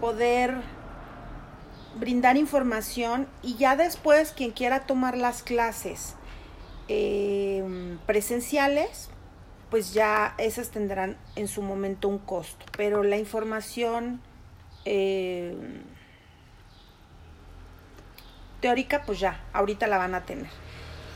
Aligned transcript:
poder 0.00 0.54
brindar 1.98 2.36
información 2.36 3.28
y 3.42 3.56
ya 3.56 3.76
después 3.76 4.32
quien 4.32 4.50
quiera 4.50 4.86
tomar 4.86 5.16
las 5.16 5.42
clases 5.42 6.14
eh, 6.88 7.64
presenciales, 8.06 9.10
pues 9.70 9.94
ya 9.94 10.34
esas 10.38 10.70
tendrán 10.70 11.16
en 11.36 11.48
su 11.48 11.62
momento 11.62 12.08
un 12.08 12.18
costo. 12.18 12.66
Pero 12.76 13.02
la 13.02 13.16
información 13.16 14.20
eh, 14.84 15.56
teórica, 18.60 19.02
pues 19.04 19.20
ya, 19.20 19.40
ahorita 19.52 19.86
la 19.86 19.98
van 19.98 20.14
a 20.14 20.24
tener. 20.24 20.48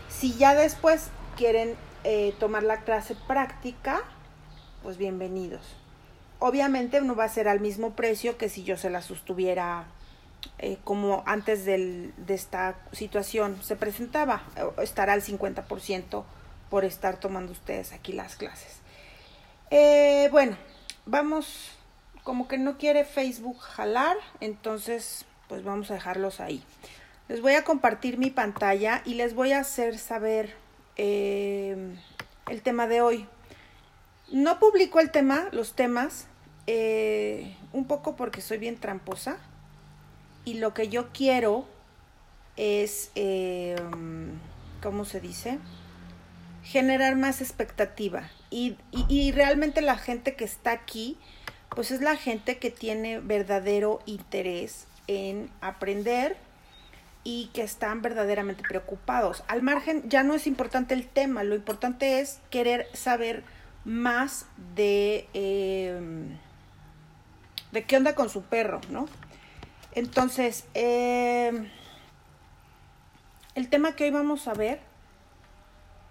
Si 0.09 0.35
ya 0.35 0.55
después 0.55 1.11
quieren 1.37 1.77
eh, 2.05 2.35
tomar 2.39 2.63
la 2.63 2.81
clase 2.85 3.17
práctica, 3.27 4.03
pues 4.83 4.97
bienvenidos. 4.97 5.77
Obviamente 6.39 7.01
no 7.01 7.17
va 7.17 7.25
a 7.25 7.29
ser 7.29 7.49
al 7.49 7.61
mismo 7.61 7.95
precio 7.95 8.37
que 8.37 8.49
si 8.49 8.65
yo 8.65 8.77
se 8.77 8.91
la 8.91 9.03
sostuviera 9.03 9.87
eh, 10.59 10.79
como 10.85 11.23
antes 11.27 11.65
de 11.65 12.13
esta 12.29 12.77
situación 12.93 13.61
se 13.63 13.77
presentaba, 13.77 14.43
estará 14.83 15.13
al 15.13 15.23
50% 15.23 16.25
por 16.71 16.85
estar 16.85 17.19
tomando 17.19 17.53
ustedes 17.53 17.93
aquí 17.93 18.13
las 18.13 18.37
clases. 18.37 18.79
Eh, 19.71 20.29
bueno, 20.31 20.57
vamos, 21.07 21.73
como 22.23 22.49
que 22.49 22.59
no 22.59 22.79
quiere 22.79 23.05
Facebook 23.05 23.59
jalar, 23.59 24.17
entonces 24.41 25.25
pues 25.49 25.65
vamos 25.65 25.91
a 25.91 25.95
dejarlos 25.95 26.41
ahí. 26.41 26.63
Les 27.29 27.41
voy 27.41 27.55
a 27.55 27.65
compartir 27.65 28.19
mi 28.19 28.31
pantalla 28.31 29.03
y 29.05 29.15
les 29.15 29.35
voy 29.35 29.53
a 29.53 29.61
hacer 29.61 29.99
saber 29.99 30.55
eh, 30.97 31.95
el 32.49 32.63
tema 32.63 32.87
de 32.87 33.03
hoy. 33.03 33.27
No 34.31 34.59
publico 34.59 35.01
el 35.01 35.11
tema, 35.11 35.49
los 35.53 35.75
temas, 35.75 36.27
un 37.73 37.87
poco 37.87 38.15
porque 38.15 38.43
soy 38.43 38.59
bien 38.59 38.77
tramposa 38.77 39.39
y 40.45 40.55
lo 40.55 40.75
que 40.75 40.89
yo 40.89 41.09
quiero 41.13 41.67
es, 42.57 43.11
eh, 43.15 43.77
¿cómo 44.83 45.05
se 45.05 45.21
dice? 45.21 45.59
Generar 46.63 47.17
más 47.17 47.41
expectativa. 47.41 48.31
Y, 48.51 48.77
y, 48.91 49.33
realmente 49.33 49.81
la 49.81 49.97
gente 49.97 50.35
que 50.35 50.45
está 50.45 50.73
aquí, 50.73 51.17
pues 51.75 51.91
es 51.91 52.01
la 52.01 52.17
gente 52.17 52.59
que 52.59 52.71
tiene 52.71 53.21
verdadero 53.21 54.01
interés 54.07 54.87
en 55.07 55.51
aprender 55.61 56.37
y 57.25 57.51
que 57.53 57.63
están 57.63 58.03
verdaderamente 58.03 58.63
preocupados. 58.67 59.45
Al 59.49 59.63
margen, 59.63 60.09
ya 60.09 60.23
no 60.23 60.35
es 60.35 60.47
importante 60.47 60.95
el 60.95 61.07
tema, 61.07 61.45
lo 61.45 61.55
importante 61.55 62.21
es 62.21 62.41
querer 62.51 62.87
saber 62.95 63.45
más 63.85 64.47
de, 64.75 65.29
eh, 65.35 66.01
de 67.73 67.85
qué 67.85 67.97
onda 67.97 68.15
con 68.15 68.29
su 68.29 68.43
perro, 68.43 68.81
¿no? 68.91 69.07
Entonces, 69.93 70.67
eh, 70.75 71.71
el 73.55 73.69
tema 73.69 73.97
que 73.97 74.05
hoy 74.05 74.11
vamos 74.11 74.47
a 74.47 74.55
ver, 74.55 74.81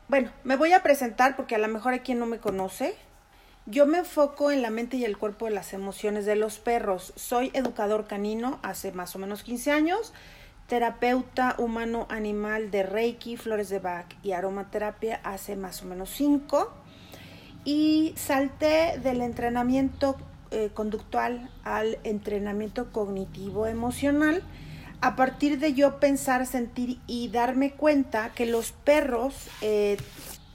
bueno, 0.10 0.32
me 0.44 0.56
voy 0.56 0.74
a 0.74 0.84
presentar 0.84 1.36
porque 1.36 1.56
a 1.56 1.60
lo 1.60 1.68
mejor 1.68 1.94
hay 1.94 2.00
quien 2.00 2.20
no 2.20 2.26
me 2.26 2.40
conoce. 2.40 2.96
Yo 3.66 3.86
me 3.86 4.00
enfoco 4.00 4.52
en 4.52 4.62
la 4.62 4.70
mente 4.70 4.98
y 4.98 5.04
el 5.04 5.18
cuerpo 5.18 5.46
de 5.46 5.52
las 5.52 5.74
emociones 5.74 6.26
de 6.26 6.38
los 6.38 6.60
perros. 6.60 7.14
Soy 7.16 7.52
educador 7.54 8.08
canino 8.08 8.60
hace 8.64 8.94
más 8.94 9.16
o 9.16 9.20
menos 9.20 9.44
15 9.44 9.72
años, 9.72 10.14
terapeuta 10.68 11.56
humano 11.58 12.08
animal 12.10 12.72
de 12.72 12.84
Reiki, 12.84 13.36
flores 13.36 13.70
de 13.70 13.80
Bach 13.80 14.08
y 14.24 14.32
aromaterapia 14.32 15.20
hace 15.24 15.56
más 15.58 15.82
o 15.84 15.86
menos 15.86 16.10
5 16.12 16.87
y 17.68 18.14
salté 18.16 18.98
del 19.04 19.20
entrenamiento 19.20 20.16
eh, 20.52 20.70
conductual 20.74 21.50
al 21.66 22.00
entrenamiento 22.06 22.94
cognitivo 22.94 23.68
emocional 23.68 24.42
a 25.02 25.18
partir 25.18 25.60
de 25.60 25.74
yo 25.74 26.00
pensar, 26.00 26.46
sentir 26.46 27.02
y 27.08 27.28
darme 27.28 27.74
cuenta 27.74 28.32
que 28.34 28.46
los 28.46 28.72
perros 28.72 29.50
eh, 29.60 29.98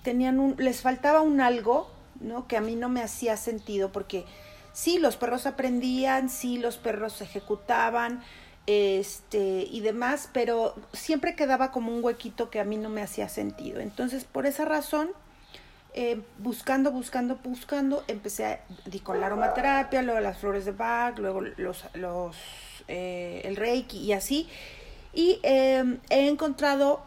tenían 0.03 0.41
un, 0.41 0.55
les 0.57 0.81
faltaba 0.81 1.21
un 1.21 1.43
algo, 1.43 1.91
¿no? 2.19 2.49
Que 2.49 2.57
a 2.57 2.63
mí 2.63 2.77
no 2.77 2.89
me 2.89 3.03
hacía 3.03 3.37
sentido 3.37 3.93
porque 3.93 4.25
sí, 4.73 4.99
los 4.99 5.19
perros 5.19 5.45
aprendían, 5.45 6.31
sí, 6.31 6.57
los 6.57 6.79
perros 6.79 7.21
ejecutaban, 7.21 8.23
este 8.67 9.69
y 9.71 9.81
demás, 9.81 10.31
pero 10.33 10.75
siempre 10.95 11.37
quedaba 11.37 11.73
como 11.73 11.95
un 11.95 12.03
huequito 12.03 12.49
que 12.49 12.59
a 12.59 12.65
mí 12.65 12.79
no 12.79 12.89
me 12.89 13.03
hacía 13.03 13.29
sentido. 13.29 13.81
Entonces, 13.81 14.25
por 14.25 14.47
esa 14.47 14.65
razón, 14.65 15.11
eh, 15.95 16.23
buscando, 16.39 16.91
buscando, 16.91 17.39
buscando, 17.45 18.03
empecé 18.09 18.47
a, 18.47 18.61
di 18.87 19.01
con 19.01 19.21
la 19.21 19.27
aromaterapia, 19.27 20.01
luego 20.01 20.21
las 20.21 20.39
flores 20.39 20.65
de 20.65 20.73
Bach, 20.73 21.19
luego 21.19 21.43
los, 21.43 21.85
los 21.95 22.37
eh, 22.89 23.43
el 23.45 23.57
Reiki 23.57 23.99
y 23.99 24.13
así. 24.15 24.49
Y 25.13 25.39
em, 25.43 25.99
he 26.09 26.29
encontrado 26.29 27.03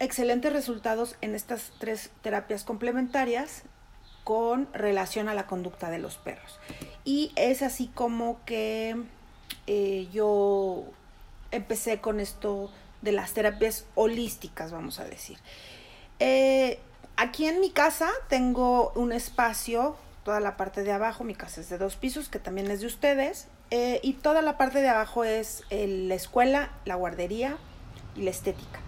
excelentes 0.00 0.52
resultados 0.52 1.16
en 1.20 1.34
estas 1.34 1.72
tres 1.78 2.10
terapias 2.22 2.64
complementarias 2.64 3.64
con 4.24 4.72
relación 4.72 5.28
a 5.28 5.34
la 5.34 5.46
conducta 5.46 5.90
de 5.90 5.98
los 5.98 6.16
perros. 6.16 6.58
Y 7.04 7.32
es 7.36 7.60
así 7.60 7.88
como 7.88 8.40
que 8.46 8.96
eh, 9.66 10.08
yo 10.12 10.84
empecé 11.50 12.00
con 12.00 12.20
esto 12.20 12.70
de 13.02 13.12
las 13.12 13.32
terapias 13.32 13.84
holísticas, 13.94 14.72
vamos 14.72 14.98
a 14.98 15.04
decir. 15.04 15.36
Aquí 17.20 17.46
en 17.46 17.58
mi 17.58 17.70
casa 17.70 18.08
tengo 18.28 18.92
un 18.94 19.10
espacio, 19.10 19.96
toda 20.22 20.38
la 20.38 20.56
parte 20.56 20.84
de 20.84 20.92
abajo, 20.92 21.24
mi 21.24 21.34
casa 21.34 21.60
es 21.60 21.68
de 21.68 21.76
dos 21.76 21.96
pisos, 21.96 22.28
que 22.28 22.38
también 22.38 22.70
es 22.70 22.80
de 22.80 22.86
ustedes, 22.86 23.48
eh, 23.72 23.98
y 24.04 24.12
toda 24.12 24.40
la 24.40 24.56
parte 24.56 24.80
de 24.80 24.88
abajo 24.88 25.24
es 25.24 25.64
la 25.68 26.14
escuela, 26.14 26.70
la 26.84 26.94
guardería 26.94 27.56
y 28.14 28.22
la 28.22 28.30
estética. 28.30 28.78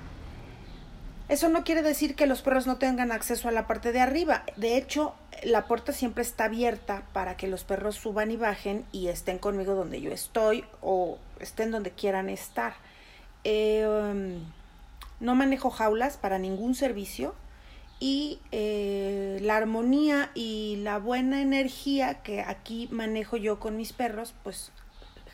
Eso 1.29 1.49
no 1.49 1.65
quiere 1.65 1.83
decir 1.83 2.15
que 2.15 2.29
los 2.29 2.41
perros 2.41 2.69
no 2.69 2.77
tengan 2.77 3.11
acceso 3.11 3.49
a 3.49 3.51
la 3.51 3.67
parte 3.67 3.91
de 3.91 4.01
arriba. 4.01 4.45
De 4.57 4.77
hecho, 4.77 5.13
la 5.43 5.65
puerta 5.65 5.93
siempre 5.93 6.23
está 6.23 6.45
abierta 6.45 7.03
para 7.13 7.37
que 7.37 7.49
los 7.49 7.65
perros 7.65 7.97
suban 7.97 8.31
y 8.31 8.37
bajen 8.37 8.87
y 8.93 9.09
estén 9.09 9.39
conmigo 9.39 9.75
donde 9.75 10.01
yo 10.01 10.13
estoy 10.13 10.65
o 10.83 11.19
estén 11.41 11.73
donde 11.73 11.91
quieran 11.91 12.29
estar. 12.29 12.75
Eh, 13.43 13.85
um, 13.89 14.45
no 15.19 15.35
manejo 15.35 15.71
jaulas 15.71 16.17
para 16.17 16.39
ningún 16.39 16.77
servicio 16.77 17.35
y 18.01 18.41
eh, 18.51 19.39
la 19.43 19.59
armonía 19.59 20.31
y 20.35 20.77
la 20.83 20.99
buena 20.99 21.43
energía 21.43 22.23
que 22.23 22.41
aquí 22.41 22.89
manejo 22.91 23.37
yo 23.37 23.61
con 23.61 23.77
mis 23.77 23.93
perros, 23.93 24.35
pues 24.43 24.73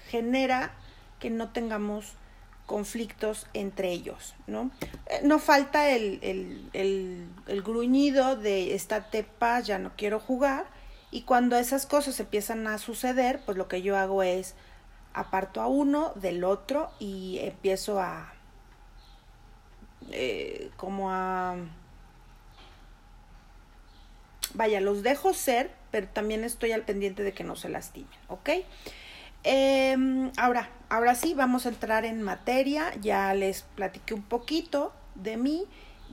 genera 0.08 0.74
que 1.20 1.30
no 1.30 1.50
tengamos 1.50 2.14
conflictos 2.66 3.46
entre 3.54 3.92
ellos, 3.92 4.34
¿no? 4.48 4.72
Eh, 5.06 5.20
no 5.22 5.38
falta 5.38 5.90
el, 5.90 6.18
el, 6.22 7.28
el, 7.46 7.62
gruñido 7.62 8.34
de 8.34 8.74
estate 8.74 9.22
paz, 9.22 9.68
ya 9.68 9.78
no 9.78 9.92
quiero 9.96 10.18
jugar, 10.18 10.66
y 11.12 11.22
cuando 11.22 11.56
esas 11.56 11.86
cosas 11.86 12.18
empiezan 12.18 12.66
a 12.66 12.78
suceder, 12.78 13.40
pues 13.46 13.56
lo 13.56 13.68
que 13.68 13.82
yo 13.82 13.96
hago 13.96 14.24
es 14.24 14.56
aparto 15.14 15.60
a 15.62 15.68
uno 15.68 16.12
del 16.16 16.42
otro 16.42 16.90
y 16.98 17.38
empiezo 17.40 18.00
a 18.00 18.34
eh, 20.10 20.70
como 20.76 21.10
a 21.12 21.56
vaya, 24.54 24.80
los 24.80 25.02
dejo 25.02 25.34
ser, 25.34 25.70
pero 25.90 26.08
también 26.08 26.44
estoy 26.44 26.72
al 26.72 26.82
pendiente 26.82 27.22
de 27.22 27.32
que 27.32 27.44
no 27.44 27.56
se 27.56 27.68
lastimen, 27.68 28.18
¿ok? 28.28 28.50
Em, 29.48 30.32
ahora, 30.36 30.68
ahora 30.88 31.14
sí, 31.14 31.32
vamos 31.34 31.66
a 31.66 31.68
entrar 31.68 32.04
en 32.04 32.20
materia. 32.20 32.92
Ya 33.00 33.32
les 33.32 33.62
platiqué 33.62 34.12
un 34.12 34.22
poquito 34.22 34.92
de 35.14 35.36
mí, 35.36 35.66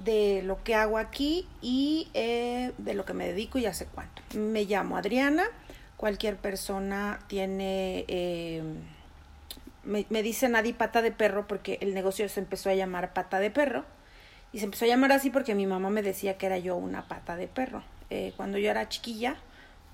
de 0.03 0.43
lo 0.43 0.63
que 0.63 0.75
hago 0.75 0.99
aquí 0.99 1.47
y 1.59 2.09
eh, 2.13 2.73
de 2.77 2.93
lo 2.93 3.05
que 3.05 3.13
me 3.13 3.27
dedico 3.27 3.57
y 3.57 3.65
hace 3.65 3.87
cuánto. 3.87 4.21
Me 4.35 4.65
llamo 4.65 4.97
Adriana. 4.97 5.45
Cualquier 5.97 6.37
persona 6.37 7.21
tiene... 7.27 8.05
Em, 8.07 8.75
me, 9.83 10.05
me 10.11 10.21
dice 10.21 10.47
nadie 10.47 10.75
pata 10.75 11.01
de 11.01 11.11
perro 11.11 11.47
porque 11.47 11.79
el 11.81 11.95
negocio 11.95 12.29
se 12.29 12.39
empezó 12.39 12.69
a 12.69 12.75
llamar 12.75 13.13
pata 13.13 13.39
de 13.39 13.49
perro. 13.49 13.83
Y 14.51 14.59
se 14.59 14.65
empezó 14.65 14.85
a 14.85 14.89
llamar 14.89 15.11
así 15.11 15.31
porque 15.31 15.55
mi 15.55 15.65
mamá 15.65 15.89
me 15.89 16.03
decía 16.03 16.37
que 16.37 16.45
era 16.45 16.59
yo 16.59 16.75
una 16.75 17.07
pata 17.07 17.35
de 17.35 17.47
perro. 17.47 17.83
Eh, 18.09 18.33
cuando 18.35 18.57
yo 18.57 18.69
era 18.69 18.89
chiquilla, 18.89 19.37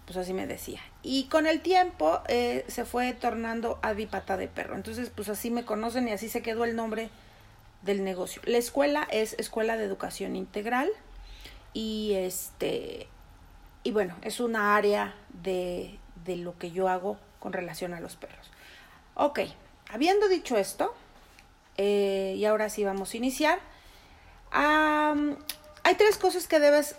pues 0.06 0.18
así 0.18 0.34
me 0.34 0.48
decía. 0.48 0.82
Y 1.04 1.26
con 1.26 1.48
el 1.48 1.62
tiempo 1.62 2.22
eh, 2.28 2.66
se 2.68 2.86
fue 2.86 3.14
tornando 3.14 3.80
Adipata 3.82 4.38
de 4.38 4.48
Perro. 4.48 4.76
Entonces, 4.76 5.12
pues 5.14 5.30
así 5.30 5.52
me 5.52 5.66
conocen 5.66 6.08
y 6.08 6.12
así 6.12 6.30
se 6.30 6.42
quedó 6.42 6.66
el 6.66 6.76
nombre 6.76 7.10
del 7.82 8.04
negocio. 8.04 8.42
La 8.46 8.58
escuela 8.58 9.08
es 9.12 9.34
Escuela 9.40 9.78
de 9.78 9.86
Educación 9.86 10.36
Integral 10.36 10.90
y 11.74 12.14
este 12.16 13.08
y 13.84 13.92
bueno, 13.92 14.16
es 14.22 14.40
una 14.40 14.76
área 14.76 15.16
de, 15.42 15.98
de 16.26 16.36
lo 16.36 16.58
que 16.58 16.72
yo 16.72 16.90
hago 16.90 17.18
con 17.40 17.54
relación 17.54 17.94
a 17.94 18.00
los 18.00 18.16
perros. 18.16 18.52
Ok, 19.16 19.40
habiendo 19.90 20.28
dicho 20.28 20.58
esto, 20.58 20.94
eh, 21.78 22.36
y 22.38 22.44
ahora 22.44 22.70
sí 22.70 22.84
vamos 22.84 23.14
a 23.14 23.18
iniciar. 23.18 23.60
hay 24.52 25.96
tres 25.98 26.18
cosas 26.18 26.48
que 26.48 26.60
debes 26.60 26.96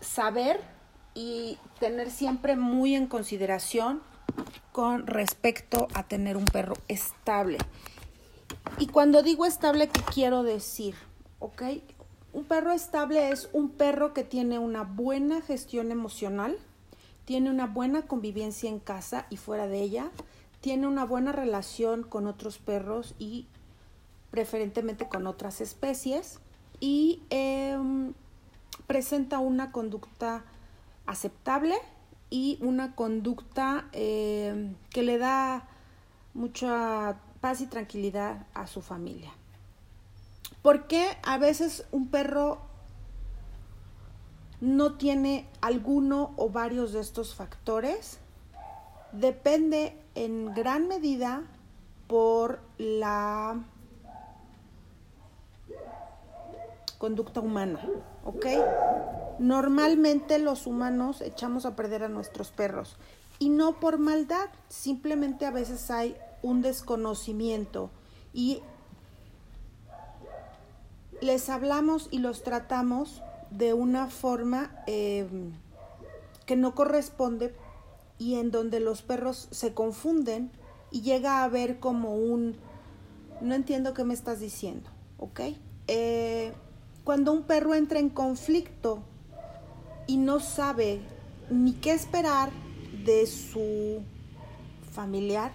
saber 0.00 0.60
y 1.14 1.58
tener 1.80 2.10
siempre 2.10 2.56
muy 2.56 2.94
en 2.94 3.06
consideración 3.06 4.02
con 4.72 5.06
respecto 5.06 5.88
a 5.94 6.04
tener 6.04 6.36
un 6.36 6.44
perro 6.44 6.76
estable. 6.86 7.58
Y 8.78 8.86
cuando 8.86 9.22
digo 9.22 9.44
estable, 9.46 9.88
¿qué 9.88 10.00
quiero 10.12 10.42
decir? 10.42 10.94
¿Ok? 11.40 11.62
Un 12.32 12.44
perro 12.44 12.72
estable 12.72 13.30
es 13.30 13.48
un 13.52 13.70
perro 13.70 14.12
que 14.12 14.22
tiene 14.22 14.58
una 14.58 14.84
buena 14.84 15.40
gestión 15.40 15.90
emocional, 15.90 16.56
tiene 17.24 17.50
una 17.50 17.66
buena 17.66 18.02
convivencia 18.02 18.68
en 18.70 18.78
casa 18.78 19.26
y 19.30 19.36
fuera 19.36 19.66
de 19.66 19.80
ella, 19.80 20.10
tiene 20.60 20.86
una 20.86 21.04
buena 21.04 21.32
relación 21.32 22.02
con 22.02 22.26
otros 22.26 22.58
perros 22.58 23.14
y 23.18 23.46
preferentemente 24.30 25.08
con 25.08 25.26
otras 25.26 25.60
especies 25.60 26.40
y 26.80 27.22
em, 27.30 28.12
presenta 28.88 29.38
una 29.38 29.70
conducta 29.70 30.42
aceptable 31.06 31.76
y 32.30 32.58
una 32.60 32.96
conducta 32.96 33.84
em, 33.92 34.74
que 34.90 35.02
le 35.02 35.18
da 35.18 35.68
mucha 36.34 37.16
paz 37.40 37.60
y 37.60 37.66
tranquilidad 37.66 38.46
a 38.54 38.66
su 38.66 38.82
familia. 38.82 39.30
¿Por 40.62 40.86
qué 40.86 41.06
a 41.22 41.38
veces 41.38 41.86
un 41.92 42.08
perro 42.08 42.58
no 44.60 44.94
tiene 44.94 45.46
alguno 45.60 46.32
o 46.36 46.48
varios 46.48 46.92
de 46.92 47.00
estos 47.00 47.34
factores? 47.34 48.18
Depende 49.12 49.96
en 50.14 50.54
gran 50.54 50.88
medida 50.88 51.42
por 52.06 52.60
la 52.78 53.60
conducta 56.98 57.40
humana, 57.40 57.80
¿ok? 58.28 58.46
Normalmente 59.38 60.38
los 60.38 60.66
humanos 60.66 61.22
echamos 61.22 61.64
a 61.64 61.74
perder 61.74 62.02
a 62.02 62.08
nuestros 62.08 62.50
perros 62.50 62.96
y 63.38 63.48
no 63.48 63.80
por 63.80 63.98
maldad, 63.98 64.48
simplemente 64.68 65.46
a 65.46 65.50
veces 65.50 65.90
hay 65.90 66.14
un 66.42 66.60
desconocimiento 66.60 67.90
y 68.34 68.60
les 71.22 71.48
hablamos 71.48 72.08
y 72.10 72.18
los 72.18 72.42
tratamos 72.42 73.22
de 73.50 73.72
una 73.72 74.08
forma 74.08 74.70
eh, 74.86 75.26
que 76.44 76.54
no 76.56 76.74
corresponde 76.74 77.54
y 78.18 78.34
en 78.34 78.50
donde 78.50 78.78
los 78.78 79.00
perros 79.00 79.48
se 79.52 79.72
confunden 79.72 80.50
y 80.90 81.00
llega 81.00 81.42
a 81.42 81.48
ver 81.48 81.80
como 81.80 82.14
un 82.14 82.56
no 83.40 83.54
entiendo 83.54 83.94
qué 83.94 84.04
me 84.04 84.14
estás 84.14 84.40
diciendo, 84.40 84.90
¿ok? 85.16 85.40
Eh, 85.86 86.52
cuando 87.08 87.32
un 87.32 87.44
perro 87.44 87.74
entra 87.74 88.00
en 88.00 88.10
conflicto 88.10 89.02
y 90.06 90.18
no 90.18 90.40
sabe 90.40 91.00
ni 91.48 91.72
qué 91.72 91.92
esperar 91.92 92.50
de 93.02 93.26
su 93.26 94.02
familiar, 94.92 95.52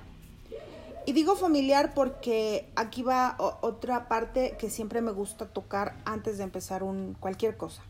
y 1.05 1.13
digo 1.13 1.35
familiar 1.35 1.93
porque 1.93 2.71
aquí 2.75 3.03
va 3.03 3.35
otra 3.37 4.07
parte 4.07 4.55
que 4.57 4.71
siempre 4.71 5.01
me 5.01 5.11
gusta 5.11 5.45
tocar 5.45 5.95
antes 6.05 6.39
de 6.39 6.43
empezar 6.43 6.81
un, 6.81 7.15
cualquier 7.19 7.55
cosa. 7.55 7.83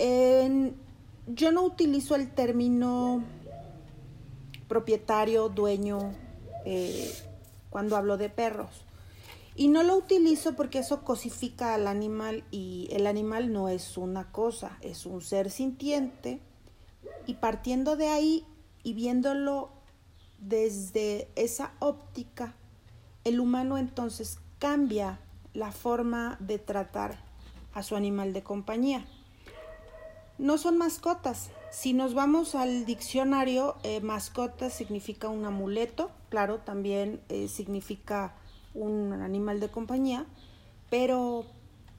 yo 0.00 1.52
no 1.52 1.62
utilizo 1.62 2.16
el 2.16 2.28
término 2.28 3.22
propietario, 4.66 5.48
dueño, 5.48 6.12
eh, 6.64 7.08
cuando 7.70 7.96
hablo 7.96 8.16
de 8.16 8.30
perros. 8.30 8.84
Y 9.54 9.68
no 9.68 9.82
lo 9.82 9.96
utilizo 9.96 10.54
porque 10.56 10.78
eso 10.78 11.02
cosifica 11.04 11.74
al 11.74 11.86
animal 11.86 12.44
y 12.50 12.88
el 12.90 13.06
animal 13.06 13.52
no 13.52 13.68
es 13.68 13.98
una 13.98 14.32
cosa, 14.32 14.78
es 14.80 15.04
un 15.04 15.20
ser 15.20 15.50
sintiente. 15.50 16.40
Y 17.26 17.34
partiendo 17.34 17.96
de 17.96 18.08
ahí 18.08 18.46
y 18.82 18.94
viéndolo 18.94 19.70
desde 20.38 21.28
esa 21.36 21.72
óptica, 21.80 22.54
el 23.24 23.40
humano 23.40 23.76
entonces 23.76 24.38
cambia 24.58 25.20
la 25.52 25.70
forma 25.70 26.36
de 26.40 26.58
tratar 26.58 27.18
a 27.74 27.82
su 27.82 27.94
animal 27.94 28.32
de 28.32 28.42
compañía. 28.42 29.04
No 30.38 30.56
son 30.58 30.78
mascotas. 30.78 31.50
Si 31.70 31.92
nos 31.92 32.14
vamos 32.14 32.54
al 32.54 32.84
diccionario, 32.84 33.76
eh, 33.82 34.00
mascota 34.00 34.70
significa 34.70 35.28
un 35.28 35.44
amuleto, 35.44 36.10
claro, 36.30 36.58
también 36.58 37.20
eh, 37.28 37.48
significa 37.48 38.34
un 38.74 39.12
animal 39.12 39.60
de 39.60 39.68
compañía, 39.68 40.26
pero 40.90 41.44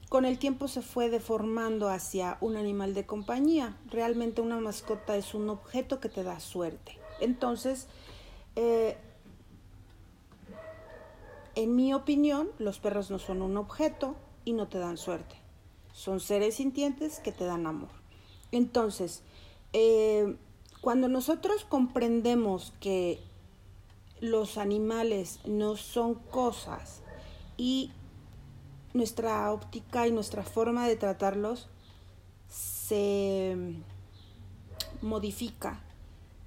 con 0.08 0.24
el 0.24 0.38
tiempo 0.38 0.68
se 0.68 0.82
fue 0.82 1.10
deformando 1.10 1.88
hacia 1.88 2.38
un 2.40 2.56
animal 2.56 2.94
de 2.94 3.06
compañía. 3.06 3.76
Realmente 3.90 4.40
una 4.40 4.58
mascota 4.60 5.16
es 5.16 5.34
un 5.34 5.48
objeto 5.50 6.00
que 6.00 6.08
te 6.08 6.22
da 6.22 6.38
suerte. 6.40 6.98
Entonces, 7.20 7.88
eh, 8.56 8.96
en 11.54 11.76
mi 11.76 11.94
opinión, 11.94 12.48
los 12.58 12.78
perros 12.78 13.10
no 13.10 13.18
son 13.18 13.42
un 13.42 13.56
objeto 13.56 14.16
y 14.44 14.52
no 14.52 14.68
te 14.68 14.78
dan 14.78 14.96
suerte. 14.96 15.36
Son 15.92 16.20
seres 16.20 16.56
sintientes 16.56 17.20
que 17.20 17.32
te 17.32 17.44
dan 17.44 17.66
amor. 17.66 17.90
Entonces, 18.52 19.22
eh, 19.72 20.36
cuando 20.80 21.08
nosotros 21.08 21.64
comprendemos 21.64 22.72
que 22.80 23.20
los 24.20 24.58
animales 24.58 25.40
no 25.44 25.76
son 25.76 26.14
cosas 26.14 27.02
y 27.56 27.90
nuestra 28.92 29.52
óptica 29.52 30.06
y 30.06 30.12
nuestra 30.12 30.42
forma 30.42 30.86
de 30.88 30.96
tratarlos 30.96 31.68
se 32.48 33.56
modifica 35.02 35.82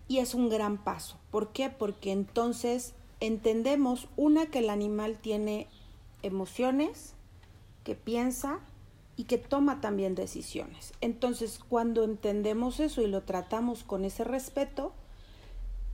y 0.07 0.19
es 0.19 0.33
un 0.33 0.49
gran 0.49 0.83
paso. 0.83 1.17
¿Por 1.31 1.51
qué? 1.51 1.69
Porque 1.69 2.11
entonces 2.11 2.93
entendemos, 3.19 4.07
una, 4.15 4.47
que 4.47 4.59
el 4.59 4.69
animal 4.69 5.17
tiene 5.17 5.67
emociones, 6.23 7.13
que 7.83 7.95
piensa 7.95 8.59
y 9.15 9.25
que 9.25 9.37
toma 9.37 9.81
también 9.81 10.15
decisiones. 10.15 10.93
Entonces, 11.01 11.59
cuando 11.67 12.03
entendemos 12.03 12.79
eso 12.79 13.01
y 13.01 13.07
lo 13.07 13.23
tratamos 13.23 13.83
con 13.83 14.05
ese 14.05 14.23
respeto, 14.23 14.93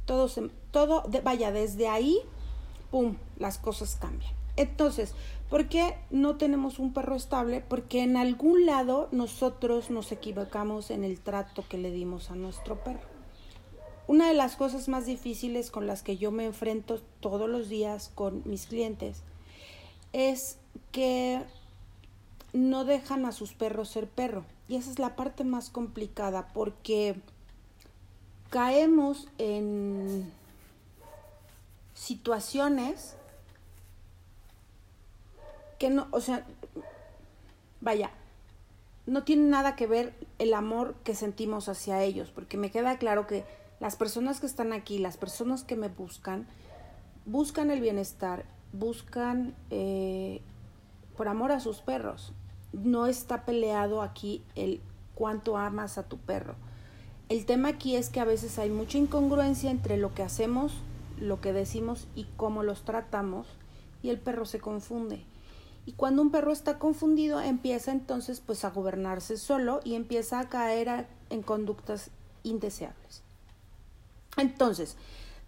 todo, 0.06 0.30
todo 0.72 1.04
vaya, 1.24 1.52
desde 1.52 1.88
ahí, 1.88 2.20
¡pum!, 2.92 3.16
las 3.38 3.58
cosas 3.58 3.96
cambian. 3.96 4.34
Entonces, 4.56 5.14
¿por 5.50 5.68
qué 5.68 5.96
no 6.12 6.36
tenemos 6.36 6.80
un 6.80 6.94
perro 6.94 7.16
estable? 7.16 7.64
Porque 7.68 8.04
en 8.04 8.18
algún 8.18 8.66
lado 8.66 9.10
nosotros 9.12 9.90
nos 9.90 10.12
equivocamos 10.12 10.92
en 10.92 11.04
el 11.04 11.20
trato 11.20 11.64
que 11.68 11.78
le 11.78 11.92
dimos 11.92 12.30
a 12.30 12.36
nuestro 12.36 12.84
perro. 12.84 13.14
Una 14.06 14.28
de 14.28 14.34
las 14.34 14.56
cosas 14.56 14.90
más 14.90 15.06
difíciles 15.06 15.72
con 15.72 15.88
las 15.88 16.04
que 16.04 16.18
yo 16.18 16.30
me 16.32 16.46
enfrento 16.46 17.00
todos 17.20 17.50
los 17.50 17.70
días 17.70 18.12
con 18.14 18.44
mis 18.45 18.68
clientes 18.68 19.24
es 20.12 20.57
que 20.92 21.42
no 22.52 22.86
dejan 22.86 23.26
a 23.26 23.31
sus 23.31 23.54
perros 23.54 23.90
ser 23.90 24.07
perro. 24.07 24.44
Y 24.68 24.76
esa 24.76 24.92
es 24.92 25.00
la 25.00 25.16
parte 25.16 25.44
más 25.44 25.69
complicada 25.69 26.50
porque 26.54 27.16
caemos 28.54 29.28
en 29.40 30.31
situaciones 31.95 33.16
que 35.80 35.90
no, 35.90 36.07
o 36.12 36.22
sea, 36.22 36.45
vaya, 37.81 38.12
no 39.07 39.24
tiene 39.24 39.50
nada 39.50 39.76
que 39.76 39.88
ver 39.88 40.14
el 40.38 40.54
amor 40.54 40.94
que 41.04 41.16
sentimos 41.16 41.68
hacia 41.68 42.04
ellos, 42.04 42.30
porque 42.30 42.57
me 42.57 42.69
queda 42.69 43.00
claro 43.00 43.26
que 43.26 43.44
las 43.80 43.95
personas 43.95 44.40
que 44.40 44.45
están 44.45 44.72
aquí, 44.72 45.00
las 45.00 45.18
personas 45.18 45.64
que 45.64 45.76
me 45.76 45.88
buscan, 45.88 46.45
buscan 47.26 47.72
el 47.72 47.81
bienestar, 47.81 48.45
buscan 48.72 49.56
eh, 49.72 50.42
por 51.18 51.28
amor 51.28 51.52
a 51.52 51.60
sus 51.60 51.81
perros. 51.81 52.33
No 52.72 53.07
está 53.07 53.45
peleado 53.45 54.04
aquí 54.04 54.44
el 54.54 54.80
cuánto 55.16 55.57
amas 55.57 55.98
a 55.98 56.04
tu 56.04 56.19
perro. 56.19 56.54
El 57.33 57.47
tema 57.47 57.69
aquí 57.69 57.95
es 57.95 58.11
que 58.11 58.19
a 58.19 58.25
veces 58.25 58.59
hay 58.59 58.69
mucha 58.69 58.99
incongruencia 58.99 59.71
entre 59.71 59.97
lo 59.97 60.13
que 60.13 60.21
hacemos, 60.21 60.71
lo 61.19 61.42
que 61.42 61.52
decimos 61.52 62.06
y 62.13 62.28
cómo 62.37 62.61
los 62.61 62.85
tratamos 62.85 63.47
y 64.04 64.11
el 64.11 64.19
perro 64.19 64.45
se 64.45 64.59
confunde. 64.59 65.25
Y 65.87 65.94
cuando 65.94 66.21
un 66.21 66.30
perro 66.30 66.52
está 66.52 66.78
confundido 66.78 67.42
empieza 67.42 67.92
entonces 67.92 68.40
pues 68.40 68.63
a 68.66 68.69
gobernarse 68.69 69.37
solo 69.37 69.80
y 69.83 69.95
empieza 69.95 70.40
a 70.40 70.47
caer 70.47 71.07
en 71.31 71.42
conductas 71.42 72.11
indeseables. 72.44 73.23
Entonces, 74.37 74.95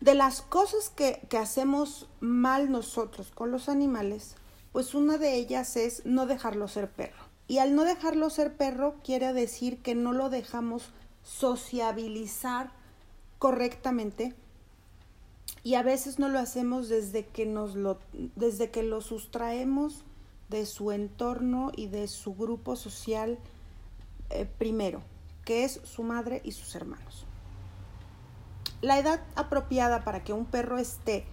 de 0.01 0.15
las 0.15 0.41
cosas 0.41 0.89
que, 0.89 1.27
que, 1.29 1.37
hacemos 1.37 2.07
mal 2.19 2.71
nosotros 2.71 3.29
con 3.29 3.51
los 3.51 3.69
animales, 3.69 4.37
pues 4.71 4.95
una 4.95 5.19
de 5.19 5.35
ellas 5.35 5.77
es 5.77 6.03
no 6.03 6.25
dejarlo 6.25 6.67
ser 6.67 6.89
perro. 6.89 7.25
Y 7.47 7.59
al 7.59 7.75
no 7.75 7.83
dejarlo 7.83 8.31
ser 8.31 8.57
perro 8.57 8.95
quiere 9.03 9.33
decir 9.33 9.83
que 9.83 9.93
no 9.93 10.13
lo 10.13 10.31
dejamos 10.31 10.89
sociabilizar 11.25 12.71
correctamente 13.39 14.35
y 15.63 15.73
a 15.73 15.83
veces 15.83 16.19
no 16.19 16.29
lo 16.29 16.39
hacemos 16.39 16.87
desde 16.87 17.25
que 17.25 17.47
nos 17.47 17.75
lo 17.75 17.97
desde 18.35 18.69
que 18.69 18.83
lo 18.83 19.01
sustraemos 19.01 20.03
de 20.49 20.67
su 20.67 20.91
entorno 20.91 21.71
y 21.75 21.87
de 21.87 22.07
su 22.07 22.35
grupo 22.35 22.75
social 22.75 23.39
eh, 24.29 24.47
primero, 24.59 25.01
que 25.43 25.63
es 25.63 25.81
su 25.83 26.03
madre 26.03 26.41
y 26.43 26.51
sus 26.51 26.75
hermanos 26.75 27.25
La 28.81 28.99
edad 28.99 29.21
apropiada 29.35 30.03
para 30.03 30.23
que 30.23 30.33
un 30.33 30.45
perro 30.45 30.77
esté 30.77 31.25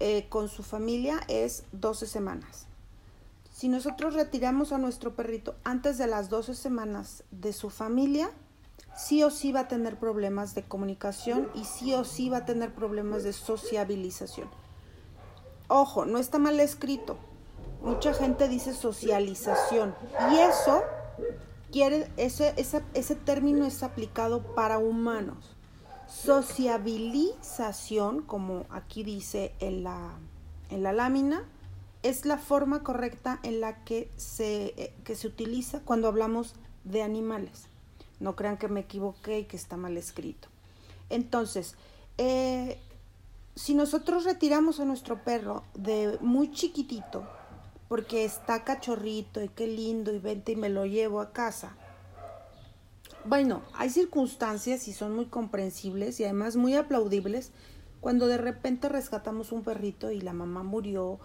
eh, 0.00 0.26
con 0.30 0.48
su 0.48 0.62
familia 0.62 1.20
es 1.28 1.64
12 1.72 2.06
semanas. 2.06 2.66
Si 3.52 3.68
nosotros 3.68 4.14
retiramos 4.14 4.72
a 4.72 4.78
nuestro 4.78 5.14
perrito 5.16 5.56
antes 5.64 5.98
de 5.98 6.06
las 6.06 6.30
12 6.30 6.54
semanas 6.54 7.24
de 7.32 7.52
su 7.52 7.68
familia, 7.68 8.30
sí 8.98 9.22
o 9.22 9.30
sí 9.30 9.52
va 9.52 9.60
a 9.60 9.68
tener 9.68 9.96
problemas 9.96 10.56
de 10.56 10.64
comunicación 10.64 11.48
y 11.54 11.62
sí 11.64 11.94
o 11.94 12.02
sí 12.04 12.28
va 12.28 12.38
a 12.38 12.44
tener 12.44 12.74
problemas 12.74 13.22
de 13.22 13.32
sociabilización. 13.32 14.48
Ojo, 15.68 16.04
no 16.04 16.18
está 16.18 16.40
mal 16.40 16.58
escrito. 16.58 17.16
Mucha 17.82 18.12
gente 18.12 18.48
dice 18.48 18.74
socialización 18.74 19.94
y 20.32 20.38
eso 20.38 20.82
quiere, 21.70 22.10
ese, 22.16 22.52
ese 22.56 23.14
término 23.14 23.66
es 23.66 23.84
aplicado 23.84 24.42
para 24.54 24.78
humanos. 24.78 25.54
Sociabilización, 26.08 28.22
como 28.22 28.64
aquí 28.68 29.04
dice 29.04 29.54
en 29.60 29.84
la, 29.84 30.10
en 30.70 30.82
la 30.82 30.92
lámina, 30.92 31.44
es 32.02 32.24
la 32.24 32.38
forma 32.38 32.82
correcta 32.82 33.38
en 33.44 33.60
la 33.60 33.84
que 33.84 34.10
se, 34.16 34.74
eh, 34.76 34.92
que 35.04 35.14
se 35.14 35.28
utiliza 35.28 35.78
cuando 35.80 36.08
hablamos 36.08 36.56
de 36.82 37.02
animales. 37.02 37.68
No 38.20 38.36
crean 38.36 38.58
que 38.58 38.68
me 38.68 38.80
equivoqué 38.80 39.40
y 39.40 39.44
que 39.44 39.56
está 39.56 39.76
mal 39.76 39.96
escrito. 39.96 40.48
Entonces, 41.10 41.74
eh, 42.18 42.78
si 43.54 43.74
nosotros 43.74 44.24
retiramos 44.24 44.80
a 44.80 44.84
nuestro 44.84 45.24
perro 45.24 45.64
de 45.74 46.18
muy 46.20 46.50
chiquitito, 46.52 47.26
porque 47.88 48.24
está 48.24 48.64
cachorrito 48.64 49.42
y 49.42 49.48
qué 49.48 49.66
lindo 49.66 50.12
y 50.12 50.18
vente 50.18 50.52
y 50.52 50.56
me 50.56 50.68
lo 50.68 50.86
llevo 50.86 51.20
a 51.20 51.32
casa. 51.32 51.74
Bueno, 53.24 53.62
hay 53.74 53.90
circunstancias 53.90 54.86
y 54.88 54.92
son 54.92 55.14
muy 55.16 55.26
comprensibles 55.26 56.20
y 56.20 56.24
además 56.24 56.56
muy 56.56 56.74
aplaudibles 56.74 57.50
cuando 58.00 58.26
de 58.26 58.38
repente 58.38 58.88
rescatamos 58.88 59.52
un 59.52 59.64
perrito 59.64 60.10
y 60.10 60.20
la 60.20 60.32
mamá 60.32 60.62
murió 60.62 61.18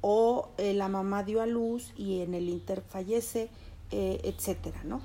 o 0.00 0.50
eh, 0.56 0.72
la 0.72 0.88
mamá 0.88 1.22
dio 1.22 1.42
a 1.42 1.46
luz 1.46 1.92
y 1.96 2.20
en 2.20 2.34
el 2.34 2.48
inter 2.48 2.82
fallece, 2.82 3.50
eh, 3.90 4.20
etcétera, 4.24 4.82
¿no? 4.84 5.00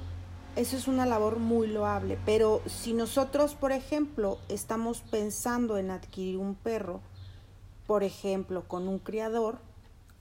Eso 0.55 0.75
es 0.75 0.87
una 0.87 1.05
labor 1.05 1.39
muy 1.39 1.67
loable, 1.67 2.17
pero 2.25 2.61
si 2.65 2.93
nosotros, 2.93 3.55
por 3.55 3.71
ejemplo, 3.71 4.39
estamos 4.49 5.01
pensando 5.01 5.77
en 5.77 5.91
adquirir 5.91 6.37
un 6.37 6.55
perro, 6.55 7.01
por 7.87 8.03
ejemplo, 8.03 8.67
con 8.67 8.87
un 8.87 8.99
criador, 8.99 9.59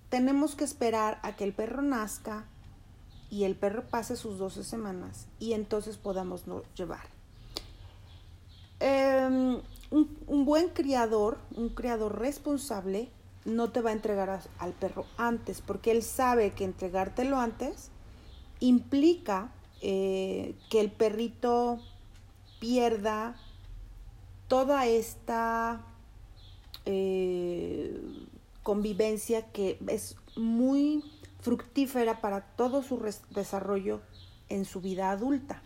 tenemos 0.09 0.55
que 0.55 0.65
esperar 0.65 1.19
a 1.23 1.37
que 1.37 1.45
el 1.45 1.53
perro 1.53 1.83
nazca 1.83 2.47
y 3.31 3.45
el 3.45 3.57
perro 3.57 3.85
pase 3.89 4.17
sus 4.17 4.39
12 4.39 4.65
semanas 4.65 5.27
y 5.39 5.53
entonces 5.53 5.97
podamos 5.97 6.45
llevar. 6.77 7.07
Em, 8.81 9.61
un, 9.91 10.45
buen 10.45 10.69
criador, 10.69 11.39
un 11.57 11.69
criador 11.71 12.19
responsable, 12.19 13.11
no 13.45 13.71
te 13.71 13.81
va 13.81 13.91
a 13.91 13.95
entregar 13.95 14.41
al 14.59 14.73
perro 14.73 15.05
antes, 15.17 15.61
porque 15.61 15.91
él 15.91 16.03
sabe 16.03 16.53
que 16.53 16.65
entregártelo 16.65 17.39
antes 17.39 17.91
implica 18.61 19.53
eh, 19.81 20.55
que 20.71 20.81
el 20.81 20.91
perrito 20.91 21.79
pierda 22.59 23.37
toda 24.49 24.87
esta 24.87 25.81
eh, 26.85 28.01
convivencia 28.63 29.51
que 29.53 29.79
es 29.87 30.17
muy 30.37 31.05
fructífera 31.41 32.21
para 32.21 32.41
todo 32.41 32.83
su 32.83 33.01
desarrollo 33.31 34.01
en 34.49 34.65
su 34.65 34.81
vida 34.81 35.11
adulta. 35.11 35.63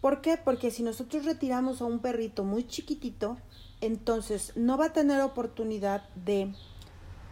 ¿Por 0.00 0.20
qué? 0.20 0.36
Porque 0.36 0.70
si 0.70 0.82
nosotros 0.82 1.24
retiramos 1.24 1.82
a 1.82 1.84
un 1.84 1.98
perrito 1.98 2.44
muy 2.44 2.66
chiquitito, 2.66 3.36
entonces 3.80 4.52
no 4.56 4.78
va 4.78 4.86
a 4.86 4.92
tener 4.92 5.20
oportunidad 5.20 6.08
de 6.14 6.54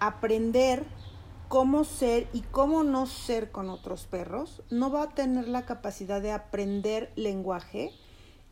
aprender 0.00 0.84
cómo 1.48 1.84
ser 1.84 2.28
y 2.32 2.42
cómo 2.42 2.84
no 2.84 3.06
ser 3.06 3.50
con 3.50 3.70
otros 3.70 4.06
perros, 4.06 4.62
no 4.70 4.90
va 4.90 5.04
a 5.04 5.08
tener 5.10 5.48
la 5.48 5.64
capacidad 5.64 6.20
de 6.20 6.32
aprender 6.32 7.10
lenguaje. 7.16 7.92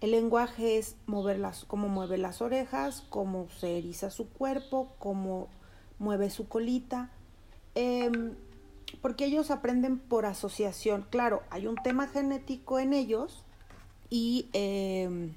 El 0.00 0.10
lenguaje 0.12 0.78
es 0.78 0.96
mover 1.06 1.38
las, 1.38 1.64
cómo 1.64 1.88
mueve 1.88 2.18
las 2.18 2.40
orejas, 2.40 3.04
cómo 3.10 3.48
se 3.60 3.78
eriza 3.78 4.10
su 4.10 4.28
cuerpo, 4.28 4.94
cómo 4.98 5.48
mueve 5.98 6.30
su 6.30 6.48
colita, 6.48 7.10
em, 7.74 8.34
porque 9.02 9.26
ellos 9.26 9.50
aprenden 9.50 9.98
por 9.98 10.24
asociación. 10.24 11.06
Claro, 11.10 11.42
hay 11.50 11.66
un 11.66 11.76
tema 11.76 12.08
genético 12.08 12.78
en 12.78 12.92
ellos 12.92 13.44
y 14.08 14.48
em, 14.52 15.34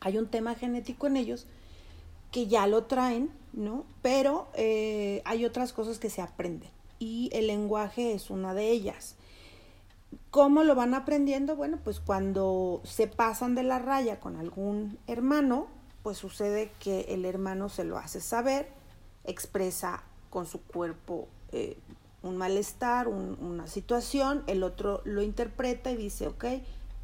hay 0.00 0.18
un 0.18 0.26
tema 0.28 0.54
genético 0.54 1.06
en 1.06 1.16
ellos 1.16 1.46
que 2.32 2.46
ya 2.48 2.66
lo 2.66 2.84
traen, 2.84 3.30
¿no? 3.54 3.84
Pero 4.02 4.48
eh, 4.54 5.22
hay 5.24 5.44
otras 5.44 5.72
cosas 5.72 5.98
que 5.98 6.10
se 6.10 6.22
aprenden 6.22 6.70
y 6.98 7.30
el 7.32 7.46
lenguaje 7.46 8.12
es 8.12 8.30
una 8.30 8.54
de 8.54 8.70
ellas. 8.70 9.16
¿Cómo 10.30 10.64
lo 10.64 10.74
van 10.74 10.94
aprendiendo? 10.94 11.56
Bueno, 11.56 11.78
pues 11.82 12.00
cuando 12.00 12.80
se 12.84 13.06
pasan 13.06 13.54
de 13.54 13.62
la 13.62 13.78
raya 13.78 14.20
con 14.20 14.36
algún 14.36 14.98
hermano, 15.06 15.66
pues 16.02 16.18
sucede 16.18 16.72
que 16.80 17.02
el 17.08 17.24
hermano 17.24 17.68
se 17.68 17.84
lo 17.84 17.98
hace 17.98 18.20
saber, 18.20 18.68
expresa 19.24 20.02
con 20.30 20.46
su 20.46 20.60
cuerpo 20.60 21.28
eh, 21.52 21.78
un 22.22 22.36
malestar, 22.36 23.06
una 23.06 23.66
situación, 23.66 24.44
el 24.46 24.62
otro 24.62 25.02
lo 25.04 25.22
interpreta 25.22 25.90
y 25.90 25.96
dice, 25.96 26.26
ok, 26.26 26.44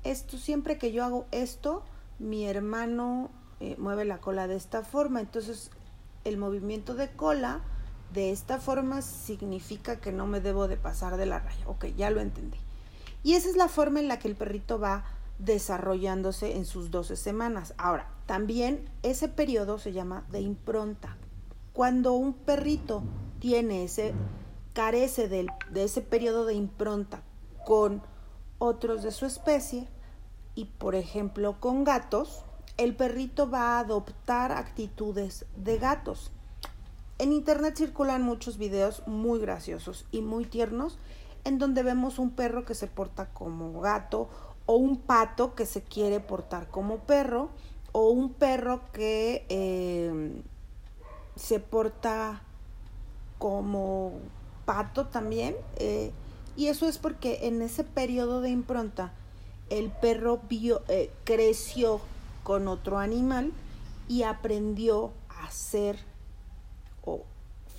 esto 0.02 0.38
siempre 0.38 0.78
que 0.78 0.92
yo 0.92 1.04
hago 1.04 1.26
esto, 1.30 1.82
mi 2.18 2.46
hermano 2.46 3.30
eh, 3.60 3.76
mueve 3.78 4.06
la 4.06 4.18
cola 4.18 4.48
de 4.48 4.56
esta 4.56 4.82
forma. 4.82 5.20
Entonces, 5.20 5.70
el 6.30 6.38
movimiento 6.38 6.94
de 6.94 7.10
cola 7.10 7.60
de 8.12 8.30
esta 8.30 8.58
forma 8.58 9.02
significa 9.02 10.00
que 10.00 10.12
no 10.12 10.26
me 10.26 10.40
debo 10.40 10.68
de 10.68 10.76
pasar 10.76 11.16
de 11.16 11.26
la 11.26 11.38
raya. 11.38 11.68
Ok, 11.68 11.86
ya 11.96 12.10
lo 12.10 12.20
entendí. 12.20 12.58
Y 13.22 13.34
esa 13.34 13.48
es 13.48 13.56
la 13.56 13.68
forma 13.68 14.00
en 14.00 14.08
la 14.08 14.18
que 14.18 14.28
el 14.28 14.36
perrito 14.36 14.78
va 14.78 15.04
desarrollándose 15.38 16.56
en 16.56 16.64
sus 16.64 16.90
12 16.90 17.16
semanas. 17.16 17.74
Ahora, 17.76 18.08
también 18.26 18.88
ese 19.02 19.28
periodo 19.28 19.78
se 19.78 19.92
llama 19.92 20.24
de 20.30 20.40
impronta. 20.40 21.16
Cuando 21.72 22.14
un 22.14 22.32
perrito 22.32 23.02
tiene 23.38 23.84
ese, 23.84 24.14
carece 24.72 25.28
de 25.28 25.48
ese 25.74 26.00
periodo 26.00 26.46
de 26.46 26.54
impronta 26.54 27.22
con 27.64 28.02
otros 28.58 29.02
de 29.02 29.12
su 29.12 29.26
especie, 29.26 29.88
y 30.54 30.66
por 30.66 30.94
ejemplo 30.94 31.58
con 31.60 31.84
gatos, 31.84 32.44
el 32.76 32.94
perrito 32.94 33.50
va 33.50 33.76
a 33.76 33.80
adoptar 33.80 34.52
actitudes 34.52 35.46
de 35.56 35.78
gatos. 35.78 36.30
En 37.18 37.32
internet 37.32 37.76
circulan 37.76 38.22
muchos 38.22 38.56
videos 38.56 39.02
muy 39.06 39.40
graciosos 39.40 40.06
y 40.10 40.22
muy 40.22 40.46
tiernos 40.46 40.98
en 41.44 41.58
donde 41.58 41.82
vemos 41.82 42.18
un 42.18 42.30
perro 42.30 42.64
que 42.64 42.74
se 42.74 42.86
porta 42.86 43.26
como 43.30 43.80
gato 43.80 44.28
o 44.66 44.76
un 44.76 44.96
pato 44.96 45.54
que 45.54 45.66
se 45.66 45.82
quiere 45.82 46.20
portar 46.20 46.68
como 46.68 46.98
perro 46.98 47.50
o 47.92 48.10
un 48.10 48.32
perro 48.32 48.80
que 48.92 49.44
eh, 49.48 50.42
se 51.36 51.60
porta 51.60 52.42
como 53.38 54.12
pato 54.64 55.06
también. 55.06 55.56
Eh, 55.76 56.12
y 56.56 56.66
eso 56.66 56.88
es 56.88 56.98
porque 56.98 57.46
en 57.48 57.62
ese 57.62 57.84
periodo 57.84 58.40
de 58.40 58.50
impronta 58.50 59.12
el 59.70 59.90
perro 59.90 60.40
eh, 60.50 61.10
creció 61.24 62.00
con 62.42 62.68
otro 62.68 62.98
animal 62.98 63.52
y 64.08 64.22
aprendió 64.24 65.12
a 65.28 65.44
hacer 65.44 65.98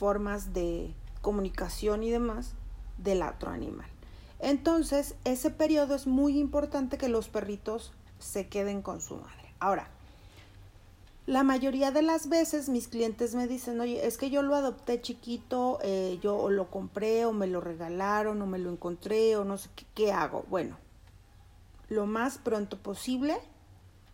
formas 0.02 0.52
de 0.52 0.96
comunicación 1.22 2.02
y 2.02 2.10
demás 2.10 2.54
del 2.98 3.22
otro 3.22 3.52
animal. 3.52 3.88
Entonces, 4.40 5.14
ese 5.26 5.52
periodo 5.52 5.94
es 5.94 6.08
muy 6.08 6.40
importante 6.40 6.98
que 6.98 7.08
los 7.08 7.30
perritos 7.30 7.94
se 8.18 8.48
queden 8.48 8.82
con 8.82 9.00
su 9.00 9.18
madre. 9.18 9.54
Ahora, 9.60 9.90
la 11.28 11.44
mayoría 11.44 11.92
de 11.92 12.02
las 12.02 12.30
veces 12.30 12.68
mis 12.68 12.88
clientes 12.88 13.36
me 13.36 13.48
dicen, 13.48 13.80
oye, 13.80 14.08
es 14.08 14.18
que 14.18 14.32
yo 14.32 14.42
lo 14.42 14.56
adopté 14.56 15.00
chiquito, 15.00 15.78
eh, 15.84 16.18
yo 16.24 16.50
lo 16.50 16.72
compré 16.72 17.26
o 17.26 17.32
me 17.32 17.46
lo 17.46 17.62
regalaron 17.62 18.42
o 18.42 18.48
me 18.48 18.58
lo 18.58 18.72
encontré 18.72 19.36
o 19.36 19.46
no 19.46 19.60
sé 19.60 19.70
qué 19.94 20.12
hago. 20.12 20.46
Bueno, 20.50 20.78
lo 21.90 22.08
más 22.08 22.40
pronto 22.40 22.80
posible 22.80 23.38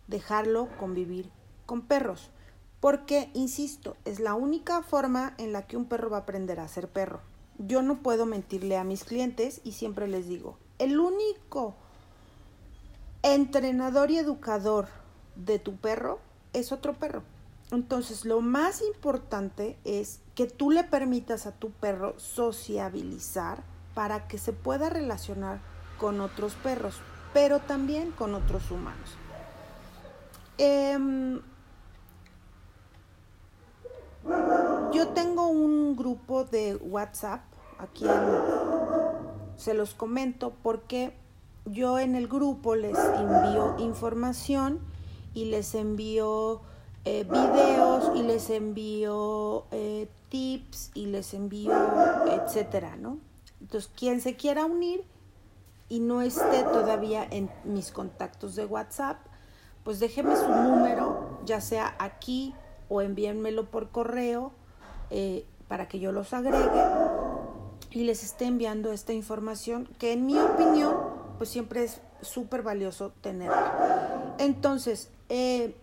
dejarlo 0.08 0.68
convivir 0.78 1.30
con 1.66 1.82
perros. 1.82 2.30
Porque, 2.80 3.30
insisto, 3.34 3.96
es 4.04 4.20
la 4.20 4.34
única 4.34 4.82
forma 4.82 5.34
en 5.38 5.52
la 5.52 5.66
que 5.66 5.76
un 5.76 5.86
perro 5.86 6.10
va 6.10 6.18
a 6.18 6.20
aprender 6.20 6.60
a 6.60 6.68
ser 6.68 6.88
perro. 6.88 7.20
Yo 7.58 7.82
no 7.82 8.02
puedo 8.02 8.26
mentirle 8.26 8.76
a 8.76 8.84
mis 8.84 9.04
clientes 9.04 9.60
y 9.64 9.72
siempre 9.72 10.08
les 10.08 10.28
digo, 10.28 10.58
el 10.78 11.00
único 11.00 11.74
entrenador 13.22 14.10
y 14.10 14.18
educador 14.18 14.88
de 15.34 15.58
tu 15.58 15.76
perro 15.76 16.20
es 16.52 16.72
otro 16.72 16.94
perro. 16.94 17.22
Entonces, 17.70 18.24
lo 18.24 18.40
más 18.40 18.80
importante 18.80 19.76
es 19.84 20.20
que 20.34 20.46
tú 20.46 20.70
le 20.70 20.84
permitas 20.84 21.46
a 21.46 21.52
tu 21.52 21.70
perro 21.70 22.18
sociabilizar 22.18 23.62
para 23.94 24.28
que 24.28 24.38
se 24.38 24.52
pueda 24.52 24.88
relacionar 24.88 25.60
con 25.98 26.20
otros 26.20 26.54
perros, 26.54 27.00
pero 27.34 27.58
también 27.58 28.12
con 28.12 28.34
otros 28.34 28.70
humanos. 28.70 29.18
Em, 30.58 31.40
yo 34.92 35.08
tengo 35.14 35.46
un 35.46 35.96
grupo 35.96 36.44
de 36.44 36.76
WhatsApp 36.76 37.42
aquí. 37.78 38.04
se 39.56 39.74
los 39.74 39.94
comento 39.94 40.52
porque 40.62 41.12
yo 41.64 41.98
en 41.98 42.14
el 42.14 42.28
grupo 42.28 42.76
les 42.76 42.96
envío 42.96 43.76
información 43.78 44.80
y 45.34 45.46
les 45.46 45.74
envío 45.74 46.60
eh, 47.04 47.24
videos 47.24 48.12
y 48.16 48.22
les 48.22 48.50
envío 48.50 49.64
eh, 49.72 50.08
tips 50.28 50.92
y 50.94 51.06
les 51.06 51.34
envío 51.34 51.72
etcétera, 52.30 52.96
¿no? 52.96 53.18
Entonces, 53.60 53.90
quien 53.96 54.20
se 54.20 54.36
quiera 54.36 54.64
unir 54.64 55.04
y 55.88 56.00
no 56.00 56.22
esté 56.22 56.62
todavía 56.64 57.26
en 57.28 57.50
mis 57.64 57.90
contactos 57.90 58.54
de 58.54 58.64
WhatsApp, 58.64 59.18
pues 59.88 60.00
déjeme 60.00 60.36
su 60.36 60.46
número, 60.46 61.38
ya 61.46 61.62
sea 61.62 61.96
aquí 61.98 62.54
o 62.90 63.00
envíenmelo 63.00 63.70
por 63.70 63.88
correo 63.88 64.52
eh, 65.08 65.46
para 65.66 65.88
que 65.88 65.98
yo 65.98 66.12
los 66.12 66.34
agregue 66.34 66.82
y 67.92 68.04
les 68.04 68.22
esté 68.22 68.44
enviando 68.44 68.92
esta 68.92 69.14
información 69.14 69.88
que 69.98 70.12
en 70.12 70.26
mi 70.26 70.38
opinión 70.38 70.94
pues 71.38 71.48
siempre 71.48 71.84
es 71.84 72.02
súper 72.20 72.60
valioso 72.60 73.14
tenerla. 73.22 74.34
Entonces, 74.36 75.08
eh, 75.30 75.74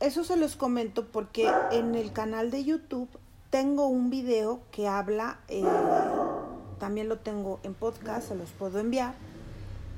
eso 0.00 0.24
se 0.24 0.36
los 0.36 0.56
comento 0.56 1.06
porque 1.06 1.48
en 1.70 1.94
el 1.94 2.12
canal 2.12 2.50
de 2.50 2.64
YouTube 2.64 3.08
tengo 3.50 3.86
un 3.86 4.10
video 4.10 4.62
que 4.72 4.88
habla, 4.88 5.38
eh, 5.46 5.62
también 6.80 7.08
lo 7.08 7.20
tengo 7.20 7.60
en 7.62 7.74
podcast, 7.74 8.26
se 8.26 8.34
los 8.34 8.50
puedo 8.50 8.80
enviar. 8.80 9.14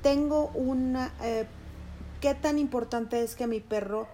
Tengo 0.03 0.51
una, 0.53 1.11
qué 2.19 2.35
tan 2.35 2.59
importante 2.59 3.21
es 3.21 3.35
que 3.35 3.47
mi 3.47 3.59
perro 3.59 4.07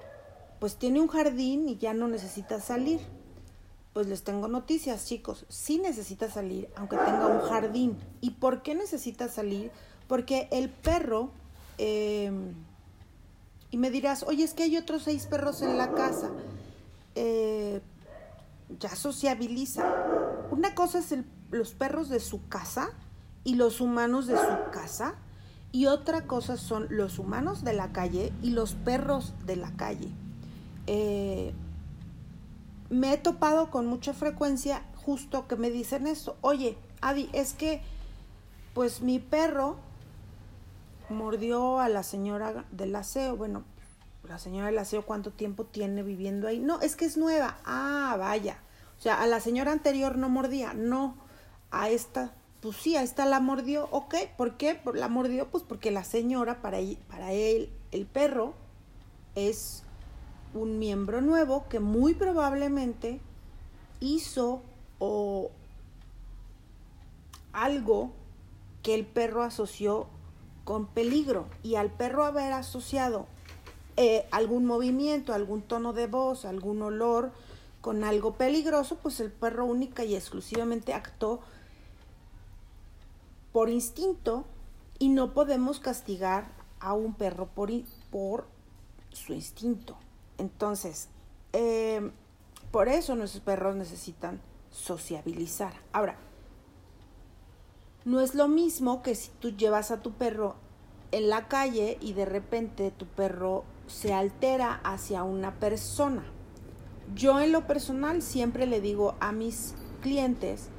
pues 0.60 0.78
tiene 0.78 1.02
un 1.02 1.08
jardín 1.08 1.68
y 1.70 1.78
ya 1.78 1.94
no 1.94 2.08
necesita 2.08 2.60
salir. 2.60 3.00
Pues 3.94 4.08
les 4.08 4.24
tengo 4.24 4.48
noticias, 4.48 5.06
chicos. 5.06 5.46
Sí 5.48 5.80
necesita 5.80 6.30
salir, 6.30 6.70
aunque 6.76 6.98
tenga 6.98 7.28
un 7.28 7.42
jardín. 7.42 7.98
¿Y 8.20 8.32
por 8.32 8.62
qué 8.62 8.76
necesita 8.76 9.30
salir? 9.30 9.72
Porque 10.08 10.48
el 10.52 10.70
perro, 10.70 11.32
em, 11.78 12.54
y 13.72 13.78
me 13.78 13.90
dirás, 13.90 14.24
oye, 14.24 14.44
es 14.44 14.54
que 14.54 14.64
hay 14.64 14.78
otros 14.78 15.04
seis 15.04 15.28
perros 15.28 15.62
en 15.62 15.78
la 15.78 15.94
casa. 15.94 16.32
Eh, 17.16 17.82
ya 18.80 18.96
sociabiliza. 18.96 19.86
Una 20.52 20.76
cosa 20.76 21.00
es 21.00 21.14
los 21.52 21.74
perros 21.74 22.10
de 22.10 22.20
su 22.20 22.48
casa 22.48 22.90
y 23.44 23.56
los 23.56 23.80
humanos 23.80 24.28
de 24.28 24.36
su 24.36 24.72
casa. 24.72 25.16
Y 25.76 25.88
otra 25.88 26.26
cosa 26.26 26.56
son 26.56 26.88
los 26.90 27.20
humanos 27.20 27.66
de 27.66 27.74
la 27.74 27.92
calle 27.92 28.32
y 28.42 28.52
los 28.52 28.76
perros 28.76 29.34
de 29.46 29.58
la 29.58 29.76
calle. 29.76 30.08
Eh, 30.88 31.54
me 32.90 33.12
he 33.12 33.18
topado 33.18 33.70
con 33.72 33.86
mucha 33.86 34.14
frecuencia 34.14 34.84
justo 34.96 35.50
que 35.50 35.58
me 35.58 35.70
dicen 35.70 36.08
esto. 36.08 36.38
Oye, 36.40 36.78
Adi, 37.02 37.30
es 37.34 37.54
que 37.54 37.82
pues 38.74 39.02
mi 39.02 39.20
perro 39.20 39.76
mordió 41.10 41.82
a 41.82 41.90
la 41.90 42.04
señora 42.04 42.64
del 42.72 42.96
aseo. 42.96 43.36
Bueno, 43.36 43.66
la 44.30 44.40
señora 44.40 44.68
del 44.68 44.78
aseo, 44.78 45.06
¿cuánto 45.06 45.32
tiempo 45.32 45.66
tiene 45.66 46.04
viviendo 46.04 46.48
ahí? 46.48 46.60
No, 46.60 46.80
es 46.80 46.96
que 46.96 47.04
es 47.04 47.18
nueva. 47.18 47.58
Ah, 47.66 48.16
vaya. 48.18 48.60
O 48.98 49.02
sea, 49.02 49.22
a 49.22 49.28
la 49.28 49.42
señora 49.42 49.74
anterior 49.74 50.18
no 50.18 50.30
mordía. 50.30 50.74
No, 50.74 51.18
a 51.70 51.90
esta, 51.90 52.32
pues 52.66 52.78
sí, 52.78 52.96
a 52.96 53.04
esta 53.04 53.28
la 53.28 53.40
mordió. 53.40 53.88
Ok, 53.92 54.16
¿por 54.38 54.58
qué? 54.58 54.82
La 54.96 55.08
mordió, 55.08 55.52
pues 55.52 55.64
porque 55.64 55.92
la 55.92 56.04
señora, 56.04 56.64
para, 56.64 56.80
para 57.08 57.32
él, 57.32 57.70
el 57.92 58.08
perro, 58.08 58.56
es 59.36 59.84
un 60.56 60.80
miembro 60.80 61.22
nuevo 61.22 61.68
que 61.70 61.80
muy 61.80 62.16
probablemente 62.16 63.20
hizo 64.00 64.64
o 64.98 65.52
algo 67.54 68.14
que 68.82 68.96
el 68.96 69.06
perro 69.06 69.44
asoció 69.44 70.08
con 70.64 70.88
peligro 70.88 71.46
y 71.62 71.76
al 71.76 71.92
perro 71.92 72.24
haber 72.24 72.52
asociado 72.52 73.28
eh, 73.96 74.26
algún 74.32 74.66
movimiento, 74.66 75.36
algún 75.36 75.62
tono 75.62 75.94
de 75.94 76.08
voz, 76.08 76.46
algún 76.46 76.82
olor 76.82 77.32
con 77.82 78.04
algo 78.04 78.34
peligroso, 78.34 78.98
pues 79.04 79.20
el 79.20 79.32
perro 79.32 79.66
única 79.66 80.04
y 80.04 80.16
exclusivamente 80.16 80.96
actuó 80.96 81.42
por 83.56 83.70
instinto 83.70 84.44
y 85.00 85.08
no 85.08 85.34
podemos 85.34 85.80
castigar 85.80 86.52
a 86.82 86.92
un 86.92 87.14
perro 87.14 87.48
por, 87.48 87.72
por 88.12 88.48
su 89.12 89.32
instinto. 89.32 89.96
Entonces, 90.38 91.08
eh, 91.54 92.12
por 92.72 92.90
eso 92.90 93.16
nuestros 93.16 93.42
perros 93.42 93.78
necesitan 93.78 94.42
sociabilizar. 94.72 95.72
Ahora, 95.94 96.18
no 98.04 98.20
es 98.20 98.36
lo 98.36 98.50
mismo 98.50 99.02
que 99.02 99.16
si 99.16 99.32
tú 99.40 99.52
llevas 99.52 99.90
a 99.90 100.02
tu 100.02 100.12
perro 100.12 100.58
en 101.14 101.30
la 101.30 101.48
calle 101.48 101.98
y 102.02 102.12
de 102.12 102.26
repente 102.26 102.92
tu 102.92 103.06
perro 103.06 103.64
se 103.88 104.14
altera 104.14 104.82
hacia 104.84 105.24
una 105.24 105.62
persona. 105.62 106.26
Yo 107.16 107.40
en 107.40 107.54
lo 107.54 107.68
personal 107.68 108.22
siempre 108.22 108.68
le 108.68 108.82
digo 108.82 109.16
a 109.22 109.32
mis 109.32 109.76
clientes, 110.02 110.72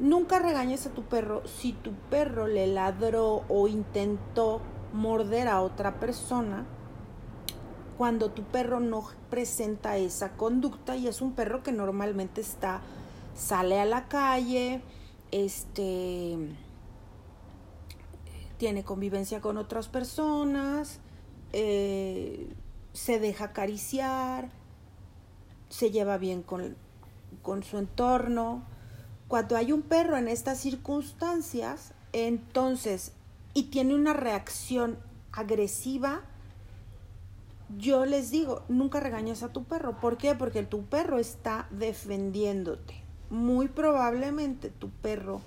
nunca 0.00 0.38
regañes 0.38 0.86
a 0.86 0.90
tu 0.90 1.02
perro 1.02 1.46
si 1.46 1.72
tu 1.72 1.92
perro 2.10 2.46
le 2.46 2.66
ladró 2.66 3.44
o 3.48 3.68
intentó 3.68 4.60
morder 4.92 5.48
a 5.48 5.60
otra 5.60 5.98
persona 6.00 6.66
cuando 7.96 8.30
tu 8.30 8.42
perro 8.42 8.80
no 8.80 9.04
presenta 9.30 9.96
esa 9.96 10.32
conducta 10.32 10.96
y 10.96 11.06
es 11.06 11.20
un 11.20 11.32
perro 11.32 11.62
que 11.62 11.72
normalmente 11.72 12.40
está 12.40 12.80
sale 13.34 13.80
a 13.80 13.84
la 13.84 14.08
calle, 14.08 14.80
este, 15.30 16.38
tiene 18.56 18.84
convivencia 18.84 19.40
con 19.40 19.58
otras 19.58 19.88
personas, 19.88 21.00
eh, 21.52 22.48
se 22.92 23.18
deja 23.18 23.46
acariciar, 23.46 24.50
se 25.68 25.90
lleva 25.90 26.18
bien 26.18 26.42
con, 26.42 26.76
con 27.42 27.62
su 27.62 27.78
entorno. 27.78 28.62
Cuando 29.34 29.56
hay 29.56 29.72
un 29.72 29.82
perro 29.82 30.16
en 30.16 30.28
estas 30.28 30.58
circunstancias, 30.60 31.92
entonces, 32.12 33.10
y 33.52 33.64
tiene 33.64 33.96
una 33.96 34.12
reacción 34.12 34.96
agresiva, 35.32 36.22
yo 37.76 38.06
les 38.06 38.30
digo, 38.30 38.62
nunca 38.68 39.00
regañes 39.00 39.42
a 39.42 39.48
tu 39.48 39.64
perro. 39.64 39.98
¿Por 40.00 40.18
qué? 40.18 40.36
Porque 40.36 40.62
tu 40.62 40.84
perro 40.84 41.18
está 41.18 41.66
defendiéndote 41.72 43.02
muy 43.30 43.66
probablemente 43.66 44.70
tu 44.70 44.90
perro 44.90 45.40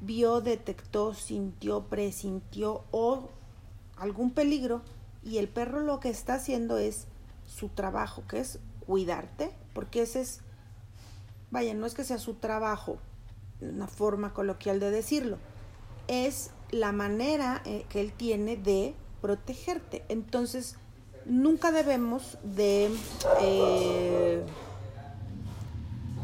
vio, 0.00 0.40
detectó, 0.40 1.12
sintió, 1.12 1.82
presintió 1.82 2.84
o 2.92 3.28
algún 3.98 4.30
peligro 4.30 4.80
y 5.22 5.36
el 5.36 5.48
perro 5.48 5.80
lo 5.80 6.00
que 6.00 6.08
está 6.08 6.36
haciendo 6.36 6.78
es 6.78 7.06
su 7.46 7.68
trabajo, 7.68 8.22
que 8.26 8.40
es 8.40 8.58
cuidarte, 8.86 9.52
porque 9.74 10.00
ese 10.00 10.22
es, 10.22 10.40
vaya, 11.52 11.74
no 11.74 11.86
es 11.86 11.94
que 11.94 12.02
sea 12.02 12.18
su 12.18 12.34
trabajo, 12.34 12.98
una 13.60 13.86
forma 13.86 14.34
coloquial 14.34 14.80
de 14.80 14.90
decirlo, 14.90 15.38
es 16.08 16.50
la 16.72 16.90
manera 16.90 17.62
eh, 17.64 17.84
que 17.88 18.00
él 18.00 18.12
tiene 18.12 18.56
de 18.56 18.94
protegerte. 19.20 20.04
Entonces, 20.08 20.76
nunca 21.26 21.70
debemos 21.70 22.38
de... 22.42 22.90
Eh, 23.40 24.44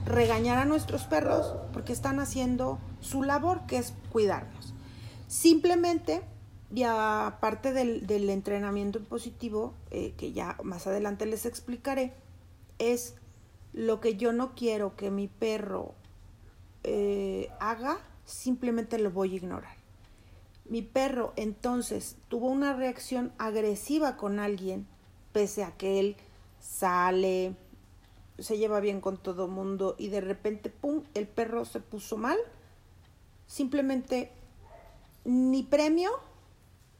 regañar 0.09 0.57
a 0.57 0.65
nuestros 0.65 1.05
perros 1.05 1.55
porque 1.75 1.93
están 1.93 2.19
haciendo 2.19 2.79
su 3.01 3.23
labor, 3.23 3.67
que 3.67 3.77
es 3.77 3.93
cuidarnos. 4.11 4.73
Simplemente, 5.27 6.23
y 6.75 6.85
aparte 6.85 7.75
del, 7.75 8.31
entrenamiento 8.31 9.05
positivo, 9.05 9.75
eh, 9.91 10.15
que 10.17 10.33
ya 10.33 10.57
más 10.63 10.87
adelante 10.87 11.27
les 11.27 11.45
explicaré, 11.45 12.15
es 12.79 13.17
lo 13.79 14.01
que 14.01 14.17
yo 14.17 14.33
no 14.33 14.57
quiero 14.57 14.97
que 14.97 15.09
mi 15.13 15.29
perro 15.29 15.95
eh, 16.83 17.49
haga, 17.61 18.01
simplemente 18.25 18.99
lo 18.99 19.13
voy 19.13 19.35
a 19.35 19.37
ignorar. 19.37 19.77
Mi 20.65 20.83
perro 20.83 21.33
entonces 21.37 22.17
tuvo 22.27 22.49
una 22.49 22.73
reacción 22.73 23.33
agresiva 23.39 24.17
con 24.17 24.41
alguien, 24.41 24.89
pese 25.33 25.63
a 25.63 25.77
que 25.77 26.01
él 26.01 26.17
sale, 26.59 27.55
se 28.41 28.59
lleva 28.59 28.81
bien 28.81 29.01
con 29.01 29.17
todo 29.17 29.47
mundo 29.47 29.95
y 29.97 30.09
de 30.09 30.23
repente, 30.23 30.71
¡pum!, 30.71 31.05
el 31.15 31.29
perro 31.29 31.65
se 31.65 31.79
puso 31.79 32.17
mal, 32.17 32.39
simplemente 33.47 34.33
ni 35.25 35.63
premio 35.63 36.11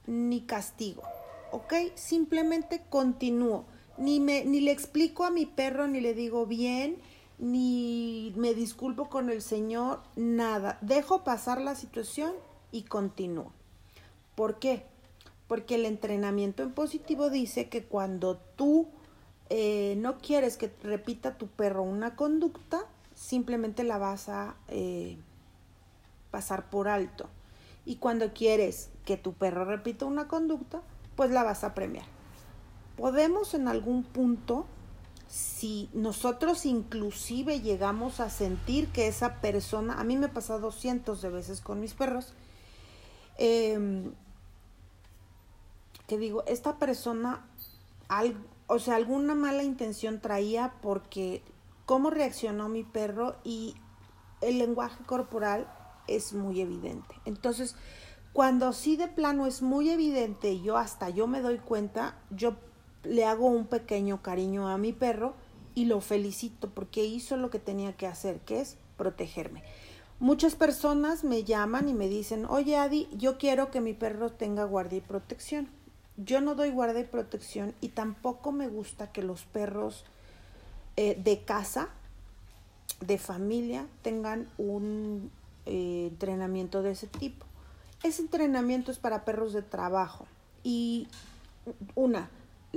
ni 0.07 0.43
castigo, 0.43 1.03
¿ok? 1.51 1.75
Simplemente 1.97 2.85
continúo. 2.89 3.65
Ni, 3.99 4.21
me, 4.21 4.45
ni 4.45 4.61
le 4.61 4.71
explico 4.71 5.25
a 5.25 5.31
mi 5.31 5.47
perro, 5.47 5.89
ni 5.89 6.01
le 6.01 6.15
digo 6.15 6.47
bien, 6.47 6.99
ni 7.39 8.33
me 8.37 8.55
disculpo 8.55 9.09
con 9.09 9.31
el 9.31 9.43
Señor, 9.43 10.01
nada. 10.17 10.79
Dejo 10.81 11.25
pasar 11.25 11.61
la 11.61 11.75
situación 11.75 12.33
y 12.73 12.83
continúo. 12.83 13.53
¿Por 14.35 14.59
qué? 14.59 14.85
Porque 15.47 15.77
el 15.77 15.85
entrenamiento 15.85 16.63
en 16.63 16.73
positivo 16.73 17.31
dice 17.31 17.69
que 17.69 17.85
cuando 17.85 18.37
tú 18.57 18.89
eh, 19.51 19.95
no 19.99 20.19
quieres 20.19 20.57
que 20.57 20.71
repita 20.83 21.39
tu 21.39 21.47
perro 21.47 21.83
una 21.83 22.17
conducta, 22.17 22.85
simplemente 23.15 23.83
la 23.83 23.99
vas 23.99 24.29
a 24.29 24.57
eh, 24.69 25.17
pasar 26.31 26.71
por 26.71 26.89
alto. 26.89 27.29
Y 27.85 27.97
cuando 27.97 28.35
quieres 28.35 28.91
que 29.05 29.17
tu 29.17 29.33
perro 29.33 29.65
repita 29.65 30.05
una 30.05 30.29
conducta, 30.29 30.83
pues 31.17 31.31
la 31.31 31.43
vas 31.43 31.65
a 31.65 31.75
premiar. 31.75 32.18
Podemos 32.99 33.55
en 33.55 33.69
algún 33.69 34.03
punto, 34.03 34.67
si 35.29 35.89
nosotros 35.93 36.67
inclusive 36.67 37.61
llegamos 37.61 38.19
a 38.19 38.29
sentir 38.29 38.89
que 38.89 39.07
esa 39.07 39.37
persona, 39.37 40.01
a 40.01 40.05
mí 40.05 40.17
me 40.17 40.27
ha 40.27 40.33
pasado 40.33 40.73
cientos 40.73 41.23
de 41.23 41.31
veces 41.31 41.61
con 41.61 41.79
mis 41.81 41.95
perros, 41.95 42.35
em, 43.37 44.13
que 46.09 46.19
digo, 46.19 46.43
esta 46.49 46.81
persona, 46.81 47.47
o 48.67 48.81
sea, 48.81 48.97
alguna 48.97 49.37
mala 49.37 49.63
intención 49.63 50.21
traía 50.21 50.75
porque 50.83 51.45
cómo 51.87 52.11
reaccionó 52.11 52.69
mi 52.69 52.83
perro 52.83 53.37
y 53.45 53.77
el 54.41 54.59
lenguaje 54.59 55.05
corporal 55.05 55.73
es 56.09 56.33
muy 56.33 56.61
evidente. 56.61 57.15
Entonces, 57.27 57.77
cuando 58.33 58.73
sí 58.73 58.97
de 58.97 59.07
plano 59.07 59.47
es 59.47 59.63
muy 59.63 59.91
evidente 59.91 60.61
yo 60.61 60.77
hasta 60.77 61.11
yo 61.11 61.29
me 61.29 61.41
doy 61.41 61.59
cuenta, 61.59 62.19
yo 62.31 62.57
le 63.09 63.25
hago 63.25 63.47
un 63.47 63.67
pequeño 63.67 64.23
cariño 64.23 64.69
a 64.69 64.79
mi 64.79 64.93
perro 64.93 65.35
y 65.75 65.87
lo 65.87 66.01
felicito 66.01 66.71
porque 66.71 67.05
hizo 67.05 67.37
lo 67.37 67.51
que 67.51 67.59
tenía 67.59 67.93
que 67.93 68.07
hacer, 68.07 68.41
que 68.41 68.61
es 68.61 68.77
protegerme. 68.97 69.63
Muchas 70.21 70.57
personas 70.57 71.23
me 71.23 71.45
llaman 71.45 71.89
y 71.89 71.95
me 71.95 72.09
dicen, 72.09 72.45
oye 72.47 72.77
Adi, 72.77 73.09
yo 73.17 73.39
quiero 73.39 73.71
que 73.71 73.81
mi 73.81 73.95
perro 73.95 74.31
tenga 74.31 74.65
guardia 74.65 74.99
y 74.99 75.03
protección. 75.03 75.69
Yo 76.17 76.41
no 76.41 76.57
doy 76.57 76.71
guardia 76.71 77.03
y 77.03 77.05
protección 77.05 77.75
y 77.81 77.91
tampoco 77.91 78.51
me 78.51 78.67
gusta 78.67 79.13
que 79.13 79.23
los 79.23 79.45
perros 79.45 80.05
eh, 80.97 81.17
de 81.23 81.45
casa, 81.45 81.91
de 83.01 83.19
familia, 83.19 83.87
tengan 84.03 84.49
un 84.59 85.31
eh, 85.67 86.09
entrenamiento 86.11 86.83
de 86.83 86.91
ese 86.91 87.07
tipo. 87.07 87.47
Ese 88.03 88.23
entrenamiento 88.23 88.91
es 88.91 88.99
para 88.99 89.25
perros 89.25 89.53
de 89.53 89.63
trabajo 89.63 90.27
y 90.65 91.07
una, 91.95 92.29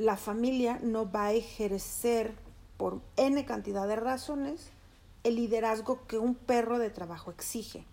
la 0.01 0.17
familia 0.17 0.79
no 0.81 1.09
va 1.09 1.27
a 1.27 1.33
ejercer 1.33 2.33
por 2.77 3.01
n 3.17 3.45
cantidad 3.45 3.87
de 3.87 3.95
razones 3.95 4.71
el 5.23 5.35
liderazgo 5.35 6.07
que 6.07 6.17
un 6.17 6.35
perro 6.35 6.79
de 6.79 6.89
trabajo 6.89 7.31
exige. 7.31 7.85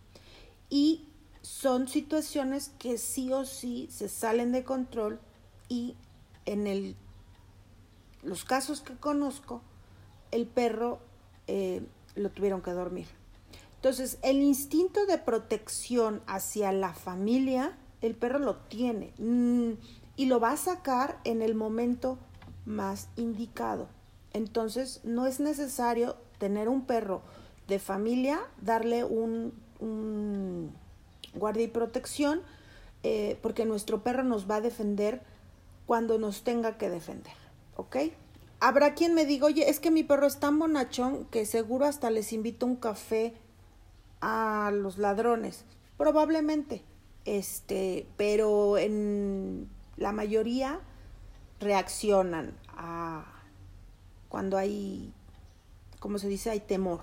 Y 0.71 1.07
son 1.43 1.89
situaciones 1.89 2.71
que 2.79 2.99
sí 2.99 3.33
o 3.33 3.45
sí 3.45 3.89
se 3.91 4.09
salen 4.09 4.53
de 4.53 4.65
control 4.65 5.21
y 5.69 5.95
en 6.47 6.67
el, 6.67 6.97
los 8.23 8.45
casos 8.45 8.81
que 8.81 8.97
conozco, 8.97 9.61
el 10.31 10.47
perro 10.47 11.01
eh, 11.47 11.83
lo 12.15 12.31
tuvieron 12.31 12.63
que 12.63 12.71
dormir. 12.71 13.07
Entonces, 13.77 14.19
el 14.23 14.39
instinto 14.43 15.07
de 15.07 15.19
protección 15.19 16.23
hacia 16.27 16.73
la 16.73 16.95
familia, 16.95 17.77
el 18.01 18.15
perro 18.15 18.39
lo 18.39 18.57
tiene 18.57 19.13
mm, 19.19 19.73
y 20.19 20.27
lo 20.27 20.41
va 20.41 20.51
a 20.51 20.57
sacar 20.57 21.21
en 21.23 21.43
el 21.43 21.55
momento 21.55 22.19
más 22.67 23.09
indicado. 23.15 23.89
Entonces, 24.33 25.01
no 25.05 25.27
es 25.27 25.39
necesario 25.39 26.17
tener 26.39 26.69
un 26.69 26.83
perro 26.83 27.23
de 27.69 27.79
familia, 27.79 28.41
darle 28.61 29.05
un, 29.05 29.55
guardia 31.35 31.63
y 31.63 31.69
protección, 31.69 32.43
eh, 33.05 33.39
porque 33.43 33.65
nuestro 33.65 34.03
perro 34.03 34.25
nos 34.25 34.51
va 34.51 34.57
a 34.57 34.61
defender 34.61 35.23
cuando 35.87 36.19
nos 36.19 36.43
tenga 36.43 36.79
que 36.79 36.91
defender. 36.91 37.35
¿Ok? 37.77 37.97
Habrá 38.59 38.95
quien 38.95 39.15
me 39.15 39.25
diga, 39.25 39.47
oye, 39.47 39.71
es 39.71 39.79
que 39.79 39.93
mi 39.93 40.03
perro 40.03 40.27
es 40.27 40.41
tan 40.41 40.59
bonachón 40.59 41.27
que 41.27 41.47
seguro 41.47 41.87
hasta 41.87 42.11
les 42.11 42.33
invito 42.33 42.67
un 42.67 42.75
café 42.75 43.35
a 44.21 44.73
los 44.75 44.99
ladrones. 44.99 45.65
Probablemente, 45.97 46.83
este, 47.25 48.09
pero 48.17 48.79
en 48.79 49.69
la 49.99 50.13
mayoría 50.13 50.81
reaccionan 51.61 52.57
a 52.69 53.27
cuando 54.29 54.57
hay, 54.57 55.13
como 55.99 56.19
se 56.19 56.29
dice, 56.29 56.51
hay 56.51 56.61
temor, 56.61 57.01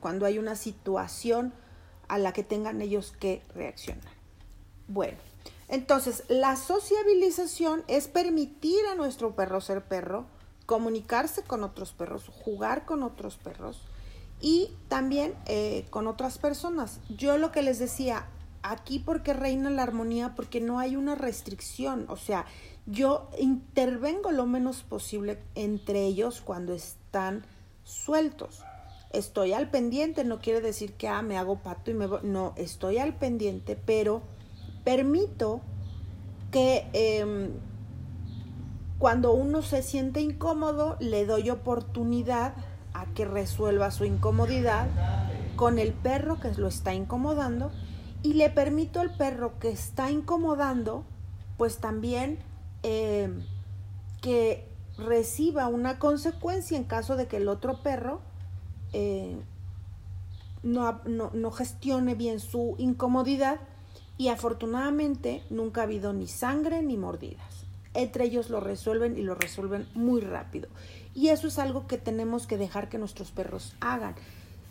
cuando 0.00 0.26
hay 0.26 0.38
una 0.38 0.56
situación 0.56 1.52
a 2.08 2.18
la 2.18 2.32
que 2.32 2.42
tengan 2.42 2.82
ellos 2.82 3.12
que 3.18 3.42
reaccionar. 3.54 4.12
Bueno, 4.88 5.16
entonces 5.68 6.24
la 6.28 6.56
sociabilización 6.56 7.84
es 7.88 8.08
permitir 8.08 8.84
a 8.86 8.94
nuestro 8.94 9.34
perro 9.34 9.60
ser 9.60 9.82
perro, 9.84 10.26
comunicarse 10.66 11.42
con 11.42 11.64
otros 11.64 11.92
perros, 11.92 12.30
jugar 12.44 12.84
con 12.84 13.02
otros 13.02 13.36
perros, 13.36 13.80
y 14.40 14.70
también 14.88 15.34
eh, 15.46 15.86
con 15.90 16.06
otras 16.06 16.38
personas. 16.38 17.00
Yo 17.08 17.38
lo 17.38 17.50
que 17.50 17.62
les 17.62 17.78
decía, 17.78 18.26
aquí 18.64 18.98
porque 18.98 19.34
reina 19.34 19.70
la 19.70 19.84
armonía, 19.84 20.34
porque 20.34 20.60
no 20.60 20.78
hay 20.78 20.96
una 20.96 21.14
restricción, 21.14 22.06
o 22.08 22.16
sea, 22.16 22.46
yo 22.86 23.30
intervengo 23.38 24.32
lo 24.32 24.46
menos 24.46 24.82
posible 24.82 25.38
entre 25.54 26.04
ellos 26.04 26.40
cuando 26.40 26.72
están 26.72 27.44
sueltos. 27.84 28.62
Estoy 29.10 29.52
al 29.52 29.70
pendiente, 29.70 30.24
no 30.24 30.40
quiere 30.40 30.60
decir 30.60 30.94
que 30.94 31.06
ah, 31.06 31.22
me 31.22 31.38
hago 31.38 31.58
pato 31.58 31.90
y 31.90 31.94
me 31.94 32.06
voy. 32.06 32.20
No, 32.24 32.52
estoy 32.56 32.98
al 32.98 33.14
pendiente, 33.14 33.76
pero 33.76 34.22
permito 34.82 35.60
que 36.50 36.88
em, 36.92 37.52
cuando 38.98 39.32
uno 39.32 39.62
se 39.62 39.82
siente 39.82 40.20
incómodo, 40.20 40.96
le 41.00 41.26
doy 41.26 41.50
oportunidad 41.50 42.54
a 42.92 43.06
que 43.06 43.24
resuelva 43.24 43.90
su 43.90 44.04
incomodidad 44.04 44.88
con 45.56 45.78
el 45.78 45.92
perro 45.92 46.40
que 46.40 46.52
lo 46.54 46.68
está 46.68 46.92
incomodando 46.92 47.70
y 48.24 48.32
le 48.32 48.48
permito 48.48 49.00
al 49.00 49.14
perro 49.14 49.58
que 49.58 49.68
está 49.68 50.10
incomodando, 50.10 51.04
pues 51.58 51.76
también 51.76 52.38
eh, 52.82 53.28
que 54.22 54.66
reciba 54.96 55.68
una 55.68 55.98
consecuencia 55.98 56.78
en 56.78 56.84
caso 56.84 57.16
de 57.16 57.26
que 57.28 57.36
el 57.36 57.48
otro 57.48 57.82
perro 57.82 58.22
eh, 58.94 59.36
no, 60.62 61.02
no 61.04 61.50
gestione 61.50 62.14
bien 62.14 62.40
su 62.40 62.76
incomodidad 62.78 63.60
y 64.16 64.28
afortunadamente 64.28 65.42
nunca 65.50 65.82
ha 65.82 65.84
habido 65.84 66.14
ni 66.14 66.26
sangre 66.26 66.82
ni 66.82 66.96
mordidas. 66.96 67.66
Entre 67.92 68.24
ellos 68.24 68.48
lo 68.48 68.60
resuelven 68.60 69.18
y 69.18 69.22
lo 69.22 69.34
resuelven 69.34 69.86
muy 69.94 70.22
rápido. 70.22 70.70
Y 71.14 71.28
eso 71.28 71.46
es 71.46 71.58
algo 71.58 71.86
que 71.86 71.98
tenemos 71.98 72.46
que 72.46 72.56
dejar 72.56 72.88
que 72.88 72.96
nuestros 72.96 73.32
perros 73.32 73.76
hagan. 73.80 74.14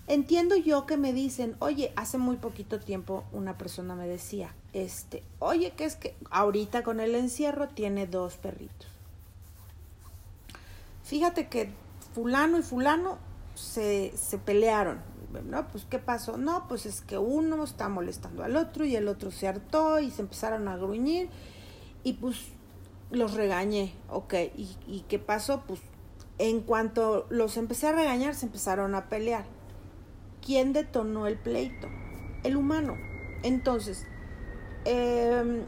Entiendo 0.07 0.57
yo 0.57 0.85
que 0.85 0.97
me 0.97 1.13
dicen, 1.13 1.55
oye, 1.59 1.93
hace 1.95 2.17
muy 2.17 2.35
poquito 2.35 2.79
tiempo 2.79 3.23
una 3.31 3.57
persona 3.57 3.95
me 3.95 4.05
decía, 4.05 4.53
este, 4.73 5.23
oye, 5.39 5.71
que 5.71 5.85
es 5.85 5.95
que 5.95 6.15
ahorita 6.29 6.83
con 6.83 6.99
el 6.99 7.15
encierro 7.15 7.69
tiene 7.69 8.05
dos 8.05 8.35
perritos. 8.35 8.87
Fíjate 11.03 11.47
que 11.47 11.71
fulano 12.13 12.59
y 12.59 12.63
fulano 12.63 13.17
se, 13.55 14.13
se 14.17 14.37
pelearon. 14.37 15.01
¿No? 15.45 15.67
Pues, 15.69 15.85
¿qué 15.89 15.97
pasó? 15.97 16.37
No, 16.37 16.67
pues 16.67 16.85
es 16.85 17.01
que 17.01 17.17
uno 17.17 17.63
está 17.63 17.89
molestando 17.89 18.43
al 18.43 18.55
otro 18.55 18.85
y 18.85 18.95
el 18.95 19.07
otro 19.07 19.31
se 19.31 19.47
hartó 19.47 19.99
y 19.99 20.11
se 20.11 20.21
empezaron 20.21 20.67
a 20.67 20.77
gruñir 20.77 21.27
y 22.03 22.13
pues 22.13 22.37
los 23.09 23.33
regañé, 23.33 23.95
ok. 24.09 24.33
¿Y, 24.55 24.77
y 24.85 25.05
qué 25.07 25.17
pasó? 25.17 25.63
Pues 25.65 25.79
en 26.37 26.61
cuanto 26.61 27.25
los 27.29 27.57
empecé 27.57 27.87
a 27.87 27.93
regañar, 27.93 28.35
se 28.35 28.45
empezaron 28.45 28.93
a 28.93 29.09
pelear. 29.09 29.45
¿Quién 30.45 30.73
detonó 30.73 31.27
el 31.27 31.37
pleito? 31.37 31.87
El 32.43 32.57
humano. 32.57 32.97
Entonces, 33.43 34.05
em, 34.85 35.61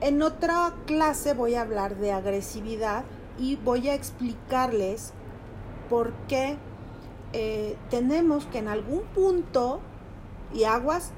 en 0.00 0.22
otra 0.22 0.74
clase 0.86 1.34
voy 1.34 1.54
a 1.54 1.62
hablar 1.62 1.96
de 1.96 2.12
agresividad 2.12 3.04
y 3.38 3.56
voy 3.56 3.88
a 3.88 3.94
explicarles 3.94 5.12
por 5.88 6.12
qué 6.28 6.56
eh, 7.32 7.76
tenemos 7.90 8.46
que 8.46 8.58
en 8.58 8.68
algún 8.68 9.02
punto, 9.14 9.80
y 10.52 10.64
aguas, 10.64 11.12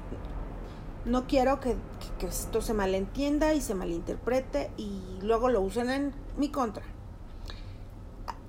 no 1.05 1.25
quiero 1.27 1.59
que, 1.59 1.75
esto 2.21 2.61
se 2.61 2.73
malentienda 2.73 3.53
y 3.53 3.59
se 3.59 3.75
malinterprete 3.75 4.71
y 4.77 5.19
luego 5.21 5.49
lo 5.49 5.59
usen 5.61 5.89
en 5.89 6.13
mi 6.37 6.49
contra. 6.49 6.83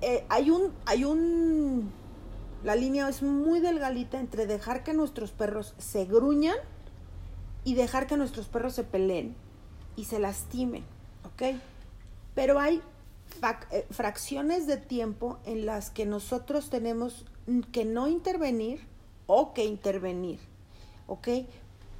Eh, 0.01 0.25
hay 0.29 0.49
un, 0.49 0.71
hay 0.85 1.03
un, 1.03 1.91
la 2.65 2.75
línea 2.75 3.07
es 3.07 3.21
muy 3.21 3.59
delgadita 3.59 4.19
entre 4.19 4.47
dejar 4.47 4.83
que 4.83 4.95
nuestros 4.95 5.31
perros 5.31 5.75
se 5.77 6.05
gruñan 6.05 6.55
y 7.63 7.75
dejar 7.75 8.07
que 8.07 8.17
nuestros 8.17 8.47
perros 8.47 8.73
se 8.73 8.83
peleen 8.83 9.35
y 9.95 10.05
se 10.05 10.17
lastimen, 10.17 10.83
¿ok? 11.25 11.59
Pero 12.33 12.59
hay 12.59 12.81
eh, 13.69 13.85
fracciones 13.91 14.65
de 14.65 14.77
tiempo 14.77 15.37
en 15.45 15.67
las 15.67 15.91
que 15.91 16.07
nosotros 16.07 16.71
tenemos 16.71 17.25
que 17.71 17.85
no 17.85 18.07
intervenir 18.07 18.79
o 19.27 19.53
que 19.53 19.65
intervenir, 19.65 20.39
¿ok? 21.05 21.27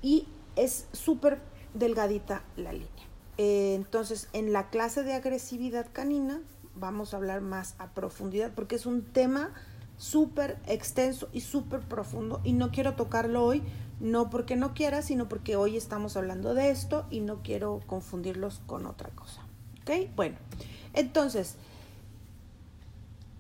Y 0.01 0.27
es 0.55 0.87
súper 0.93 1.41
delgadita 1.75 2.41
la 2.55 2.73
línea. 2.73 2.89
Eh, 3.37 3.75
entonces, 3.75 4.29
en 4.33 4.51
la 4.51 4.71
clase 4.71 5.03
de 5.03 5.13
agresividad 5.13 5.85
canina 5.93 6.41
vamos 6.73 7.13
a 7.13 7.17
hablar 7.17 7.41
más 7.41 7.75
a 7.77 7.93
profundidad 7.93 8.51
porque 8.55 8.75
es 8.75 8.87
un 8.87 9.03
tema 9.03 9.53
súper 9.97 10.57
extenso 10.67 11.29
y 11.31 11.41
súper 11.41 11.81
profundo 11.81 12.41
y 12.43 12.53
no 12.53 12.71
quiero 12.71 12.95
tocarlo 12.95 13.43
hoy, 13.43 13.63
no 13.99 14.29
porque 14.29 14.55
no 14.55 14.73
quiera, 14.73 15.01
sino 15.01 15.29
porque 15.29 15.55
hoy 15.55 15.77
estamos 15.77 16.17
hablando 16.17 16.53
de 16.53 16.69
esto 16.69 17.05
y 17.09 17.21
no 17.21 17.41
quiero 17.43 17.81
confundirlos 17.87 18.61
con 18.65 18.85
otra 18.85 19.09
cosa. 19.09 19.41
¿Ok? 19.81 20.09
Bueno, 20.15 20.37
entonces, 20.93 21.55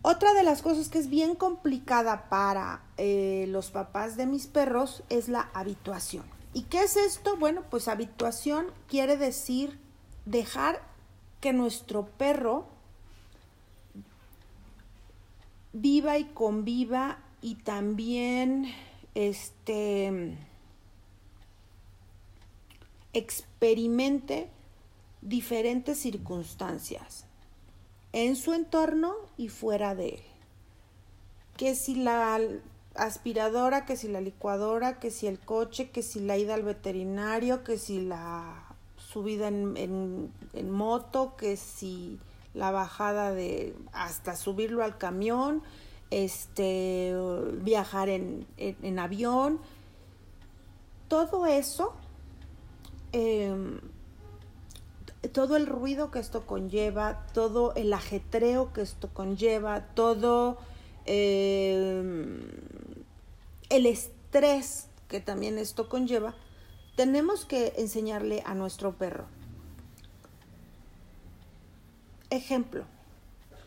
otra 0.01 0.33
de 0.33 0.43
las 0.43 0.61
cosas 0.61 0.89
que 0.89 0.99
es 0.99 1.09
bien 1.09 1.35
complicada 1.35 2.29
para 2.29 2.83
eh, 2.97 3.47
los 3.49 3.71
papás 3.71 4.17
de 4.17 4.27
mis 4.27 4.47
perros 4.47 5.03
es 5.09 5.29
la 5.29 5.49
habituación. 5.53 6.23
¿Y 6.53 6.63
qué 6.63 6.83
es 6.83 6.95
esto? 6.95 7.35
Bueno, 7.37 7.63
pues 7.69 7.87
habituación 7.87 8.67
quiere 8.87 9.17
decir 9.17 9.79
dejar 10.25 10.81
que 11.41 11.53
nuestro 11.53 12.05
perro 12.05 12.67
viva 15.75 16.17
y 16.17 16.23
conviva 16.23 17.19
y 17.41 17.55
también 17.55 18.71
este 19.13 20.37
experimente 23.11 24.49
diferentes 25.21 25.99
circunstancias 25.99 27.25
en 28.13 28.37
su 28.37 28.53
entorno 28.53 29.13
y 29.35 29.49
fuera 29.49 29.95
de 29.95 30.09
él. 30.09 30.21
Que 31.57 31.75
si 31.75 31.95
la 31.95 32.39
aspiradora, 32.95 33.85
que 33.85 33.97
si 33.97 34.07
la 34.07 34.21
licuadora, 34.21 34.99
que 34.99 35.11
si 35.11 35.27
el 35.27 35.39
coche, 35.39 35.89
que 35.89 36.03
si 36.03 36.21
la 36.21 36.37
ida 36.37 36.53
al 36.53 36.63
veterinario, 36.63 37.65
que 37.65 37.77
si 37.77 37.99
la 37.99 38.75
subida 38.95 39.49
en, 39.49 40.31
en 40.53 40.71
moto, 40.71 41.35
que 41.35 41.57
si 41.57 42.17
la 42.55 42.71
bajada 42.71 43.31
de 43.31 43.75
hasta 43.91 44.35
subirlo 44.35 44.83
al 44.83 44.97
camión, 44.97 45.61
este, 46.09 47.13
viajar 47.61 48.09
en, 48.09 48.99
avión, 48.99 49.59
todo 51.07 51.45
eso, 51.45 51.93
em, 53.11 53.79
todo 55.33 55.57
el 55.57 55.67
ruido 55.67 56.11
que 56.11 56.19
esto 56.19 56.45
conlleva, 56.45 57.25
todo 57.33 57.73
el 57.75 57.91
ajetreo 57.93 58.71
que 58.71 58.81
esto 58.81 59.09
conlleva, 59.13 59.87
todo 59.93 60.57
em, 61.05 62.39
el 63.69 63.85
estrés 63.85 64.87
que 65.09 65.19
también 65.19 65.57
esto 65.57 65.89
conlleva, 65.89 66.35
tenemos 66.95 67.45
que 67.45 67.73
enseñarle 67.77 68.41
a 68.45 68.55
nuestro 68.55 68.93
perro 68.93 69.34
Ejemplo, 72.29 72.85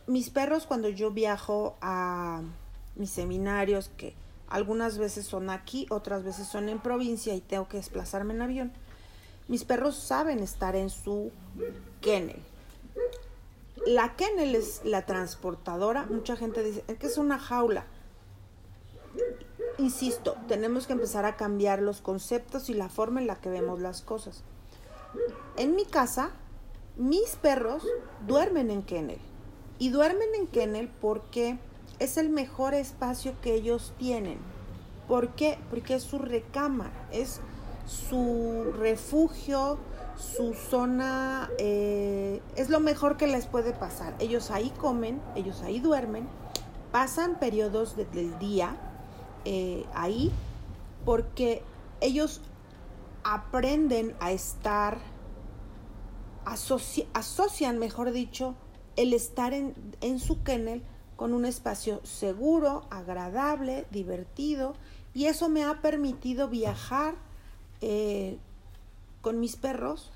mis 0.07 0.31
perros 0.31 0.67
cuando 0.67 0.89
yo 0.89 1.11
viajo 1.11 1.77
a 1.81 2.43
mis 2.97 3.11
seminarios, 3.11 3.91
que 3.97 4.15
algunas 4.49 4.99
veces 4.99 5.27
son 5.27 5.51
aquí, 5.51 5.87
otras 5.91 6.25
veces 6.25 6.49
son 6.49 6.69
en 6.69 6.81
provincia 6.81 7.35
y 7.35 7.41
tengo 7.41 7.69
que 7.69 7.77
desplazarme 7.77 8.35
en 8.35 8.43
avión, 8.43 8.73
mis 9.47 9.65
perros 9.65 9.97
saben 9.97 10.41
estar 10.41 10.77
en 10.77 10.91
su 10.91 11.31
kennel. 12.01 12.43
La 13.87 14.17
kennel 14.17 14.55
es 14.55 14.81
la 14.85 15.07
transportadora, 15.07 16.07
mucha 16.07 16.37
gente 16.37 16.63
dice, 16.63 16.85
es 16.89 16.99
que 16.99 17.07
es 17.07 17.19
una 17.19 17.39
jaula. 17.39 17.87
Insisto, 19.79 20.37
tenemos 20.49 20.87
que 20.87 20.95
empezar 20.95 21.25
a 21.25 21.37
cambiar 21.37 21.81
los 21.81 22.01
conceptos 22.01 22.69
y 22.69 22.75
la 22.75 22.89
forma 22.89 23.21
en 23.21 23.27
la 23.27 23.37
que 23.37 23.49
vemos 23.49 23.81
las 23.81 24.03
cosas. 24.03 24.43
En 25.57 25.77
mi 25.77 25.85
casa, 25.85 26.33
mis 26.99 27.37
perros 27.37 27.83
duermen 28.27 28.71
en 28.71 28.83
kennel. 28.83 29.21
Y 29.79 29.91
duermen 29.91 30.29
en 30.35 30.49
kennel 30.49 30.91
porque 31.01 31.59
es 31.99 32.17
el 32.17 32.29
mejor 32.29 32.75
espacio 32.75 33.35
que 33.41 33.55
ellos 33.55 33.95
tienen. 33.99 34.39
¿Por 35.07 35.31
qué? 35.31 35.59
Porque 35.71 35.95
es 35.95 36.03
su 36.03 36.19
recámara, 36.19 37.09
es 37.13 37.41
su 37.87 38.75
refugio, 38.79 39.79
su 40.17 40.53
zona, 40.53 41.49
eh, 41.59 42.43
es 42.57 42.69
lo 42.69 42.81
mejor 42.81 43.17
que 43.17 43.27
les 43.27 43.47
puede 43.47 43.73
pasar. 43.73 44.15
Ellos 44.19 44.51
ahí 44.51 44.71
comen, 44.79 45.23
ellos 45.37 45.63
ahí 45.63 45.81
duermen, 45.81 46.29
pasan 46.93 47.39
periodos 47.39 47.97
del 47.97 48.39
día 48.39 48.77
eh, 49.45 49.87
ahí 49.95 50.33
porque 51.05 51.63
ellos 52.01 52.41
aprenden 53.25 54.15
a 54.21 54.33
estar 54.33 54.99
asocian, 57.15 57.79
mejor 57.79 58.13
dicho, 58.13 58.55
el 58.97 59.13
estar 59.13 59.53
en, 59.53 60.19
su 60.19 60.43
kennel 60.43 60.83
con 61.17 61.35
un 61.35 61.45
espacio 61.45 62.01
seguro, 62.05 62.87
agradable, 62.91 63.87
divertido, 63.91 64.75
y 65.15 65.27
eso 65.27 65.49
me 65.49 65.65
ha 65.65 65.81
permitido 65.81 66.49
viajar 66.49 67.15
eh, 67.81 68.39
con 69.21 69.41
mis 69.41 69.57
perros 69.57 70.13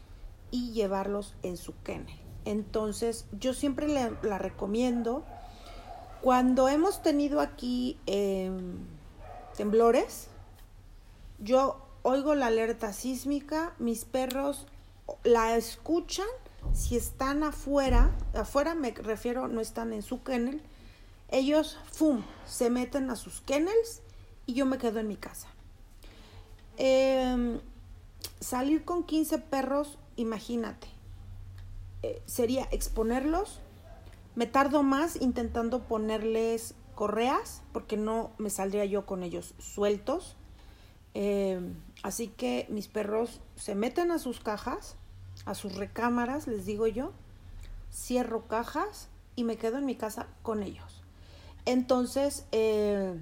y 0.50 0.72
llevarlos 0.72 1.34
en 1.42 1.56
su 1.56 1.74
kennel. 1.82 2.18
Entonces, 2.44 3.26
yo 3.38 3.54
siempre 3.54 3.88
la 3.88 4.38
recomiendo. 4.38 5.24
Cuando 6.22 6.68
hemos 6.68 7.02
tenido 7.02 7.40
aquí 7.40 7.98
em, 8.06 8.78
temblores, 9.56 10.28
yo 11.38 11.84
oigo 12.02 12.34
la 12.34 12.46
alerta 12.46 12.92
sísmica, 12.92 13.74
mis 13.78 14.04
perros 14.04 14.66
la 15.24 15.56
escuchan 15.56 16.26
si 16.72 16.96
están 16.96 17.42
afuera, 17.42 18.16
afuera 18.34 18.74
me 18.74 18.92
refiero, 18.92 19.48
no 19.48 19.60
están 19.60 19.92
en 19.92 20.02
su 20.02 20.22
kennel, 20.22 20.62
ellos, 21.28 21.78
¡fum!, 21.90 22.22
se 22.46 22.70
meten 22.70 23.10
a 23.10 23.16
sus 23.16 23.40
kennels 23.40 24.02
y 24.46 24.54
yo 24.54 24.66
me 24.66 24.78
quedo 24.78 25.00
en 25.00 25.08
mi 25.08 25.16
casa. 25.16 25.48
Em, 26.76 27.60
salir 28.40 28.84
con 28.84 29.04
15 29.04 29.38
perros, 29.38 29.98
imagínate, 30.16 30.88
eh, 32.02 32.22
sería 32.26 32.68
exponerlos, 32.70 33.60
me 34.34 34.46
tardo 34.46 34.82
más 34.82 35.20
intentando 35.20 35.82
ponerles 35.82 36.74
correas, 36.94 37.62
porque 37.72 37.96
no 37.96 38.32
me 38.38 38.50
saldría 38.50 38.84
yo 38.84 39.04
con 39.06 39.22
ellos 39.22 39.54
sueltos. 39.58 40.36
Em, 41.14 41.74
así 42.02 42.28
que 42.28 42.66
mis 42.70 42.88
perros 42.88 43.40
se 43.56 43.74
meten 43.74 44.10
a 44.10 44.18
sus 44.18 44.40
cajas, 44.40 44.96
a 45.44 45.54
sus 45.54 45.76
recámaras, 45.76 46.46
les 46.46 46.66
digo 46.66 46.86
yo, 46.86 47.12
cierro 47.92 48.46
cajas 48.48 49.08
y 49.36 49.44
me 49.44 49.56
quedo 49.56 49.78
en 49.78 49.86
mi 49.86 49.96
casa 49.96 50.26
con 50.42 50.62
ellos. 50.62 51.02
Entonces, 51.64 52.44
eh, 52.52 53.20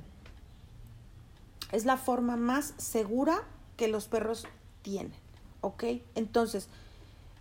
es 1.73 1.85
la 1.85 1.97
forma 1.97 2.37
más 2.37 2.75
segura 2.79 3.43
que 3.77 3.89
los 3.89 4.09
perros 4.09 4.47
tienen, 4.83 5.15
¿ok? 5.61 5.85
Entonces, 6.15 6.69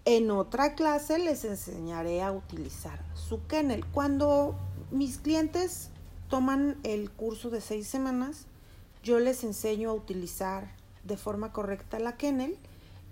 en 0.06 0.32
otra 0.32 0.75
clase 0.75 1.19
les 1.19 1.45
enseñaré 1.45 2.21
a 2.21 2.32
utilizar 2.32 2.99
su 3.15 3.45
kennel. 3.47 3.86
Cuando 3.86 4.56
mis 4.91 5.17
clientes 5.17 5.89
toman 6.30 6.78
el 6.84 7.12
curso 7.12 7.49
de 7.49 7.62
seis 7.62 7.88
semanas, 7.88 8.45
yo 9.04 9.19
les 9.19 9.43
enseño 9.43 9.89
a 9.89 9.93
utilizar 9.93 10.79
de 11.03 11.17
forma 11.17 11.51
correcta 11.51 11.99
la 11.99 12.17
kennel 12.17 12.57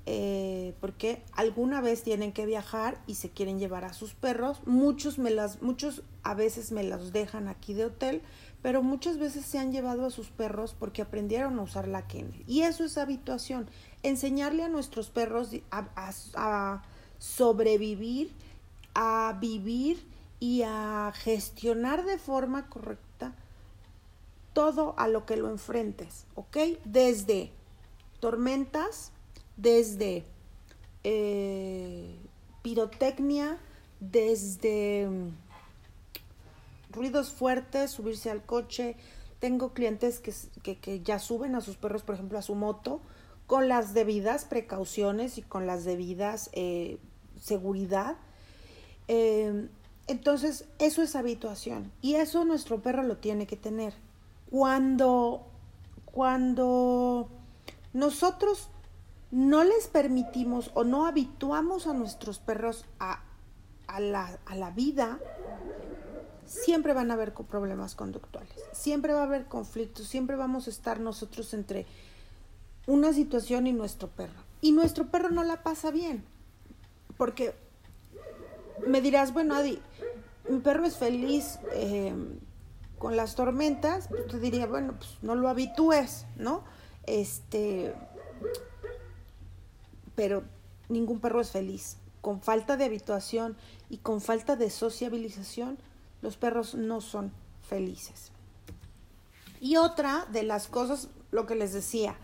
eh, 0.10 0.74
porque 0.80 1.22
alguna 1.34 1.82
vez 1.82 2.02
tienen 2.02 2.32
que 2.32 2.46
viajar 2.46 2.98
y 3.08 3.16
se 3.16 3.30
quieren 3.30 3.60
llevar 3.60 3.84
a 3.84 3.92
sus 3.92 4.14
perros. 4.14 4.62
Muchos, 4.66 5.20
me 5.20 5.32
las, 5.32 5.62
muchos 5.62 6.02
a 6.24 6.34
veces 6.34 6.72
me 6.72 6.86
los 6.86 7.12
dejan 7.12 7.50
aquí 7.50 7.74
de 7.74 7.84
hotel, 7.84 8.22
pero 8.62 8.82
muchas 8.82 9.18
veces 9.18 9.46
se 9.46 9.60
han 9.60 9.74
llevado 9.74 10.06
a 10.06 10.10
sus 10.10 10.30
perros 10.30 10.74
porque 10.80 11.02
aprendieron 11.02 11.60
a 11.60 11.64
usar 11.64 11.90
la 11.90 12.08
kennel. 12.08 12.42
Y 12.48 12.62
eso 12.62 12.86
es 12.86 12.98
habituación, 12.98 13.70
enseñarle 14.02 14.64
a 14.64 14.70
nuestros 14.70 15.10
perros 15.10 15.50
a 15.72 16.84
sobrevivir, 17.20 18.32
a 18.94 19.38
vivir 19.42 20.02
y 20.40 20.62
a 20.66 21.12
gestionar 21.16 22.06
de 22.06 22.18
forma 22.18 22.70
correcta 22.70 23.36
todo 24.54 24.96
a 24.98 25.10
lo 25.10 25.26
que 25.26 25.36
lo 25.36 25.50
enfrentes, 25.50 26.26
¿ok? 26.36 26.58
Desde 26.86 27.52
tormentas, 28.20 29.12
desde 29.58 30.24
eh, 31.04 32.16
pirotecnia, 32.62 33.58
desde 34.00 35.08
mm, 35.08 35.30
ruidos 36.92 37.32
fuertes, 37.32 37.92
subirse 37.92 38.30
al 38.30 38.44
coche. 38.44 38.96
Tengo 39.40 39.74
clientes 39.74 40.20
que, 40.20 41.02
ya 41.02 41.20
suben 41.20 41.56
a 41.56 41.62
sus 41.62 41.78
perros, 41.78 42.04
por 42.04 42.16
ejemplo, 42.16 42.40
a 42.40 42.42
su 42.42 42.56
moto, 42.56 43.02
con 43.46 43.68
las 43.68 43.94
debidas 43.94 44.46
precauciones 44.46 45.38
y 45.38 45.42
con 45.42 45.68
las 45.68 45.86
debidas 45.86 46.50
eh, 46.54 46.98
seguridad. 47.40 48.18
Eh, 49.08 49.70
entonces, 50.08 50.66
eso 50.80 51.04
es 51.04 51.16
habituación 51.16 51.92
y 52.02 52.16
eso 52.16 52.46
nuestro 52.46 52.82
perro 52.82 53.04
lo 53.04 53.18
tiene 53.18 53.46
que 53.46 53.58
tener. 53.58 53.94
Cuando, 54.50 55.46
cuando 56.06 57.30
nosotros 57.94 58.70
no 59.32 59.64
les 59.64 59.88
permitimos 59.88 60.72
o 60.74 60.84
no 60.84 61.06
habituamos 61.06 61.88
a 61.88 61.94
nuestros 61.94 62.40
perros 62.40 62.86
a, 63.00 63.22
la, 64.00 64.40
a 64.46 64.56
la 64.56 64.72
vida, 64.72 65.20
siempre 66.46 66.94
van 66.94 67.12
a 67.12 67.16
haber 67.16 67.34
problemas 67.34 67.96
conductuales, 67.96 68.54
siempre 68.72 69.14
va 69.14 69.22
a 69.22 69.26
haber 69.26 69.46
conflictos, 69.46 70.08
siempre 70.08 70.36
vamos 70.36 70.68
a 70.68 70.70
estar 70.70 71.00
nosotros 71.00 71.54
entre 71.54 71.86
una 72.86 73.12
situación 73.14 73.68
y 73.68 73.74
nuestro 73.74 74.08
perro. 74.08 74.48
Y 74.62 74.72
nuestro 74.72 75.08
perro 75.08 75.30
no 75.30 75.44
la 75.44 75.62
pasa 75.62 75.92
bien, 75.92 76.24
porque 77.18 77.54
me 78.88 79.02
dirás, 79.02 79.34
bueno, 79.34 79.56
Adi, 79.56 79.80
mi 80.50 80.60
perro 80.60 80.86
es 80.86 80.98
feliz 80.98 81.60
eh, 81.74 82.16
con 82.98 83.18
las 83.18 83.36
tormentas, 83.36 84.08
pues 84.08 84.28
te 84.28 84.40
diría, 84.40 84.66
bueno, 84.66 84.94
pues 84.98 85.18
no 85.22 85.36
lo 85.36 85.50
habitúes, 85.50 86.26
¿no? 86.38 86.64
Este, 87.08 87.94
pero 90.16 90.44
ningún 90.90 91.20
perro 91.20 91.42
es 91.42 91.52
feliz. 91.52 91.98
Con 92.22 92.42
falta 92.42 92.78
de 92.78 92.86
habituación 92.86 93.58
y 93.90 93.98
con 93.98 94.22
falta 94.22 94.56
de 94.56 94.70
sociabilización, 94.70 95.78
los 96.22 96.38
perros 96.38 96.76
no 96.76 97.02
son 97.02 97.32
felices. 97.68 98.32
Y 99.60 99.78
otra 99.78 100.28
de 100.32 100.44
las 100.44 100.68
cosas, 100.68 101.10
lo 101.32 101.46
que 101.46 101.56
les 101.56 101.74
decía, 101.74 102.16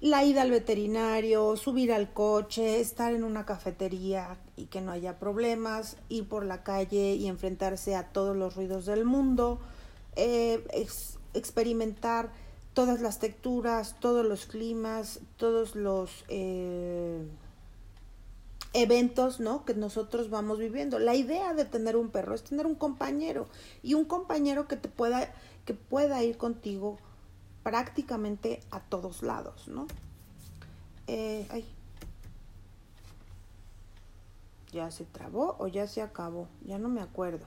la 0.00 0.24
ida 0.24 0.42
al 0.42 0.50
veterinario, 0.50 1.56
subir 1.56 1.92
al 1.92 2.12
coche, 2.12 2.80
estar 2.80 3.12
en 3.12 3.22
una 3.22 3.44
cafetería 3.44 4.38
y 4.56 4.66
que 4.66 4.80
no 4.80 4.92
haya 4.92 5.18
problemas, 5.18 5.96
ir 6.08 6.26
por 6.28 6.44
la 6.44 6.62
calle 6.62 7.14
y 7.14 7.26
enfrentarse 7.26 7.94
a 7.96 8.08
todos 8.08 8.36
los 8.36 8.56
ruidos 8.56 8.86
del 8.86 9.04
mundo, 9.04 9.60
eh, 10.16 10.64
experimentar 11.34 12.32
todas 12.74 13.00
las 13.00 13.18
texturas, 13.18 13.96
todos 14.00 14.24
los 14.24 14.46
climas, 14.46 15.20
todos 15.36 15.74
los 15.74 16.24
eh, 16.28 17.26
eventos 18.72 19.40
¿no? 19.40 19.64
que 19.64 19.74
nosotros 19.74 20.30
vamos 20.30 20.58
viviendo. 20.58 20.98
La 20.98 21.14
idea 21.14 21.54
de 21.54 21.64
tener 21.64 21.96
un 21.96 22.10
perro 22.10 22.34
es 22.34 22.44
tener 22.44 22.66
un 22.66 22.74
compañero 22.74 23.48
y 23.82 23.94
un 23.94 24.04
compañero 24.04 24.68
que 24.68 24.76
te 24.76 24.88
pueda, 24.88 25.32
que 25.64 25.74
pueda 25.74 26.22
ir 26.22 26.36
contigo 26.36 26.98
prácticamente 27.62 28.60
a 28.70 28.80
todos 28.80 29.22
lados, 29.22 29.68
¿no? 29.68 29.86
Eh, 31.06 31.46
ay. 31.50 31.64
¿Ya 34.72 34.90
se 34.92 35.04
trabó 35.04 35.56
o 35.58 35.66
ya 35.66 35.88
se 35.88 36.00
acabó? 36.00 36.46
Ya 36.64 36.78
no 36.78 36.88
me 36.88 37.00
acuerdo. 37.00 37.44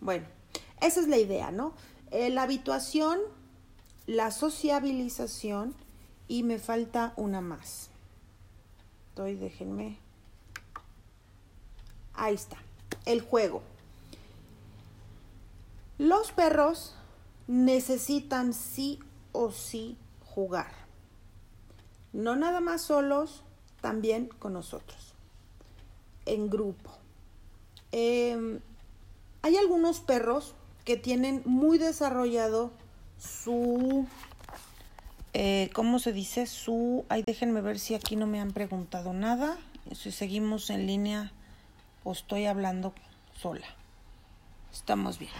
Bueno, 0.00 0.26
esa 0.82 1.00
es 1.00 1.08
la 1.08 1.16
idea, 1.16 1.50
¿no? 1.50 1.72
Eh, 2.12 2.28
la 2.28 2.42
habituación, 2.42 3.18
la 4.06 4.30
sociabilización 4.30 5.74
y 6.28 6.42
me 6.42 6.58
falta 6.58 7.14
una 7.16 7.40
más. 7.40 7.88
Estoy, 9.08 9.34
déjenme. 9.34 9.98
Ahí 12.12 12.34
está, 12.34 12.58
el 13.06 13.22
juego. 13.22 13.62
Los 15.96 16.32
perros 16.32 16.94
necesitan 17.46 18.52
sí 18.52 18.98
o 19.32 19.50
sí 19.50 19.96
jugar. 20.26 20.70
No 22.12 22.36
nada 22.36 22.60
más 22.60 22.82
solos, 22.82 23.42
también 23.80 24.26
con 24.38 24.52
nosotros, 24.52 25.14
en 26.26 26.50
grupo. 26.50 26.90
Em, 27.90 28.60
hay 29.40 29.56
algunos 29.56 30.00
perros 30.00 30.54
que 30.84 30.96
tienen 30.96 31.42
muy 31.44 31.78
desarrollado 31.78 32.72
su, 33.18 34.06
eh, 35.32 35.70
¿cómo 35.74 35.98
se 35.98 36.12
dice? 36.12 36.46
Su, 36.46 37.04
ay, 37.08 37.22
déjenme 37.22 37.60
ver 37.60 37.78
si 37.78 37.94
aquí 37.94 38.16
no 38.16 38.26
me 38.26 38.40
han 38.40 38.52
preguntado 38.52 39.12
nada, 39.12 39.56
si 39.94 40.10
seguimos 40.10 40.70
en 40.70 40.86
línea 40.86 41.32
o 42.04 42.12
estoy 42.12 42.46
hablando 42.46 42.92
sola. 43.40 43.66
Estamos 44.72 45.18
bien. 45.18 45.32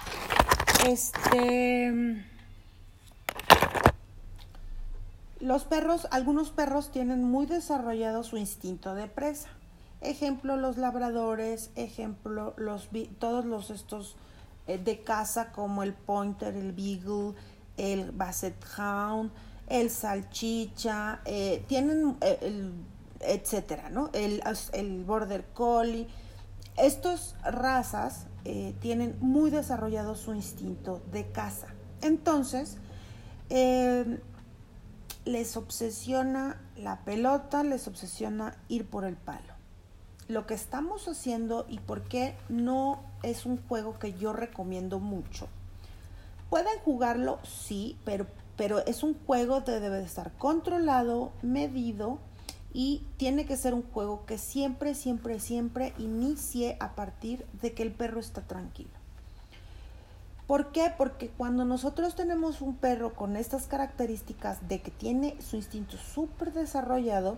Este. 0.87 2.23
Los 5.41 5.65
perros, 5.65 6.07
algunos 6.13 6.51
perros 6.51 6.93
tienen 6.93 7.25
muy 7.25 7.47
desarrollado 7.47 8.23
su 8.23 8.37
instinto 8.37 8.95
de 8.95 9.09
presa. 9.09 9.49
Ejemplo, 10.01 10.57
los 10.57 10.77
labradores, 10.77 11.71
ejemplo, 11.75 12.55
los, 12.57 12.91
todos 13.19 13.45
los 13.45 13.71
estos 13.71 14.17
de 14.67 15.03
casa 15.03 15.53
como 15.53 15.83
el 15.83 15.93
pointer, 15.93 16.55
el 16.57 16.73
beagle, 16.73 17.35
el 17.77 18.13
basset 18.13 18.55
hound, 18.79 19.31
el 19.67 19.91
salchicha, 19.91 21.21
eh, 21.25 21.65
tienen 21.67 22.17
eh, 22.21 22.39
el, 22.43 22.73
etcétera, 23.21 23.91
¿no? 23.91 24.11
El, 24.13 24.43
el 24.73 25.05
border 25.05 25.45
collie. 25.55 26.09
Estas 26.77 27.35
razas 27.45 28.27
eh, 28.45 28.75
tienen 28.81 29.17
muy 29.21 29.51
desarrollado 29.51 30.15
su 30.15 30.35
instinto 30.35 31.03
de 31.13 31.31
caza. 31.31 31.69
Entonces, 32.01 32.77
eh, 33.51 34.21
les 35.25 35.57
obsesiona 35.57 36.61
la 36.77 37.05
pelota, 37.05 37.63
les 37.63 37.87
obsesiona 37.87 38.57
ir 38.69 38.87
por 38.87 39.05
el 39.05 39.17
palo. 39.17 39.52
Lo 40.33 40.47
que 40.47 40.55
estamos 40.55 41.09
haciendo 41.09 41.67
y 41.69 41.79
por 41.79 42.05
qué 42.05 42.35
no 42.49 43.03
es 43.23 43.45
un 43.45 43.59
juego 43.69 43.99
que 43.99 44.15
yo 44.15 44.33
recomiendo 44.33 44.99
mucho. 44.99 45.47
Pueden 46.49 46.79
jugarlo, 46.87 47.39
sí, 47.45 47.99
pero, 48.07 48.27
pero 48.57 48.79
es 48.87 49.03
un 49.03 49.13
juego 49.27 49.63
que 49.63 49.73
debe 49.73 49.99
de 49.99 50.07
estar 50.07 50.33
controlado, 50.39 51.33
medido 51.43 52.19
y 52.73 53.05
tiene 53.19 53.45
que 53.45 53.59
ser 53.59 53.75
un 53.75 53.83
juego 53.83 54.25
que 54.25 54.39
siempre, 54.39 54.95
siempre, 54.95 55.39
siempre 55.39 55.93
inicie 55.99 56.79
a 56.81 56.95
partir 56.95 57.45
de 57.61 57.75
que 57.75 57.83
el 57.83 57.93
perro 57.93 58.19
está 58.19 58.41
tranquilo. 58.41 59.03
¿Por 60.47 60.73
qué? 60.73 60.95
Porque 60.97 61.29
cuando 61.29 61.67
nosotros 61.67 62.15
tenemos 62.15 62.63
un 62.63 62.77
perro 62.77 63.13
con 63.13 63.37
estas 63.37 63.67
características 63.67 64.67
de 64.67 64.81
que 64.81 64.91
tiene 64.91 65.37
su 65.43 65.57
instinto 65.57 65.99
súper 65.99 66.55
desarrollado, 66.55 67.37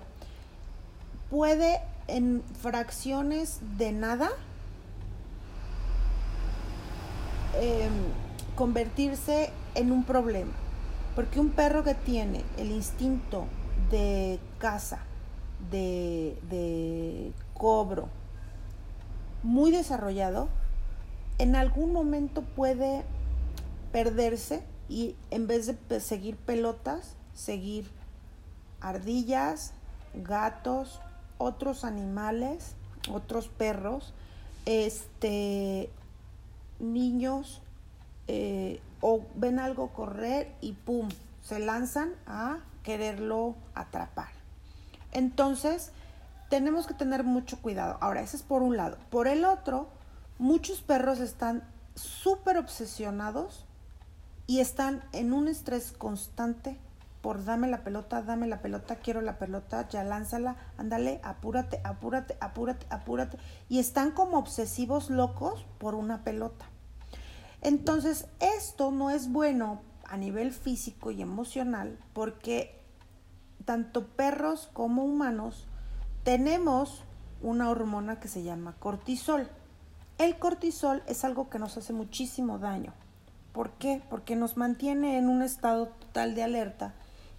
puede 1.30 1.80
en 2.06 2.42
fracciones 2.60 3.60
de 3.78 3.92
nada 3.92 4.30
em, 7.60 7.92
convertirse 8.54 9.50
en 9.74 9.92
un 9.92 10.04
problema. 10.04 10.52
Porque 11.14 11.38
un 11.38 11.50
perro 11.50 11.84
que 11.84 11.94
tiene 11.94 12.44
el 12.58 12.72
instinto 12.72 13.46
de 13.90 14.40
caza, 14.58 14.98
de, 15.70 17.32
cobro 17.54 18.08
muy 19.42 19.70
desarrollado, 19.70 20.48
en 21.38 21.54
algún 21.56 21.92
momento 21.92 22.42
puede 22.42 23.04
perderse 23.92 24.62
y 24.88 25.16
en 25.30 25.46
vez 25.46 25.72
de 25.88 26.00
seguir 26.00 26.37
pelotas, 26.37 27.16
seguir 27.34 27.90
ardillas, 28.80 29.72
gatos, 30.14 31.00
otros 31.44 31.85
animales, 31.85 32.74
otros 33.12 33.48
perros, 33.48 34.14
este, 34.66 35.90
niños, 36.78 37.61
eh, 38.26 38.80
o 39.00 39.20
ven 39.35 39.59
algo 39.59 39.88
correr 39.88 40.54
y 40.61 40.72
pum, 40.72 41.09
se 41.42 41.59
lanzan 41.59 42.14
a 42.26 42.61
quererlo 42.83 43.54
atrapar. 43.74 44.30
Entonces, 45.12 45.92
tenemos 46.48 46.87
que 46.87 46.94
tener 46.94 47.24
mucho 47.24 47.61
cuidado. 47.61 47.98
Ahora, 48.00 48.22
ese 48.22 48.37
es 48.38 48.42
por 48.42 48.62
un 48.62 48.76
lado. 48.76 48.96
Por 49.11 49.28
el 49.28 49.44
otro, 49.44 49.88
muchos 50.38 50.80
perros 50.80 51.20
están 51.20 51.62
súper 51.94 52.57
obsesionados 52.57 53.66
y 54.46 54.61
están 54.61 55.02
en 55.12 55.33
un 55.33 55.48
estrés 55.48 55.92
constante 55.92 56.78
por 57.24 57.42
dame 57.42 57.68
la 57.68 57.82
pelota, 57.82 58.20
dame 58.20 58.46
la 58.46 58.60
pelota, 58.60 58.96
quiero 58.96 59.22
la 59.22 59.38
pelota, 59.38 59.88
ya 59.88 60.05
lánzala, 60.05 60.57
ándale, 60.76 61.22
apúrate, 61.22 61.80
apúrate, 61.82 62.36
apúrate, 62.38 62.84
apúrate. 62.90 63.38
Y 63.70 63.78
están 63.78 64.11
como 64.11 64.36
obsesivos 64.36 65.09
locos 65.09 65.64
por 65.78 65.94
una 65.94 66.22
pelota. 66.22 66.66
Entonces, 67.62 68.26
esto 68.40 68.90
no 68.90 69.09
es 69.09 69.32
bueno 69.32 69.80
a 70.05 70.18
nivel 70.18 70.53
físico 70.53 71.12
y 71.12 71.22
emocional 71.22 71.99
porque 72.12 72.78
tanto 73.64 74.07
perros 74.07 74.68
como 74.74 75.03
humanos, 75.03 75.66
tenemos 76.24 77.05
una 77.40 77.70
hormona 77.70 78.20
que 78.20 78.28
se 78.28 78.42
llama 78.42 78.74
cortisol. 78.78 79.49
El 80.18 80.38
cortisol 80.38 81.03
es 81.07 81.24
algo 81.24 81.49
que 81.49 81.59
nos 81.59 81.78
hace 81.78 81.94
muchísimo 81.94 82.59
daño. 82.59 82.92
¿Por 83.55 83.70
qué? 83.70 84.03
Porque 84.11 84.36
nos 84.36 84.59
mantiene 84.59 85.16
en 85.16 85.30
un 85.30 85.40
estado 85.40 85.86
total 85.86 86.34
de 86.34 86.42
alerta 86.42 86.92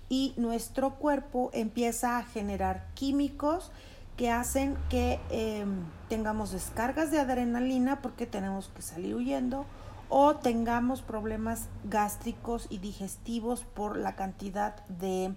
y 0.09 0.33
nuestro 0.37 0.95
cuerpo 0.95 1.49
empieza 1.53 2.17
a 2.17 2.23
generar 2.23 2.87
químicos 2.93 3.71
que 4.17 4.31
hacen 4.31 4.77
que 4.89 5.19
em, 5.29 5.83
tengamos 6.09 6.51
descargas 6.51 7.11
de 7.11 7.19
adrenalina 7.19 8.01
porque 8.01 8.25
tenemos 8.25 8.69
que 8.69 8.81
salir 8.81 9.15
huyendo 9.15 9.65
o 10.09 10.35
tengamos 10.35 11.01
problemas 11.01 11.67
gástricos 11.83 12.67
y 12.69 12.77
digestivos 12.77 13.63
por 13.63 13.97
la 13.97 14.15
cantidad 14.15 14.85
de 14.87 15.35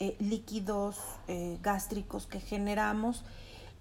eh, 0.00 0.16
líquidos 0.18 0.98
eh, 1.28 1.58
gástricos 1.62 2.26
que 2.26 2.40
generamos. 2.40 3.24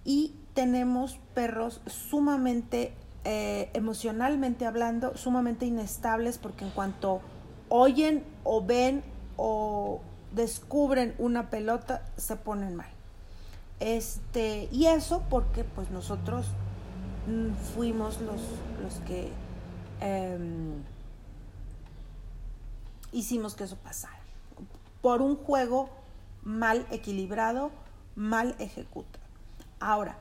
Y 0.06 0.36
tenemos 0.54 1.20
perros 1.34 1.82
sumamente 1.88 2.94
eh, 3.26 3.70
emocionalmente 3.74 4.66
hablando 4.66 5.18
sumamente 5.18 5.66
inestables 5.66 6.38
porque 6.38 6.64
en 6.64 6.72
cuanto 6.72 7.20
oyen 7.68 8.24
o 8.46 8.64
ven 8.64 9.04
o 9.36 10.00
descubren 10.34 11.16
una 11.18 11.50
pelota 11.50 12.06
se 12.18 12.36
ponen 12.36 12.76
mal. 12.76 12.90
Este, 13.80 14.68
y 14.72 14.88
eso 14.88 15.24
porque 15.30 15.64
pues 15.64 15.90
nosotros 15.90 16.48
mm, 17.28 17.54
fuimos 17.74 18.20
los, 18.22 18.42
los 18.84 18.96
que 19.06 19.32
em, 20.02 20.84
hicimos 23.12 23.56
que 23.56 23.64
eso 23.64 23.78
pasara. 23.78 24.20
Por 25.02 25.22
un 25.22 25.38
juego 25.38 25.90
mal 26.44 26.86
equilibrado, 26.92 27.72
mal 28.16 28.56
ejecutado. 28.60 29.24
Ahora, 29.80 30.18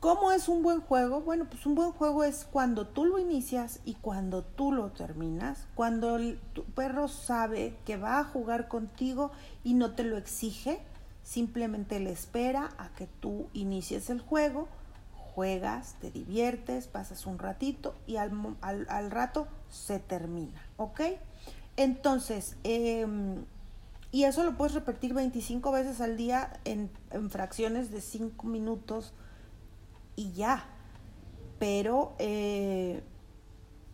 ¿cómo 0.00 0.32
es 0.32 0.48
un 0.48 0.62
buen 0.62 0.80
juego? 0.80 1.20
Bueno, 1.20 1.46
pues 1.50 1.66
un 1.66 1.74
buen 1.74 1.92
juego 1.92 2.24
es 2.24 2.46
cuando 2.50 2.86
tú 2.86 3.04
lo 3.04 3.18
inicias 3.18 3.80
y 3.84 3.94
cuando 3.94 4.42
tú 4.42 4.72
lo 4.72 4.90
terminas, 4.90 5.66
cuando 5.74 6.16
el, 6.16 6.38
tu 6.52 6.64
perro 6.64 7.08
sabe 7.08 7.76
que 7.84 7.96
va 7.96 8.20
a 8.20 8.24
jugar 8.24 8.68
contigo 8.68 9.30
y 9.64 9.74
no 9.74 9.92
te 9.92 10.04
lo 10.04 10.16
exige, 10.16 10.80
simplemente 11.22 12.00
le 12.00 12.12
espera 12.12 12.70
a 12.78 12.88
que 12.90 13.06
tú 13.20 13.48
inicies 13.52 14.10
el 14.10 14.20
juego, 14.20 14.68
juegas, 15.34 15.96
te 16.00 16.10
diviertes, 16.10 16.86
pasas 16.86 17.26
un 17.26 17.38
ratito 17.38 17.94
y 18.06 18.16
al, 18.16 18.32
al, 18.60 18.86
al 18.88 19.10
rato 19.10 19.46
se 19.70 19.98
termina, 19.98 20.62
¿ok? 20.76 21.00
Entonces, 21.76 22.56
eh, 22.64 23.06
y 24.10 24.24
eso 24.24 24.42
lo 24.42 24.56
puedes 24.56 24.74
repetir 24.74 25.12
25 25.12 25.70
veces 25.70 26.00
al 26.00 26.16
día 26.16 26.58
en, 26.64 26.90
en 27.10 27.30
fracciones 27.30 27.90
de 27.90 28.00
5 28.00 28.46
minutos 28.46 29.12
y 30.18 30.32
ya. 30.32 30.64
Pero 31.60 32.14
eh, 32.18 33.02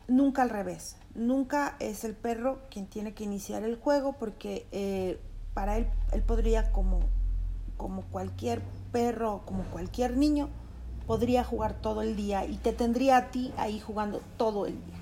nunca 0.09 0.43
al 0.43 0.51
revés. 0.51 0.97
Nunca 1.15 1.77
es 1.79 2.05
el 2.05 2.15
perro 2.15 2.63
quien 2.71 2.87
tiene 2.87 3.13
que 3.13 3.25
iniciar 3.25 3.63
el 3.63 3.77
juego 3.77 4.15
porque 4.15 4.67
eh, 4.73 5.21
para 5.53 5.77
él, 5.77 5.87
él 6.13 6.23
podría 6.23 6.73
como, 6.73 7.01
como 7.77 8.03
cualquier 8.03 8.63
perro, 8.91 9.43
como 9.45 9.65
cualquier 9.65 10.17
niño, 10.17 10.49
podría 11.07 11.45
jugar 11.45 11.75
todo 11.75 12.03
el 12.03 12.17
día 12.17 12.47
y 12.47 12.57
te 12.57 12.73
tendría 12.73 13.19
a 13.19 13.31
ti 13.31 13.53
ahí 13.59 13.79
jugando 13.79 14.23
todo 14.39 14.67
el 14.67 14.73
día. 14.73 14.95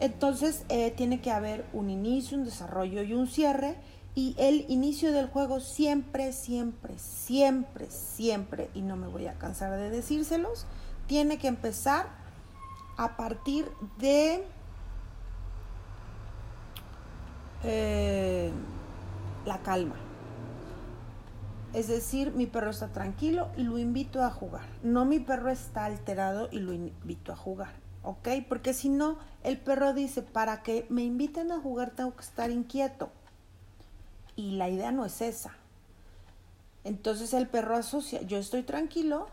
Entonces 0.00 0.64
eh, 0.68 0.90
tiene 0.90 1.20
que 1.20 1.30
haber 1.30 1.64
un 1.72 1.90
inicio, 1.90 2.38
un 2.38 2.44
desarrollo 2.44 3.02
y 3.02 3.12
un 3.12 3.28
cierre 3.28 3.76
y 4.14 4.34
el 4.38 4.66
inicio 4.68 5.12
del 5.12 5.28
juego 5.28 5.60
siempre, 5.60 6.32
siempre, 6.32 6.98
siempre, 6.98 7.90
siempre, 7.90 8.70
y 8.74 8.82
no 8.82 8.96
me 8.96 9.06
voy 9.06 9.26
a 9.28 9.34
cansar 9.34 9.76
de 9.78 9.90
decírselos, 9.90 10.66
tiene 11.06 11.38
que 11.38 11.48
empezar 11.48 12.08
a 12.96 13.16
partir 13.16 13.70
de 13.98 14.44
eh, 17.62 18.50
la 19.46 19.58
calma. 19.58 19.96
Es 21.72 21.86
decir, 21.86 22.32
mi 22.32 22.46
perro 22.46 22.70
está 22.70 22.88
tranquilo 22.88 23.48
y 23.56 23.62
lo 23.62 23.78
invito 23.78 24.24
a 24.24 24.30
jugar. 24.30 24.66
No 24.82 25.04
mi 25.04 25.20
perro 25.20 25.50
está 25.50 25.84
alterado 25.84 26.48
y 26.50 26.58
lo 26.58 26.72
invito 26.72 27.32
a 27.32 27.36
jugar. 27.36 27.74
¿Ok? 28.02 28.28
Porque 28.48 28.74
si 28.74 28.88
no, 28.88 29.18
el 29.44 29.58
perro 29.58 29.94
dice, 29.94 30.22
para 30.22 30.62
que 30.64 30.86
me 30.88 31.02
inviten 31.02 31.52
a 31.52 31.60
jugar 31.60 31.90
tengo 31.90 32.16
que 32.16 32.22
estar 32.22 32.50
inquieto 32.50 33.12
y 34.36 34.52
la 34.52 34.68
idea 34.68 34.92
no 34.92 35.04
es 35.04 35.20
esa. 35.20 35.54
Entonces 36.84 37.34
el 37.34 37.46
perro 37.46 37.76
asocia, 37.76 38.22
yo 38.22 38.38
estoy 38.38 38.62
tranquilo 38.62 39.28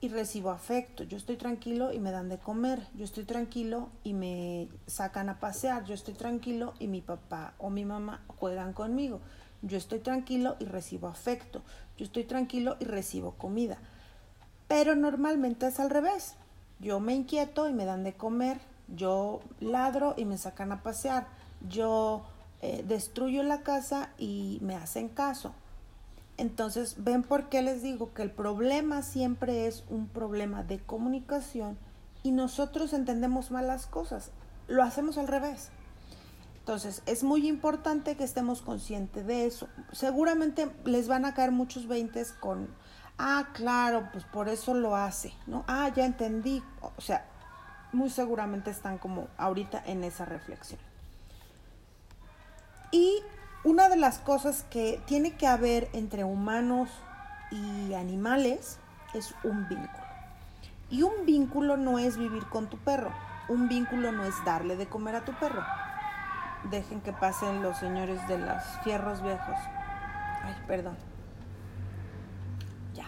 y 0.00 0.08
recibo 0.08 0.50
afecto, 0.50 1.02
yo 1.02 1.16
estoy 1.16 1.36
tranquilo 1.36 1.92
y 1.92 1.98
me 1.98 2.10
dan 2.10 2.28
de 2.28 2.38
comer, 2.38 2.86
yo 2.94 3.04
estoy 3.04 3.24
tranquilo 3.24 3.88
y 4.04 4.12
me 4.12 4.68
sacan 4.86 5.28
a 5.28 5.40
pasear, 5.40 5.84
yo 5.84 5.94
estoy 5.94 6.14
tranquilo 6.14 6.74
y 6.78 6.88
mi 6.88 7.00
papá 7.00 7.54
o 7.58 7.70
mi 7.70 7.84
mamá 7.84 8.22
juegan 8.28 8.74
conmigo, 8.74 9.20
yo 9.62 9.78
estoy 9.78 10.00
tranquilo 10.00 10.56
y 10.60 10.66
recibo 10.66 11.08
afecto, 11.08 11.62
yo 11.96 12.04
estoy 12.04 12.24
tranquilo 12.24 12.76
y 12.80 12.84
recibo 12.84 13.32
comida. 13.32 13.78
Pero 14.68 14.94
normalmente 14.94 15.66
es 15.66 15.80
al 15.80 15.90
revés, 15.90 16.34
yo 16.80 17.00
me 17.00 17.14
inquieto 17.14 17.68
y 17.68 17.72
me 17.72 17.86
dan 17.86 18.04
de 18.04 18.12
comer, 18.12 18.60
yo 18.88 19.40
ladro 19.60 20.14
y 20.16 20.26
me 20.26 20.38
sacan 20.38 20.70
a 20.70 20.82
pasear, 20.82 21.26
yo 21.68 22.26
eh, 22.66 22.82
destruyo 22.88 23.42
la 23.42 23.60
casa 23.60 24.08
y 24.16 24.58
me 24.62 24.74
hacen 24.74 25.10
caso. 25.10 25.52
Entonces, 26.38 26.96
ven 26.96 27.22
por 27.22 27.50
qué 27.50 27.60
les 27.60 27.82
digo 27.82 28.14
que 28.14 28.22
el 28.22 28.30
problema 28.30 29.02
siempre 29.02 29.66
es 29.66 29.84
un 29.90 30.08
problema 30.08 30.62
de 30.62 30.78
comunicación 30.78 31.76
y 32.22 32.32
nosotros 32.32 32.94
entendemos 32.94 33.50
mal 33.50 33.66
las 33.66 33.84
cosas. 33.84 34.30
Lo 34.66 34.82
hacemos 34.82 35.18
al 35.18 35.28
revés. 35.28 35.68
Entonces, 36.60 37.02
es 37.04 37.22
muy 37.22 37.46
importante 37.46 38.16
que 38.16 38.24
estemos 38.24 38.62
conscientes 38.62 39.26
de 39.26 39.44
eso. 39.44 39.68
Seguramente 39.92 40.70
les 40.86 41.06
van 41.06 41.26
a 41.26 41.34
caer 41.34 41.52
muchos 41.52 41.86
veintes 41.86 42.32
con, 42.32 42.70
ah, 43.18 43.48
claro, 43.52 44.08
pues 44.10 44.24
por 44.24 44.48
eso 44.48 44.72
lo 44.72 44.96
hace, 44.96 45.34
¿no? 45.46 45.64
Ah, 45.68 45.90
ya 45.94 46.06
entendí. 46.06 46.62
O 46.80 47.02
sea, 47.02 47.26
muy 47.92 48.08
seguramente 48.08 48.70
están 48.70 48.96
como 48.96 49.28
ahorita 49.36 49.82
en 49.84 50.02
esa 50.02 50.24
reflexión. 50.24 50.80
Y 52.94 53.24
una 53.64 53.88
de 53.88 53.96
las 53.96 54.20
cosas 54.20 54.64
que 54.70 55.02
tiene 55.04 55.32
que 55.32 55.48
haber 55.48 55.88
entre 55.94 56.22
humanos 56.22 56.88
y 57.50 57.92
animales 57.92 58.78
es 59.14 59.34
un 59.42 59.68
vínculo. 59.68 60.04
Y 60.90 61.02
un 61.02 61.26
vínculo 61.26 61.76
no 61.76 61.98
es 61.98 62.16
vivir 62.16 62.44
con 62.46 62.70
tu 62.70 62.78
perro. 62.78 63.12
Un 63.48 63.66
vínculo 63.66 64.12
no 64.12 64.22
es 64.22 64.34
darle 64.44 64.76
de 64.76 64.86
comer 64.86 65.16
a 65.16 65.24
tu 65.24 65.32
perro. 65.32 65.64
Dejen 66.70 67.00
que 67.00 67.12
pasen 67.12 67.64
los 67.64 67.78
señores 67.78 68.24
de 68.28 68.38
los 68.38 68.62
fierros 68.84 69.20
viejos. 69.24 69.56
Ay, 70.44 70.54
perdón. 70.68 70.96
Ya. 72.94 73.06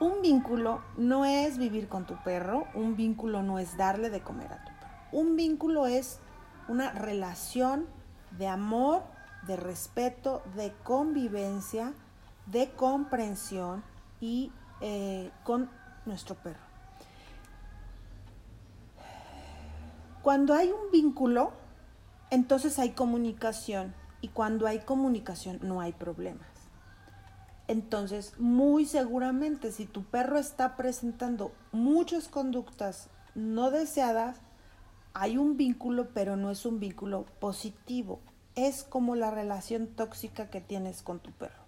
Un 0.00 0.22
vínculo 0.22 0.80
no 0.96 1.26
es 1.26 1.58
vivir 1.58 1.86
con 1.86 2.06
tu 2.06 2.14
perro. 2.22 2.66
Un 2.72 2.96
vínculo 2.96 3.42
no 3.42 3.58
es 3.58 3.76
darle 3.76 4.08
de 4.08 4.22
comer 4.22 4.50
a 4.50 4.64
tu 4.64 4.72
perro. 4.72 4.94
Un 5.12 5.36
vínculo 5.36 5.86
es 5.86 6.18
una 6.66 6.92
relación 6.92 7.99
de 8.38 8.46
amor, 8.46 9.02
de 9.46 9.56
respeto, 9.56 10.42
de 10.54 10.72
convivencia, 10.84 11.92
de 12.46 12.70
comprensión 12.70 13.82
y 14.20 14.52
eh, 14.80 15.30
con 15.44 15.70
nuestro 16.06 16.34
perro. 16.34 16.60
Cuando 20.22 20.54
hay 20.54 20.70
un 20.70 20.90
vínculo, 20.92 21.52
entonces 22.30 22.78
hay 22.78 22.90
comunicación 22.90 23.94
y 24.20 24.28
cuando 24.28 24.66
hay 24.66 24.80
comunicación 24.80 25.58
no 25.62 25.80
hay 25.80 25.92
problemas. 25.92 26.46
Entonces, 27.68 28.34
muy 28.38 28.84
seguramente 28.84 29.72
si 29.72 29.86
tu 29.86 30.04
perro 30.04 30.38
está 30.38 30.76
presentando 30.76 31.52
muchas 31.72 32.28
conductas 32.28 33.08
no 33.34 33.70
deseadas, 33.70 34.40
hay 35.14 35.36
un 35.36 35.56
vínculo, 35.56 36.08
pero 36.14 36.36
no 36.36 36.50
es 36.50 36.64
un 36.66 36.80
vínculo 36.80 37.26
positivo. 37.40 38.20
Es 38.54 38.84
como 38.84 39.16
la 39.16 39.30
relación 39.30 39.86
tóxica 39.88 40.50
que 40.50 40.60
tienes 40.60 41.02
con 41.02 41.18
tu 41.18 41.30
perro. 41.32 41.62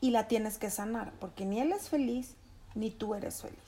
Y 0.00 0.10
la 0.10 0.28
tienes 0.28 0.58
que 0.58 0.70
sanar, 0.70 1.12
porque 1.20 1.44
ni 1.44 1.60
él 1.60 1.72
es 1.72 1.88
feliz, 1.88 2.36
ni 2.74 2.90
tú 2.90 3.14
eres 3.14 3.42
feliz. 3.42 3.58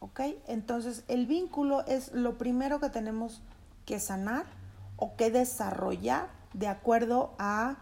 ¿Ok? 0.00 0.20
Entonces, 0.46 1.04
el 1.08 1.26
vínculo 1.26 1.84
es 1.86 2.12
lo 2.12 2.36
primero 2.38 2.80
que 2.80 2.90
tenemos 2.90 3.42
que 3.86 4.00
sanar 4.00 4.44
o 4.96 5.16
que 5.16 5.30
desarrollar 5.30 6.28
de 6.52 6.68
acuerdo 6.68 7.34
a 7.38 7.76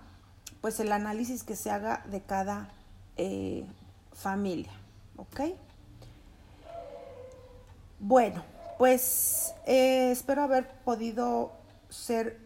pues 0.60 0.78
el 0.80 0.92
análisis 0.92 1.42
que 1.42 1.56
se 1.56 1.70
haga 1.70 2.04
de 2.10 2.20
cada 2.20 2.68
eh, 3.16 3.66
familia. 4.12 4.72
¿Ok? 5.16 5.40
Bueno, 7.98 8.42
pues 8.82 9.54
eh, 9.64 10.10
espero 10.10 10.42
haber 10.42 10.68
podido 10.68 11.52
ser 11.88 12.40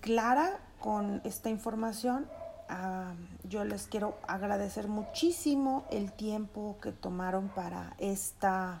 clara 0.00 0.58
con 0.80 1.20
esta 1.22 1.50
información. 1.50 2.26
Uh, 2.70 3.46
yo 3.46 3.62
les 3.66 3.88
quiero 3.88 4.16
agradecer 4.26 4.88
muchísimo 4.88 5.84
el 5.90 6.10
tiempo 6.10 6.78
que 6.80 6.92
tomaron 6.92 7.50
para 7.50 7.94
esta 7.98 8.80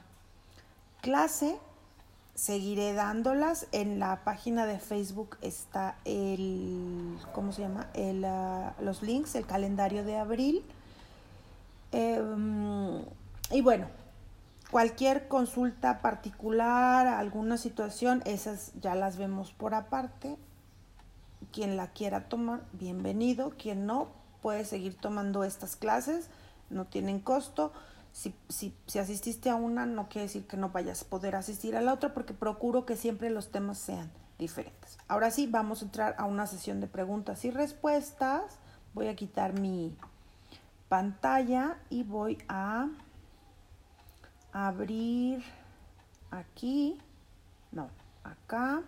clase. 1.02 1.58
Seguiré 2.34 2.94
dándolas. 2.94 3.66
En 3.72 3.98
la 3.98 4.24
página 4.24 4.64
de 4.64 4.78
Facebook 4.78 5.36
está 5.42 5.96
el, 6.06 7.18
¿cómo 7.34 7.52
se 7.52 7.60
llama? 7.60 7.88
El, 7.92 8.24
uh, 8.24 8.82
los 8.82 9.02
links, 9.02 9.34
el 9.34 9.44
calendario 9.44 10.02
de 10.02 10.16
abril. 10.16 10.64
Um, 11.92 13.02
y 13.50 13.60
bueno, 13.60 13.86
Cualquier 14.72 15.28
consulta 15.28 16.00
particular, 16.00 17.06
alguna 17.06 17.58
situación, 17.58 18.22
esas 18.24 18.72
ya 18.80 18.94
las 18.94 19.18
vemos 19.18 19.52
por 19.52 19.74
aparte. 19.74 20.38
Quien 21.52 21.76
la 21.76 21.88
quiera 21.88 22.30
tomar, 22.30 22.62
bienvenido. 22.72 23.50
Quien 23.50 23.84
no, 23.84 24.08
puede 24.40 24.64
seguir 24.64 24.96
tomando 24.96 25.44
estas 25.44 25.76
clases, 25.76 26.30
no 26.70 26.86
tienen 26.86 27.20
costo. 27.20 27.70
Si, 28.14 28.34
si, 28.48 28.74
si, 28.86 28.98
asististe 28.98 29.50
a 29.50 29.56
una, 29.56 29.84
no 29.84 30.08
quiere 30.08 30.28
decir 30.28 30.46
que 30.46 30.56
no 30.56 30.70
vayas 30.70 31.02
a 31.02 31.06
poder 31.06 31.36
asistir 31.36 31.76
a 31.76 31.82
la 31.82 31.92
otra, 31.92 32.14
porque 32.14 32.32
procuro 32.32 32.86
que 32.86 32.96
siempre 32.96 33.28
los 33.28 33.50
temas 33.50 33.76
sean 33.76 34.10
diferentes. 34.38 34.96
Ahora 35.06 35.30
sí, 35.30 35.46
vamos 35.46 35.82
a 35.82 35.84
entrar 35.84 36.14
a 36.16 36.24
una 36.24 36.46
sesión 36.46 36.80
de 36.80 36.86
preguntas 36.86 37.44
y 37.44 37.50
respuestas. 37.50 38.56
Voy 38.94 39.08
a 39.08 39.16
quitar 39.16 39.52
mi 39.52 39.94
pantalla 40.88 41.76
y 41.90 42.04
voy 42.04 42.38
a 42.48 42.88
abrir 44.52 45.42
aquí, 46.30 46.98
no, 47.70 47.88
acá, 48.22 48.82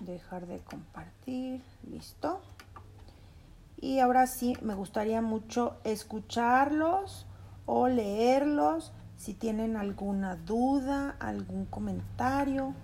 dejar 0.00 0.46
de 0.46 0.58
compartir, 0.60 1.62
listo. 1.88 2.40
Y 3.80 3.98
ahora 3.98 4.26
sí, 4.26 4.56
me 4.62 4.74
gustaría 4.74 5.20
mucho 5.22 5.76
escucharlos 5.84 7.26
o 7.66 7.88
leerlos. 7.88 8.92
Si 9.16 9.34
tienen 9.34 9.76
alguna 9.76 10.36
duda, 10.36 11.16
algún 11.20 11.66
comentario, 11.66 12.74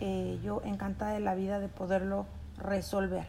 eh, 0.00 0.38
yo 0.42 0.62
encantada 0.64 1.12
de 1.12 1.20
la 1.20 1.34
vida 1.34 1.58
de 1.58 1.68
poderlo 1.68 2.26
resolver. 2.58 3.26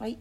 Ahí. 0.00 0.18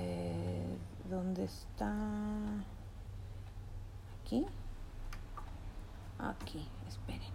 Eh, 0.00 0.78
¿Dónde 1.10 1.44
está? 1.44 1.92
Aquí. 4.22 4.46
Aquí, 6.18 6.66
esperen. 6.88 7.32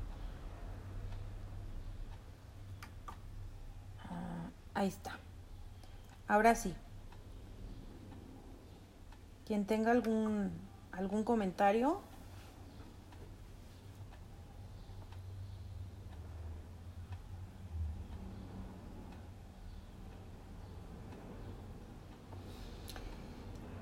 Ah, 4.10 4.50
ahí 4.74 4.88
está. 4.88 5.18
Ahora 6.28 6.56
sí. 6.56 6.74
Quien 9.46 9.66
tenga 9.66 9.92
algún 9.92 10.52
algún 10.92 11.24
comentario. 11.24 12.02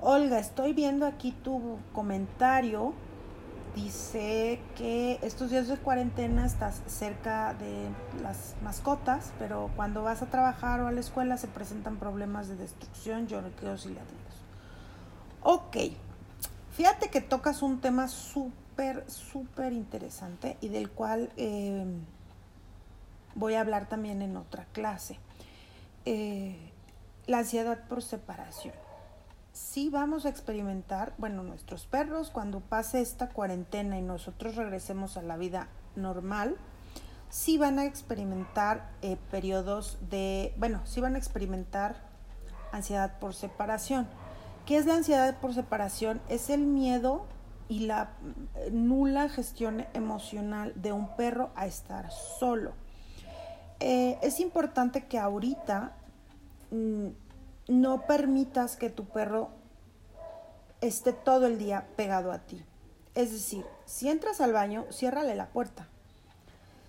Olga, 0.05 0.37
estoy 0.37 0.73
viendo 0.73 1.05
aquí 1.05 1.31
tu 1.31 1.79
comentario. 1.93 2.91
Dice 3.73 4.59
que 4.75 5.17
estos 5.21 5.49
días 5.49 5.69
de 5.69 5.77
cuarentena 5.77 6.45
estás 6.45 6.81
cerca 6.87 7.53
de 7.53 7.87
las 8.21 8.55
mascotas, 8.61 9.31
pero 9.39 9.71
cuando 9.77 10.03
vas 10.03 10.21
a 10.21 10.25
trabajar 10.25 10.81
o 10.81 10.87
a 10.87 10.91
la 10.91 10.99
escuela 10.99 11.37
se 11.37 11.47
presentan 11.47 11.99
problemas 11.99 12.49
de 12.49 12.57
destrucción. 12.57 13.27
Quiero 13.27 13.77
si 13.77 13.89
le 13.89 14.01
Ok, 15.41 15.77
fíjate 16.71 17.09
que 17.09 17.21
tocas 17.21 17.61
un 17.61 17.79
tema 17.79 18.09
súper, 18.09 19.09
súper 19.09 19.71
interesante 19.71 20.57
y 20.59 20.67
del 20.67 20.89
cual 20.89 21.31
eh, 21.37 21.85
voy 23.35 23.53
a 23.53 23.61
hablar 23.61 23.87
también 23.87 24.21
en 24.21 24.35
otra 24.35 24.65
clase. 24.73 25.17
Eh, 26.03 26.57
la 27.25 27.37
ansiedad 27.37 27.87
por 27.87 28.03
separación 28.03 28.73
sí 29.53 29.89
vamos 29.89 30.25
a 30.25 30.29
experimentar, 30.29 31.13
bueno, 31.17 31.43
nuestros 31.43 31.85
perros 31.85 32.31
cuando 32.31 32.59
pase 32.59 33.01
esta 33.01 33.29
cuarentena 33.29 33.97
y 33.97 34.01
nosotros 34.01 34.55
regresemos 34.55 35.15
a 35.15 35.21
la 35.21 35.37
vida 35.37 35.69
normal, 35.95 36.57
sí 37.29 37.57
van 37.57 37.79
a 37.79 37.85
experimentar 37.85 38.89
eh, 39.01 39.17
periodos 39.31 39.99
de, 40.09 40.53
bueno, 40.57 40.81
sí 40.85 40.99
van 41.01 41.15
a 41.15 41.19
experimentar 41.19 41.95
ansiedad 42.71 43.19
por 43.19 43.35
separación. 43.35 44.07
¿Qué 44.65 44.77
es 44.77 44.85
la 44.85 44.95
ansiedad 44.95 45.39
por 45.39 45.53
separación? 45.53 46.19
Es 46.29 46.49
el 46.49 46.61
miedo 46.61 47.25
y 47.69 47.81
la 47.81 48.11
eh, 48.55 48.69
nula 48.71 49.29
gestión 49.29 49.85
emocional 49.93 50.73
de 50.75 50.93
un 50.93 51.15
perro 51.15 51.51
a 51.55 51.67
estar 51.67 52.11
solo. 52.11 52.73
Eh, 53.79 54.17
es 54.21 54.39
importante 54.39 55.05
que 55.05 55.19
ahorita 55.19 55.91
mm, 56.71 57.07
no 57.67 58.05
permitas 58.05 58.75
que 58.75 58.89
tu 58.89 59.05
perro 59.05 59.49
esté 60.81 61.13
todo 61.13 61.47
el 61.47 61.57
día 61.57 61.87
pegado 61.95 62.31
a 62.31 62.39
ti. 62.39 62.63
Es 63.15 63.31
decir, 63.31 63.65
si 63.85 64.09
entras 64.09 64.41
al 64.41 64.53
baño, 64.53 64.85
ciérrale 64.91 65.35
la 65.35 65.47
puerta. 65.47 65.87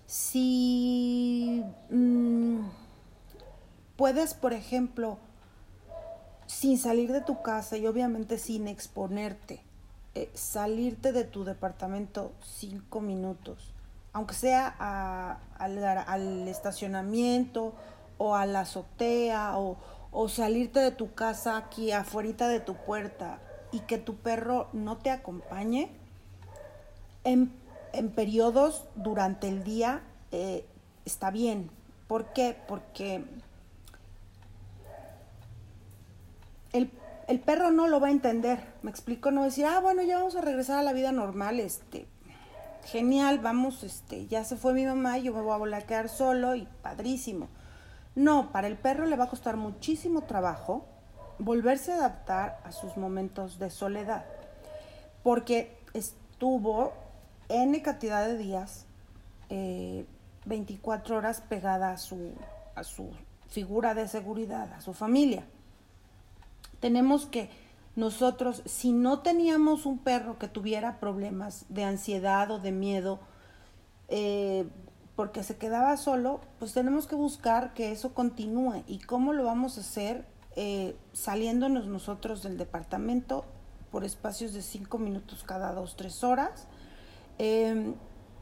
Si 0.07 1.63
mm, 1.89 2.59
puedes, 3.95 4.33
por 4.33 4.53
ejemplo, 4.53 5.17
sin 6.47 6.77
salir 6.77 7.11
de 7.11 7.21
tu 7.21 7.41
casa 7.41 7.77
y 7.77 7.87
obviamente 7.87 8.37
sin 8.37 8.67
exponerte, 8.67 9.61
eh, 10.13 10.29
salirte 10.33 11.11
de 11.11 11.23
tu 11.23 11.43
departamento 11.43 12.31
cinco 12.41 13.01
minutos, 13.01 13.73
aunque 14.13 14.35
sea 14.35 14.67
al, 15.57 16.47
estacionamiento 16.47 17.73
o 18.17 18.35
a 18.35 18.45
la 18.45 18.61
azotea 18.61 19.57
o, 19.57 19.77
o 20.17 20.29
salirte 20.29 20.79
de 20.79 20.91
tu 20.91 21.13
casa 21.13 21.57
aquí 21.57 21.91
afuera 21.91 22.47
de 22.47 22.61
tu 22.61 22.75
puerta 22.75 23.39
y 23.73 23.81
que 23.81 23.97
tu 23.97 24.15
perro 24.15 24.69
no 24.71 24.97
te 24.97 25.11
acompañe 25.11 25.91
en, 27.25 27.51
periodos 28.15 28.85
durante 28.95 29.49
el 29.49 29.65
día 29.65 30.03
eh, 30.31 30.65
está 31.03 31.31
bien. 31.31 31.69
¿Por 32.07 32.31
qué? 32.31 32.55
Porque 32.65 33.25
el, 36.71 36.89
el, 37.27 37.39
perro 37.41 37.71
no 37.71 37.89
lo 37.89 37.99
va 37.99 38.07
a 38.07 38.11
entender. 38.11 38.59
Me 38.83 38.91
explico, 38.91 39.31
no 39.31 39.43
decir, 39.43 39.65
ah, 39.65 39.81
bueno, 39.81 40.01
ya 40.01 40.19
vamos 40.19 40.37
a 40.37 40.41
regresar 40.41 40.79
a 40.79 40.83
la 40.83 40.93
vida 40.93 41.11
normal, 41.11 41.59
este, 41.59 42.07
genial, 42.85 43.39
vamos, 43.39 43.83
este, 43.83 44.27
ya 44.27 44.45
se 44.45 44.55
fue 44.55 44.73
mi 44.73 44.85
mamá 44.85 45.17
y 45.19 45.23
yo 45.23 45.33
me 45.33 45.41
voy 45.41 45.53
a 45.53 45.57
volver 45.57 45.81
a 45.81 45.85
quedar 45.85 46.07
solo 46.07 46.55
y 46.55 46.67
padrísimo. 46.81 47.49
No, 48.15 48.51
para 48.51 48.67
el 48.67 48.77
perro 48.77 49.05
le 49.05 49.17
va 49.17 49.25
a 49.25 49.29
costar 49.29 49.57
muchísimo 49.57 50.21
trabajo 50.21 50.85
volverse 51.37 51.91
a 51.91 51.97
adaptar 51.97 52.59
a 52.63 52.71
sus 52.71 52.95
momentos 52.97 53.59
de 53.59 53.69
soledad, 53.69 54.25
porque 55.23 55.77
estuvo 55.93 56.93
N 57.49 57.81
cantidad 57.81 58.25
de 58.25 58.37
días, 58.37 58.85
24 59.49 61.15
eh, 61.15 61.17
horas 61.17 61.41
pegada 61.41 61.91
a 61.91 61.97
su, 61.97 62.33
a 62.73 62.83
su 62.83 63.11
figura 63.49 63.93
de 63.93 64.07
seguridad, 64.07 64.71
a 64.73 64.81
su 64.81 64.93
familia. 64.93 65.45
Tenemos 66.79 67.25
que 67.25 67.49
nosotros, 67.95 68.61
si 68.65 68.91
no 68.91 69.19
teníamos 69.19 69.85
un 69.85 69.99
perro 69.99 70.37
que 70.37 70.47
tuviera 70.47 70.99
problemas 70.99 71.65
de 71.69 71.83
ansiedad 71.83 72.49
o 72.51 72.59
de 72.59 72.71
miedo, 72.71 73.19
eh, 74.09 74.67
porque 75.15 75.43
se 75.43 75.57
quedaba 75.57 75.95
solo, 75.97 76.41
pues 76.59 76.73
tenemos 76.73 77.07
que 77.07 77.15
buscar 77.15 77.73
que 77.73 77.91
eso 77.91 78.13
continúe. 78.13 78.83
¿Y 78.87 78.99
cómo 78.99 79.33
lo 79.33 79.45
vamos 79.45 79.77
a 79.77 79.81
hacer? 79.81 80.25
Eh, 80.57 80.95
saliéndonos 81.13 81.87
nosotros 81.87 82.43
del 82.43 82.57
departamento 82.57 83.45
por 83.91 84.03
espacios 84.03 84.53
de 84.53 84.61
cinco 84.61 84.97
minutos 84.97 85.43
cada 85.43 85.73
dos, 85.73 85.95
tres 85.95 86.23
horas, 86.23 86.67
em, 87.37 87.95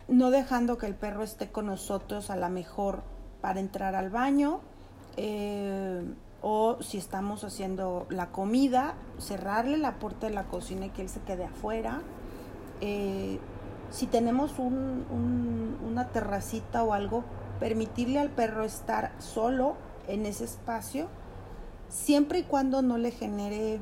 no 0.07 0.31
dejando 0.31 0.77
que 0.77 0.85
el 0.85 0.95
perro 0.95 1.23
esté 1.23 1.51
con 1.51 1.67
nosotros 1.67 2.29
a 2.29 2.35
la 2.35 2.49
mejor 2.49 3.03
para 3.41 3.59
entrar 3.59 3.95
al 3.95 4.09
baño, 4.09 4.61
eh, 5.17 6.03
o 6.41 6.77
si 6.81 6.97
estamos 6.97 7.43
haciendo 7.43 8.05
la 8.09 8.31
comida, 8.31 8.95
cerrarle 9.17 9.77
la 9.77 9.99
puerta 9.99 10.27
de 10.27 10.33
la 10.33 10.45
cocina 10.45 10.87
y 10.87 10.89
que 10.89 11.03
él 11.03 11.09
se 11.09 11.21
quede 11.21 11.45
afuera. 11.45 12.01
Eh, 12.81 13.39
si 13.93 14.07
tenemos 14.07 14.55
una 14.57 16.07
terracita 16.07 16.83
o 16.83 16.93
algo, 16.93 17.23
permitirle 17.59 18.17
al 18.17 18.31
perro 18.31 18.65
estar 18.65 19.11
solo 19.19 19.75
en 20.07 20.25
ese 20.25 20.45
espacio, 20.45 21.07
siempre 21.89 22.39
y 22.39 22.43
cuando 22.43 22.81
no 22.81 22.97
le 22.97 23.11
genere 23.11 23.79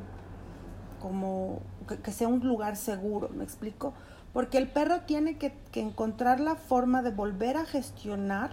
como 1.01 1.62
que, 2.03 2.12
sea 2.12 2.28
un 2.28 2.45
lugar 2.45 2.76
seguro, 2.76 3.30
¿me 3.30 3.45
explico? 3.45 3.93
Porque 4.34 4.57
el 4.57 4.68
perro 4.68 4.99
tiene 5.01 5.38
que, 5.38 5.53
encontrar 5.76 6.41
la 6.41 6.55
forma 6.55 7.01
de 7.01 7.12
volver 7.12 7.55
a 7.55 7.66
gestionar 7.66 8.51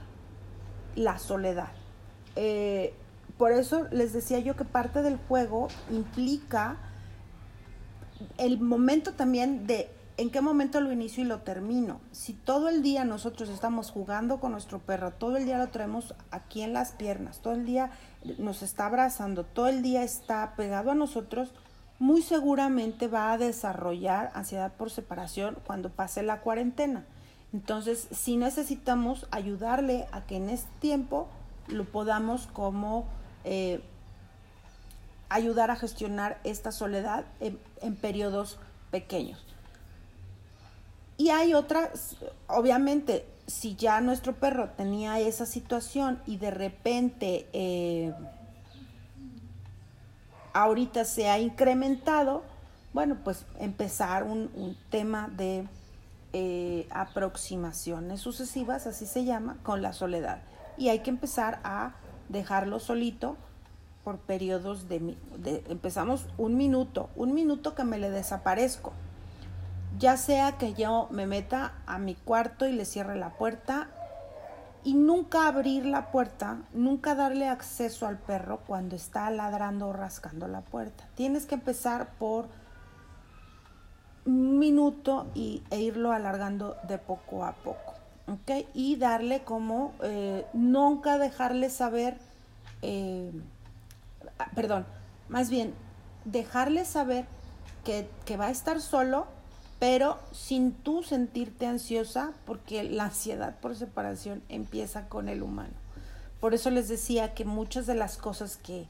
la 0.95 1.19
soledad. 1.19 1.73
Eh, 2.37 2.95
por 3.37 3.51
eso 3.51 3.89
les 3.91 4.13
decía 4.13 4.39
yo 4.39 4.55
que 4.55 4.65
parte 4.65 5.03
del 5.03 5.19
juego 5.27 5.67
implica 5.91 6.77
el 8.37 8.61
momento 8.61 9.15
también 9.15 9.67
de 9.67 9.98
en 10.19 10.31
qué 10.31 10.41
momento 10.41 10.81
lo 10.81 10.93
inicio 10.93 11.23
y 11.23 11.27
lo 11.27 11.43
termino. 11.43 12.01
Si 12.11 12.33
todo 12.35 12.69
el 12.69 12.83
día 12.83 13.05
nosotros 13.05 13.49
estamos 13.49 13.93
jugando 13.93 14.41
con 14.41 14.51
nuestro 14.51 14.81
perro, 14.81 15.13
todo 15.13 15.37
el 15.37 15.45
día 15.45 15.59
lo 15.59 15.69
traemos 15.69 16.13
aquí 16.33 16.63
en 16.63 16.73
las 16.73 16.91
piernas, 16.91 17.39
todo 17.39 17.55
el 17.55 17.65
día 17.65 17.93
nos 18.37 18.63
está 18.63 18.87
abrazando, 18.87 19.45
todo 19.45 19.69
el 19.69 19.81
día 19.81 20.03
está 20.03 20.55
pegado 20.57 20.91
a 20.91 20.97
nosotros, 20.97 21.55
muy 22.01 22.23
seguramente 22.23 23.07
va 23.07 23.33
a 23.33 23.39
desarrollar 23.39 24.33
ansiedad 24.35 24.73
por 24.73 24.91
separación 24.91 25.57
cuando 25.65 25.89
pase 25.89 26.25
la 26.25 26.41
cuarentena. 26.41 27.07
Entonces, 27.53 28.09
sí 28.11 28.37
necesitamos 28.37 29.29
ayudarle 29.31 30.07
a 30.11 30.27
que 30.27 30.37
en 30.37 30.51
este 30.51 30.71
tiempo 30.81 31.29
lo 31.69 31.85
podamos 31.85 32.49
como 32.49 33.07
eh, 33.45 33.81
ayudar 35.29 35.71
a 35.71 35.77
gestionar 35.77 36.41
esta 36.43 36.73
soledad 36.73 37.25
en, 37.39 37.61
en 37.83 37.95
periodos 37.95 38.59
pequeños. 38.91 39.45
Y 41.19 41.31
hay 41.31 41.53
otras, 41.53 42.17
obviamente, 42.47 43.27
si 43.49 43.75
ya 43.75 44.01
nuestro 44.01 44.35
perro 44.35 44.71
tenía 44.77 45.19
esa 45.19 45.47
situación 45.47 46.23
y 46.27 46.37
de 46.37 46.53
repente 46.53 47.49
eh, 47.53 48.15
ahorita 50.53 51.05
se 51.05 51.29
ha 51.29 51.41
incrementado, 51.41 52.45
bueno, 52.93 53.19
pues 53.25 53.47
empezar 53.59 54.23
un, 54.23 54.77
tema 54.91 55.29
de 55.37 55.67
eh, 56.35 56.87
aproximaciones 56.91 58.21
sucesivas, 58.21 58.87
así 58.87 59.05
se 59.05 59.25
llama, 59.25 59.57
con 59.65 59.83
la 59.83 59.93
soledad. 59.93 60.43
Y 60.77 60.89
hay 60.89 61.01
que 61.01 61.11
empezar 61.11 61.59
a 61.65 61.97
dejarlo 62.29 62.79
solito 62.79 63.37
por 64.05 64.19
periodos 64.19 64.89
de, 64.89 65.17
de 65.37 65.65
empezamos 65.69 66.29
un 66.39 66.57
minuto, 66.57 67.11
un 67.17 67.35
minuto 67.35 67.75
que 67.75 67.83
me 67.83 67.99
le 67.99 68.09
desaparezco 68.09 68.93
ya 69.97 70.17
sea 70.17 70.59
que 70.59 70.75
yo 70.75 71.09
me 71.11 71.27
meta 71.27 71.73
a 71.87 71.99
mi 71.99 72.15
cuarto 72.15 72.67
y 72.67 72.73
le 72.73 72.85
cierre 72.85 73.17
la 73.17 73.31
puerta 73.31 73.89
y 74.85 74.95
nunca 74.95 75.49
abrir 75.49 75.87
la 75.87 76.11
puerta, 76.11 76.59
nunca 76.73 77.15
darle 77.15 77.49
acceso 77.49 78.07
al 78.07 78.19
perro 78.19 78.61
cuando 78.67 78.97
está 78.97 79.29
ladrando 79.31 79.89
o 79.89 79.93
rascando 79.93 80.47
la 80.47 80.61
puerta. 80.61 81.05
Tienes 81.15 81.47
que 81.47 81.57
empezar 81.57 82.11
por 82.19 82.47
un 84.25 84.59
minuto 84.59 85.27
y, 85.35 85.63
e 85.71 85.81
irlo 85.81 86.13
alargando 86.13 86.77
de 86.87 86.99
poco 86.99 87.45
a 87.45 87.53
poco. 87.53 87.95
¿ok? 88.29 88.67
Y 88.75 88.97
darle 88.97 89.43
como, 89.43 89.95
eh, 90.03 90.47
nunca 90.53 91.19
dejarle 91.19 91.71
saber, 91.71 92.17
eh, 92.83 93.33
perdón, 94.55 94.87
más 95.29 95.51
bien, 95.51 95.75
dejarle 96.25 96.85
saber 96.85 97.27
que, 97.85 98.09
que 98.25 98.37
va 98.37 98.47
a 98.47 98.51
estar 98.51 98.81
solo 98.81 99.27
pero 99.79 100.19
sin 100.33 100.73
tú 100.73 101.03
sentirte 101.03 101.67
ansiosa, 101.67 102.33
porque 102.47 102.83
la 102.83 103.05
ansiedad 103.05 103.59
por 103.61 103.77
separación 103.77 104.43
empieza 104.49 105.09
con 105.09 105.29
el 105.29 105.43
humano. 105.43 105.75
Por 106.41 106.55
eso 106.55 106.71
les 106.71 106.89
decía 106.89 107.35
que 107.35 107.45
muchas 107.45 107.87
de 107.87 107.95
las 107.95 108.17
cosas 108.17 108.57
que 108.57 108.87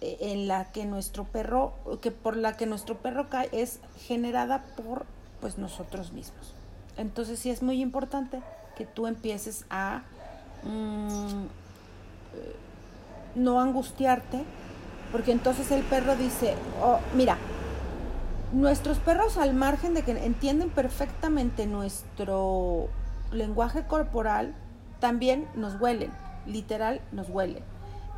eh, 0.00 0.16
en 0.20 0.46
la 0.46 0.70
que 0.70 0.84
nuestro 0.84 1.24
perro, 1.24 1.74
que 2.00 2.12
por 2.12 2.36
la 2.36 2.56
que 2.56 2.66
nuestro 2.66 2.98
perro 2.98 3.28
cae 3.28 3.48
es 3.52 3.80
generada 4.06 4.64
por 4.76 5.06
pues 5.40 5.58
nosotros 5.58 6.12
mismos. 6.12 6.54
Entonces 6.96 7.40
sí 7.40 7.50
es 7.50 7.62
muy 7.62 7.80
importante 7.80 8.40
que 8.76 8.86
tú 8.86 9.08
empieces 9.08 9.64
a 9.70 10.02
mm, 10.62 11.44
eh, 12.34 12.56
no 13.34 13.60
angustiarte, 13.60 14.44
porque 15.10 15.32
entonces 15.32 15.70
el 15.72 15.82
perro 15.82 16.14
dice, 16.14 16.54
oh, 16.82 17.00
mira, 17.14 17.38
Nuestros 18.52 18.98
perros, 18.98 19.36
al 19.36 19.52
margen 19.52 19.92
de 19.92 20.02
que 20.02 20.12
entienden 20.12 20.70
perfectamente 20.70 21.66
nuestro 21.66 22.88
lenguaje 23.30 23.86
corporal, 23.86 24.54
también 25.00 25.46
nos 25.54 25.78
huelen, 25.78 26.10
literal 26.46 27.02
nos 27.12 27.28
huelen. 27.28 27.62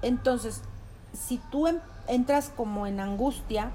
Entonces, 0.03 0.63
si 1.13 1.39
tú 1.51 1.67
entras 2.07 2.51
como 2.57 2.87
en 2.87 3.01
angustia, 3.01 3.73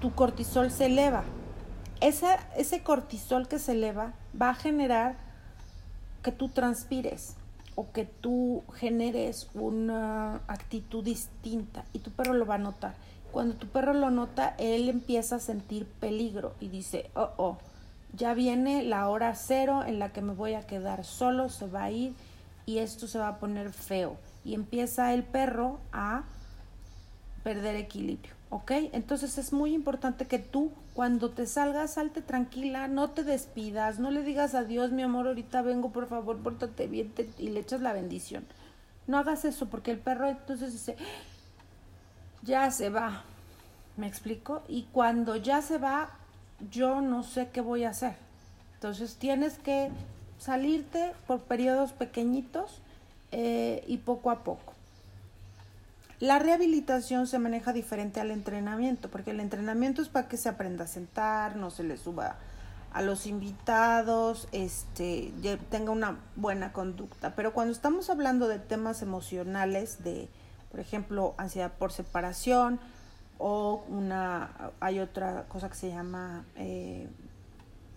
tu 0.00 0.14
cortisol 0.14 0.70
se 0.70 0.86
eleva. 0.86 1.24
Ese, 2.00 2.26
ese 2.56 2.82
cortisol 2.82 3.48
que 3.48 3.58
se 3.58 3.72
eleva 3.72 4.12
va 4.40 4.50
a 4.50 4.54
generar 4.54 5.16
que 6.22 6.32
tú 6.32 6.48
transpires 6.48 7.36
o 7.74 7.90
que 7.90 8.04
tú 8.04 8.62
generes 8.74 9.48
una 9.54 10.36
actitud 10.46 11.02
distinta 11.04 11.84
y 11.92 12.00
tu 12.00 12.10
perro 12.10 12.34
lo 12.34 12.46
va 12.46 12.56
a 12.56 12.58
notar. 12.58 12.94
Cuando 13.32 13.54
tu 13.54 13.66
perro 13.66 13.94
lo 13.94 14.10
nota, 14.10 14.54
él 14.58 14.88
empieza 14.88 15.36
a 15.36 15.40
sentir 15.40 15.86
peligro 15.86 16.54
y 16.60 16.68
dice, 16.68 17.10
oh, 17.14 17.30
oh, 17.38 17.58
ya 18.14 18.34
viene 18.34 18.82
la 18.82 19.08
hora 19.08 19.34
cero 19.34 19.82
en 19.86 19.98
la 19.98 20.12
que 20.12 20.20
me 20.20 20.34
voy 20.34 20.54
a 20.54 20.66
quedar 20.66 21.04
solo, 21.04 21.48
se 21.48 21.66
va 21.66 21.84
a 21.84 21.90
ir 21.90 22.14
y 22.66 22.78
esto 22.78 23.06
se 23.06 23.18
va 23.18 23.28
a 23.28 23.38
poner 23.38 23.72
feo. 23.72 24.16
Y 24.44 24.54
empieza 24.54 25.14
el 25.14 25.22
perro 25.22 25.80
a 25.92 26.24
perder 27.42 27.76
equilibrio, 27.76 28.34
¿ok? 28.50 28.70
Entonces 28.92 29.38
es 29.38 29.52
muy 29.52 29.74
importante 29.74 30.26
que 30.26 30.38
tú 30.38 30.70
cuando 30.94 31.30
te 31.30 31.46
salgas, 31.46 31.94
salte 31.94 32.20
tranquila, 32.20 32.86
no 32.86 33.10
te 33.10 33.24
despidas, 33.24 33.98
no 33.98 34.10
le 34.10 34.22
digas 34.22 34.54
adiós, 34.54 34.92
mi 34.92 35.02
amor, 35.02 35.26
ahorita 35.26 35.62
vengo, 35.62 35.90
por 35.90 36.06
favor, 36.06 36.36
pórtate 36.38 36.86
bien 36.86 37.12
y 37.38 37.48
le 37.48 37.60
echas 37.60 37.80
la 37.80 37.94
bendición. 37.94 38.44
No 39.06 39.18
hagas 39.18 39.44
eso 39.44 39.66
porque 39.70 39.90
el 39.90 39.98
perro 39.98 40.28
entonces 40.28 40.72
dice, 40.72 40.96
ya 42.42 42.70
se 42.70 42.90
va. 42.90 43.24
¿Me 43.96 44.06
explico? 44.06 44.62
Y 44.68 44.84
cuando 44.92 45.36
ya 45.36 45.62
se 45.62 45.78
va, 45.78 46.10
yo 46.70 47.00
no 47.00 47.22
sé 47.22 47.50
qué 47.52 47.60
voy 47.60 47.84
a 47.84 47.90
hacer. 47.90 48.14
Entonces 48.74 49.16
tienes 49.16 49.58
que 49.58 49.90
salirte 50.38 51.12
por 51.26 51.40
periodos 51.40 51.92
pequeñitos 51.92 52.80
eh, 53.30 53.84
y 53.86 53.98
poco 53.98 54.30
a 54.30 54.42
poco. 54.42 54.72
La 56.20 56.38
rehabilitación 56.38 57.26
se 57.26 57.38
maneja 57.38 57.72
diferente 57.72 58.20
al 58.20 58.30
entrenamiento, 58.30 59.08
porque 59.10 59.32
el 59.32 59.40
entrenamiento 59.40 60.02
es 60.02 60.08
para 60.08 60.28
que 60.28 60.36
se 60.36 60.48
aprenda 60.48 60.84
a 60.84 60.86
sentar, 60.86 61.56
no 61.56 61.70
se 61.70 61.82
le 61.82 61.96
suba 61.96 62.36
a 62.92 63.02
los 63.02 63.26
invitados, 63.26 64.48
este, 64.52 65.32
tenga 65.70 65.90
una 65.90 66.18
buena 66.36 66.72
conducta. 66.72 67.34
Pero 67.34 67.52
cuando 67.52 67.72
estamos 67.72 68.10
hablando 68.10 68.48
de 68.48 68.58
temas 68.58 69.02
emocionales, 69.02 70.04
de, 70.04 70.28
por 70.72 70.80
ejemplo, 70.80 71.34
ansiedad 71.36 71.70
por 71.70 71.92
separación 71.92 72.80
o 73.38 73.84
una, 73.88 74.72
hay 74.80 75.00
otra 75.00 75.44
cosa 75.48 75.68
que 75.68 75.76
se 75.76 75.90
llama 75.90 76.46
eh, 76.56 77.08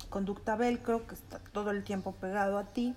conducta 0.10 0.58
velcro, 0.58 1.08
que 1.08 1.16
está 1.16 1.40
todo 1.54 1.72
el 1.72 1.86
tiempo 1.86 2.12
pegado 2.12 2.58
a 2.58 2.66
ti. 2.66 2.94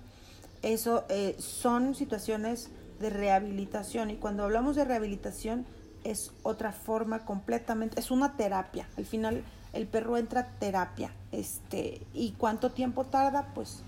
Eso 0.63 1.05
eh, 1.09 1.37
son 1.39 1.95
situaciones 1.95 2.71
de 2.99 3.11
rehabilitación 3.11 4.11
y 4.11 4.17
cuando 4.17 4.43
hablamos 4.43 4.75
de 4.75 4.85
rehabilitación 4.85 5.65
es 6.03 6.33
otra 6.43 6.73
forma 6.73 7.25
completamente, 7.25 8.01
es 8.01 8.11
una 8.11 8.37
terapia. 8.37 8.89
Al 8.97 9.07
final 9.07 9.45
el 9.73 9.87
perro 9.87 10.17
entra 10.17 10.49
terapia. 10.59 11.13
Este, 11.31 12.05
y 12.13 12.33
cuánto 12.33 12.73
tiempo 12.73 13.05
tarda, 13.05 13.53
pues 13.55 13.83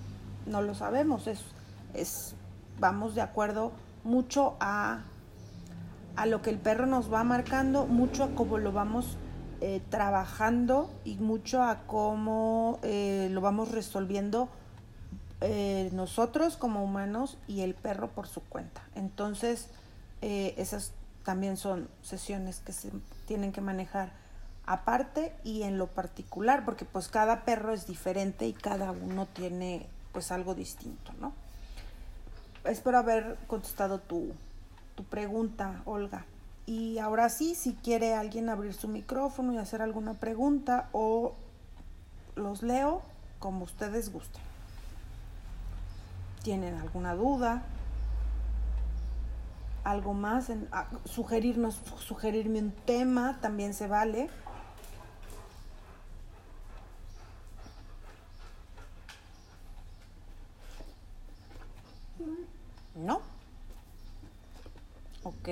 no 0.47 0.63
lo 0.63 0.77
sabemos. 0.77 1.27
Es, 1.27 1.41
es 1.95 2.35
vamos 2.79 3.17
de 3.17 3.23
acuerdo 3.23 3.73
mucho 4.05 4.57
a 4.61 5.03
a 6.17 6.27
lo 6.27 6.43
que 6.43 6.51
el 6.51 6.59
perro 6.59 6.87
nos 6.87 7.13
va 7.13 7.25
marcando, 7.25 7.87
mucho 7.87 8.25
a 8.25 8.35
cómo 8.35 8.59
lo 8.59 8.73
vamos 8.73 9.17
eh, 9.63 9.83
trabajando 9.91 10.91
y 11.05 11.17
mucho 11.17 11.63
a 11.63 11.81
cómo 11.87 12.79
eh, 12.83 13.29
lo 13.31 13.43
vamos 13.43 13.71
resolviendo 13.71 14.49
eh, 15.43 15.91
nosotros 15.93 16.57
como 16.57 16.83
humanos 16.83 17.37
y 17.47 17.61
el 17.61 17.75
perro 17.75 18.09
por 18.09 18.27
su 18.27 18.41
cuenta. 18.41 18.83
Entonces, 18.95 19.69
esas 20.23 20.93
también 21.25 21.57
son 21.57 21.89
sesiones 22.03 22.61
que 22.61 22.73
se 22.73 22.91
tienen 23.27 23.53
que 23.53 23.61
manejar 23.61 24.13
aparte 24.67 25.35
y 25.45 25.63
en 25.63 25.79
lo 25.79 25.89
particular, 25.89 26.65
porque 26.65 26.85
pues 26.85 27.09
cada 27.09 27.45
perro 27.45 27.73
es 27.73 27.87
diferente 27.87 28.47
y 28.47 28.53
cada 28.53 28.93
uno 28.93 29.27
tiene 29.27 29.87
pues 30.13 30.31
algo 30.33 30.55
distinto, 30.55 31.13
¿no? 31.21 31.33
Espero 32.65 32.99
haber 32.99 33.37
contestado 33.47 33.99
tu, 33.99 34.33
pregunta, 35.05 35.83
Olga. 35.85 36.27
Y 36.67 36.99
ahora 36.99 37.29
sí, 37.29 37.55
si 37.55 37.75
quiere 37.75 38.15
alguien 38.15 38.49
abrir 38.49 38.75
su 38.75 38.87
micrófono 38.87 39.53
y 39.53 39.59
hacer 39.59 39.83
alguna 39.83 40.15
pregunta 40.15 40.89
o 40.93 41.35
los 42.37 42.63
leo 42.63 43.03
como 43.39 43.65
ustedes 43.65 44.13
gusten. 44.13 44.43
¿Tienen 46.43 46.75
alguna 46.77 47.15
duda? 47.15 47.63
¿Algo 49.85 50.15
más? 50.15 50.51
En, 50.51 50.69
ah, 50.73 50.87
sugerirnos, 51.05 51.81
sugerirme 51.99 52.61
un 52.61 52.73
tema 52.73 53.39
también 53.41 53.75
se 53.75 53.87
vale. 53.87 54.31
¿No? 62.95 63.23
Ok. 65.23 65.49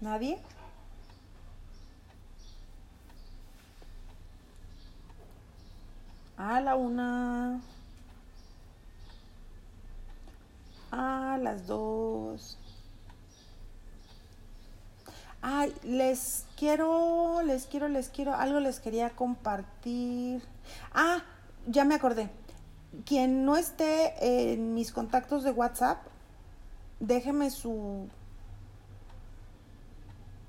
¿Nadie? 0.00 0.38
A 6.36 6.60
la 6.60 6.74
una. 6.76 7.60
A 10.90 11.38
las 11.40 11.66
dos. 11.66 12.58
Ay, 15.42 15.74
les 15.82 16.46
quiero, 16.56 17.42
les 17.42 17.66
quiero, 17.66 17.88
les 17.88 18.08
quiero, 18.08 18.34
algo 18.34 18.60
les 18.60 18.80
quería 18.80 19.10
compartir. 19.10 20.42
Ah, 20.94 21.22
ya 21.66 21.84
me 21.84 21.94
acordé. 21.94 22.30
Quien 23.04 23.44
no 23.44 23.56
esté 23.56 24.52
en 24.52 24.74
mis 24.74 24.92
contactos 24.92 25.44
de 25.44 25.50
WhatsApp, 25.50 25.98
déjeme 27.02 27.50
su 27.50 28.08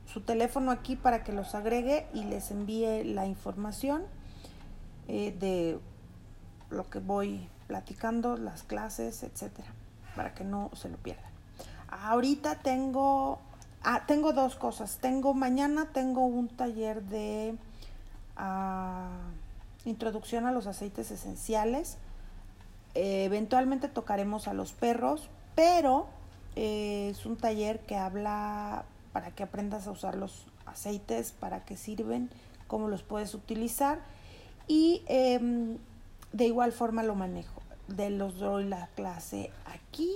su 0.06 0.22
teléfono 0.22 0.70
aquí 0.70 0.95
para 0.95 1.24
que 1.24 1.34
los 1.34 1.56
agregue 1.56 2.06
y 2.14 2.24
les 2.26 2.51
envíe 2.51 3.04
la 3.04 3.26
información 3.26 4.04
eh, 5.08 5.36
de 5.39 5.80
lo 6.70 6.88
que 6.91 6.99
voy 6.99 7.49
platicando, 7.66 8.38
las 8.38 8.62
clases, 8.62 9.24
etcétera, 9.24 9.70
para 10.16 10.36
que 10.36 10.43
no 10.43 10.70
se 10.76 10.89
lo 10.89 10.97
pierdan. 10.97 11.32
Ahorita 11.89 12.60
tengo, 12.60 13.39
ah, 13.84 14.04
tengo 14.06 14.34
dos 14.34 14.56
cosas. 14.56 14.99
Tengo 15.01 15.34
mañana 15.34 15.89
tengo 15.93 16.26
un 16.26 16.47
taller 16.47 17.01
de 17.01 17.56
ah, 18.38 19.18
introducción 19.86 20.45
a 20.45 20.51
los 20.51 20.68
aceites 20.68 21.10
esenciales. 21.10 21.97
Eh, 22.93 23.24
eventualmente 23.26 23.88
tocaremos 23.88 24.47
a 24.47 24.54
los 24.54 24.74
perros, 24.74 25.28
pero 25.56 26.08
eh, 26.56 27.10
es 27.12 27.26
un 27.26 27.38
taller 27.38 27.80
que 27.82 27.95
habla 27.95 28.86
para 29.12 29.32
que 29.32 29.43
aprendas 29.43 29.88
a 29.88 29.91
usar 29.91 30.16
los 30.16 30.45
aceites, 30.66 31.32
para 31.32 31.66
qué 31.66 31.78
sirven, 31.78 32.30
cómo 32.68 32.88
los 32.88 33.04
puedes 33.04 33.34
utilizar 33.34 33.99
y 34.68 35.04
em, 35.08 35.78
de 36.32 36.45
igual 36.45 36.72
forma 36.72 37.04
lo 37.04 37.16
manejo. 37.16 37.62
De 37.88 38.10
los 38.10 38.39
doy 38.39 38.66
la 38.66 38.88
clase 38.95 39.51
aquí 39.66 40.16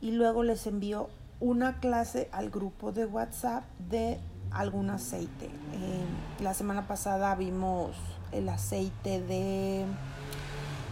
y 0.00 0.12
luego 0.12 0.42
les 0.42 0.66
envío 0.66 1.08
una 1.40 1.80
clase 1.80 2.28
al 2.30 2.50
grupo 2.50 2.92
de 2.92 3.06
WhatsApp 3.06 3.64
de 3.90 4.18
algún 4.50 4.90
aceite. 4.90 5.46
Em, 5.46 6.42
la 6.42 6.54
semana 6.54 6.86
pasada 6.86 7.34
vimos 7.34 7.96
el 8.32 8.48
aceite 8.48 9.20
de 9.20 9.84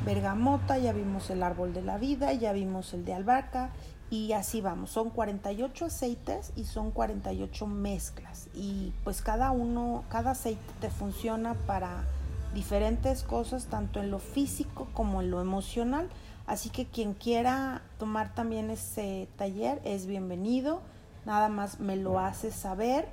bergamota, 0.04 0.78
ya 0.78 0.92
vimos 0.92 1.30
el 1.30 1.42
árbol 1.42 1.72
de 1.72 1.82
la 1.82 1.98
vida, 1.98 2.32
ya 2.32 2.52
vimos 2.52 2.92
el 2.94 3.04
de 3.04 3.14
albahaca 3.14 3.70
y 4.12 4.34
así 4.34 4.60
vamos. 4.60 4.90
Son 4.90 5.08
48 5.08 5.86
aceites 5.86 6.52
y 6.54 6.64
son 6.64 6.90
48 6.90 7.66
mezclas. 7.66 8.48
Y 8.52 8.92
pues 9.04 9.22
cada 9.22 9.52
uno, 9.52 10.04
cada 10.10 10.32
aceite 10.32 10.60
te 10.82 10.90
funciona 10.90 11.54
para 11.54 12.04
diferentes 12.52 13.22
cosas, 13.22 13.68
tanto 13.68 14.00
en 14.00 14.10
lo 14.10 14.18
físico 14.18 14.86
como 14.92 15.22
en 15.22 15.30
lo 15.30 15.40
emocional. 15.40 16.10
Así 16.46 16.68
que 16.68 16.84
quien 16.84 17.14
quiera 17.14 17.80
tomar 17.98 18.34
también 18.34 18.68
ese 18.68 19.28
taller 19.36 19.80
es 19.82 20.04
bienvenido. 20.04 20.82
Nada 21.24 21.48
más 21.48 21.80
me 21.80 21.96
lo 21.96 22.20
hace 22.20 22.50
saber. 22.50 23.08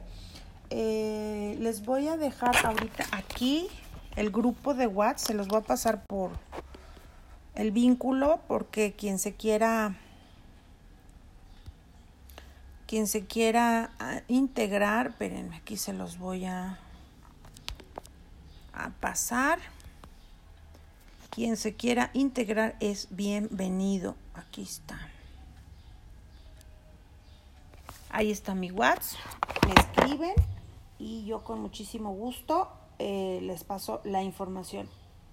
Eh, 0.70 1.56
les 1.62 1.86
voy 1.86 2.10
a 2.10 2.18
dejar 2.18 2.58
ahorita 2.66 3.06
aquí 3.14 3.70
el 4.18 4.32
grupo 4.32 4.74
de 4.74 4.88
WhatsApp. 4.88 5.28
Se 5.28 5.34
los 5.34 5.48
voy 5.48 5.60
a 5.60 5.64
pasar 5.64 6.04
por 6.06 6.32
el 7.56 7.72
vínculo 7.72 8.42
porque 8.50 8.92
quien 8.92 9.18
se 9.18 9.34
quiera 9.36 9.96
quien 12.90 13.06
se 13.06 13.28
quiera 13.28 13.92
ah, 14.00 14.22
integrar, 14.28 15.10
espérenme, 15.10 15.58
aquí 15.58 15.78
se 15.78 15.94
los 15.94 16.18
voy 16.18 16.46
a, 16.46 16.80
a 18.74 18.90
pasar. 19.00 19.60
Quien 21.30 21.56
se 21.56 21.76
quiera 21.76 22.10
integrar 22.16 22.76
es 22.80 23.08
bienvenido. 23.12 24.16
Aquí 24.34 24.64
está. 24.64 24.98
Ahí 28.10 28.32
está 28.32 28.56
mi 28.56 28.72
WhatsApp. 28.72 29.20
Me 29.68 29.74
escriben 29.74 30.34
y 30.98 31.26
yo 31.26 31.44
con 31.44 31.62
muchísimo 31.62 32.12
gusto 32.14 32.70
eh, 32.98 33.38
les 33.44 33.64
paso 33.64 34.02
la 34.04 34.24
información. 34.24 34.90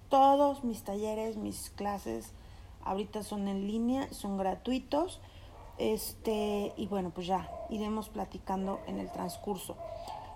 Todos 0.09 0.63
mis 0.63 0.83
talleres, 0.83 1.37
mis 1.37 1.71
clases, 1.71 2.33
ahorita 2.83 3.23
son 3.23 3.47
en 3.47 3.65
línea, 3.65 4.07
son 4.13 4.37
gratuitos. 4.37 5.19
Este, 5.77 6.73
y 6.75 6.87
bueno, 6.87 7.11
pues 7.11 7.27
ya 7.27 7.49
iremos 7.69 8.09
platicando 8.09 8.79
en 8.87 8.99
el 8.99 9.11
transcurso. 9.11 9.75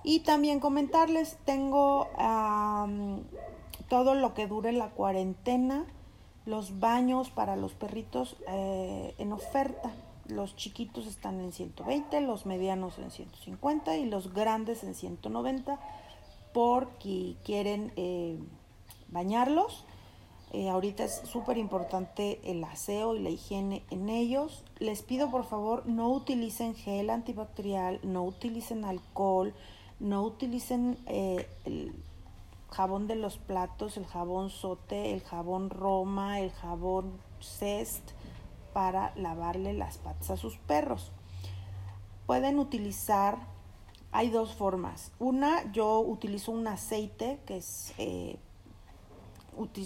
Y 0.03 0.21
también 0.21 0.59
comentarles, 0.59 1.37
tengo 1.45 2.07
todo 3.87 4.15
lo 4.15 4.33
que 4.33 4.47
dure 4.47 4.71
la 4.71 4.89
cuarentena, 4.89 5.85
los 6.45 6.79
baños 6.79 7.29
para 7.29 7.55
los 7.55 7.73
perritos 7.73 8.35
eh, 8.47 9.13
en 9.17 9.31
oferta. 9.31 9.91
Los 10.27 10.55
chiquitos 10.55 11.07
están 11.07 11.39
en 11.39 11.51
120, 11.51 12.21
los 12.21 12.45
medianos 12.45 12.97
en 12.99 13.11
150 13.11 13.97
y 13.97 14.05
los 14.05 14.33
grandes 14.33 14.83
en 14.83 14.95
190 14.95 15.79
porque 16.53 17.35
quieren 17.43 17.93
eh, 17.95 18.39
bañarlos 19.09 19.85
eh, 20.53 20.69
ahorita 20.69 21.05
es 21.05 21.21
súper 21.23 21.57
importante 21.57 22.41
el 22.43 22.61
aseo 22.65 23.15
y 23.15 23.19
la 23.19 23.29
higiene 23.29 23.83
en 23.89 24.09
ellos. 24.09 24.65
Les 24.79 25.01
pido 25.01 25.31
por 25.31 25.45
favor 25.45 25.87
no 25.87 26.09
utilicen 26.09 26.75
gel 26.75 27.09
antibacterial, 27.09 28.01
no 28.03 28.25
utilicen 28.25 28.83
alcohol, 28.83 29.53
no 30.01 30.23
utilicen 30.23 30.97
eh, 31.05 31.47
el 31.63 31.95
jabón 32.69 33.07
de 33.07 33.15
los 33.15 33.37
platos, 33.37 33.95
el 33.95 34.05
jabón 34.05 34.49
sote, 34.49 35.13
el 35.13 35.21
jabón 35.21 35.69
roma, 35.69 36.41
el 36.41 36.51
jabón 36.51 37.13
cest 37.39 38.11
para 38.73 39.13
lavarle 39.15 39.73
las 39.73 39.99
patas 39.99 40.31
a 40.31 40.37
sus 40.37 40.57
perros. 40.57 41.13
Pueden 42.25 42.59
utilizar, 42.59 43.37
hay 44.11 44.29
dos 44.29 44.53
formas. 44.53 45.13
Una, 45.17 45.71
yo 45.71 45.99
utilizo 46.01 46.51
un 46.51 46.67
aceite 46.67 47.39
que 47.45 47.57
es... 47.57 47.93
Eh, 47.97 48.37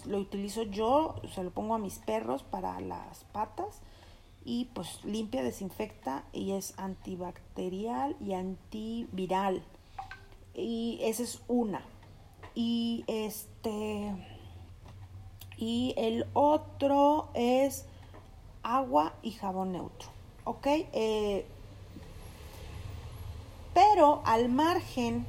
lo 0.05 0.17
utilizo 0.17 0.63
yo, 0.63 1.15
se 1.33 1.43
lo 1.43 1.51
pongo 1.51 1.75
a 1.75 1.79
mis 1.79 1.99
perros 1.99 2.43
para 2.43 2.79
las 2.79 3.23
patas 3.25 3.81
y 4.43 4.65
pues 4.73 5.03
limpia, 5.03 5.43
desinfecta 5.43 6.23
y 6.31 6.51
es 6.51 6.73
antibacterial 6.77 8.15
y 8.19 8.33
antiviral. 8.33 9.63
Y 10.53 10.99
esa 11.01 11.23
es 11.23 11.41
una. 11.47 11.81
Y 12.53 13.03
este 13.07 14.13
y 15.57 15.93
el 15.97 16.27
otro 16.33 17.29
es 17.33 17.85
agua 18.63 19.13
y 19.21 19.31
jabón 19.31 19.71
neutro. 19.71 20.09
¿Ok? 20.43 20.67
Eh, 20.67 21.45
pero 23.73 24.21
al 24.25 24.49
margen, 24.49 25.25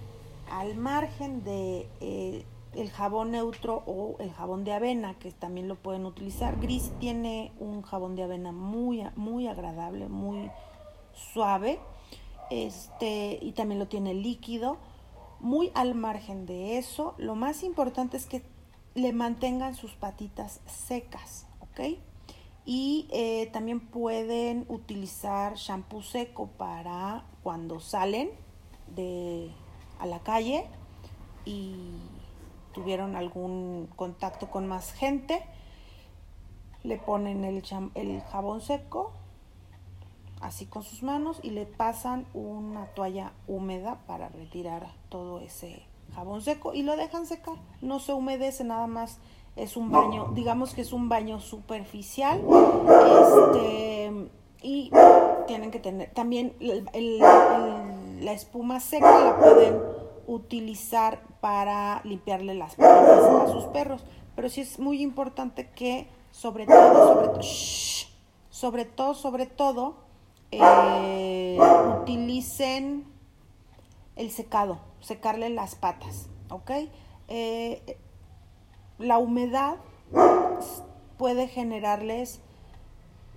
al 0.50 0.76
margen 0.76 1.42
de 1.42 1.88
eh, 2.00 2.44
el 2.76 2.90
jabón 2.90 3.32
neutro 3.32 3.82
o 3.86 4.16
el 4.20 4.32
jabón 4.32 4.64
de 4.64 4.72
avena, 4.72 5.18
que 5.18 5.32
también 5.32 5.68
lo 5.68 5.76
pueden 5.76 6.06
utilizar. 6.06 6.60
Gris 6.60 6.92
tiene 7.00 7.52
un 7.58 7.82
jabón 7.82 8.16
de 8.16 8.22
avena 8.22 8.52
muy, 8.52 9.04
muy 9.16 9.48
agradable, 9.48 10.08
muy 10.08 10.50
suave. 11.12 11.80
Este, 12.50 13.38
y 13.40 13.52
también 13.52 13.78
lo 13.78 13.88
tiene 13.88 14.14
líquido. 14.14 14.78
Muy 15.40 15.70
al 15.74 15.94
margen 15.94 16.46
de 16.46 16.78
eso, 16.78 17.14
lo 17.18 17.34
más 17.34 17.62
importante 17.62 18.16
es 18.16 18.26
que 18.26 18.42
le 18.94 19.12
mantengan 19.12 19.74
sus 19.74 19.92
patitas 19.92 20.60
secas, 20.66 21.46
¿ok? 21.60 21.98
Y 22.64 23.06
eh, 23.12 23.48
también 23.52 23.80
pueden 23.80 24.64
utilizar 24.68 25.56
shampoo 25.56 26.02
seco 26.02 26.48
para 26.56 27.24
cuando 27.42 27.80
salen 27.80 28.30
de, 28.94 29.50
a 29.98 30.06
la 30.06 30.20
calle 30.20 30.66
y 31.44 31.74
tuvieron 32.76 33.16
algún 33.16 33.88
contacto 33.96 34.50
con 34.50 34.66
más 34.66 34.92
gente, 34.92 35.42
le 36.84 36.98
ponen 36.98 37.42
el, 37.44 37.62
el 37.94 38.20
jabón 38.30 38.60
seco, 38.60 39.12
así 40.42 40.66
con 40.66 40.82
sus 40.82 41.02
manos, 41.02 41.40
y 41.42 41.50
le 41.50 41.64
pasan 41.64 42.26
una 42.34 42.84
toalla 42.88 43.32
húmeda 43.48 44.02
para 44.06 44.28
retirar 44.28 44.88
todo 45.08 45.40
ese 45.40 45.82
jabón 46.14 46.42
seco 46.42 46.74
y 46.74 46.82
lo 46.82 46.96
dejan 46.96 47.24
secar. 47.24 47.54
No 47.80 47.98
se 47.98 48.12
humedece 48.12 48.62
nada 48.62 48.86
más. 48.86 49.18
Es 49.56 49.78
un 49.78 49.90
baño, 49.90 50.32
digamos 50.34 50.74
que 50.74 50.82
es 50.82 50.92
un 50.92 51.08
baño 51.08 51.40
superficial. 51.40 52.42
Este, 53.22 54.28
y 54.60 54.90
tienen 55.46 55.70
que 55.70 55.78
tener 55.78 56.10
también 56.10 56.52
la 56.60 58.32
espuma 58.32 58.80
seca 58.80 59.18
la 59.24 59.38
pueden 59.38 59.95
utilizar 60.26 61.22
para 61.40 62.00
limpiarle 62.04 62.54
las 62.54 62.74
patas 62.74 63.24
a 63.24 63.46
sus 63.48 63.64
perros. 63.64 64.04
Pero 64.34 64.48
sí 64.48 64.60
es 64.60 64.78
muy 64.78 65.02
importante 65.02 65.70
que 65.70 66.08
sobre 66.30 66.66
todo, 66.66 67.14
sobre 67.14 67.28
todo, 67.28 67.42
sobre 68.50 68.84
todo, 68.84 69.14
sobre 69.14 69.46
todo, 69.46 69.94
eh, 70.50 71.58
utilicen 72.02 73.06
el 74.16 74.30
secado, 74.30 74.80
secarle 75.00 75.50
las 75.50 75.74
patas, 75.74 76.28
¿ok? 76.50 76.70
Eh, 77.28 77.98
la 78.98 79.18
humedad 79.18 79.76
puede 81.18 81.48
generarles 81.48 82.40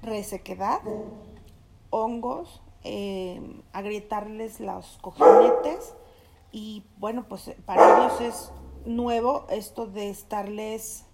resequedad, 0.01 0.81
hongos, 1.89 2.61
eh, 2.83 3.41
agrietarles 3.73 4.59
los 4.59 4.97
cojinetes 5.01 5.95
y 6.51 6.83
bueno, 6.97 7.25
pues 7.27 7.51
para 7.65 8.05
ellos 8.05 8.21
es 8.21 8.51
nuevo 8.85 9.45
esto 9.49 9.85
de 9.85 10.09
estarles 10.09 11.05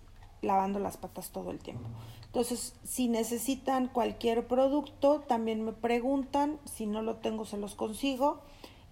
lavando 0.42 0.80
las 0.80 0.98
patas 0.98 1.32
todo 1.32 1.52
el 1.52 1.60
tiempo. 1.60 1.88
Entonces, 2.26 2.76
si 2.84 3.08
necesitan 3.08 3.88
cualquier 3.88 4.48
producto, 4.48 5.22
también 5.22 5.64
me 5.64 5.72
preguntan, 5.72 6.60
si 6.66 6.86
no 6.86 7.02
lo 7.02 7.16
tengo 7.18 7.46
se 7.46 7.58
los 7.58 7.76
consigo, 7.76 8.42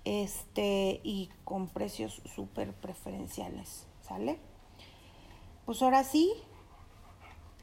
este 0.06 1.02
y 1.04 1.30
con 1.44 1.68
precios 1.68 2.22
súper 2.36 2.74
preferenciales, 2.74 3.86
¿sale? 4.02 4.40
Pues 5.66 5.82
ahora 5.82 6.04
sí, 6.04 6.32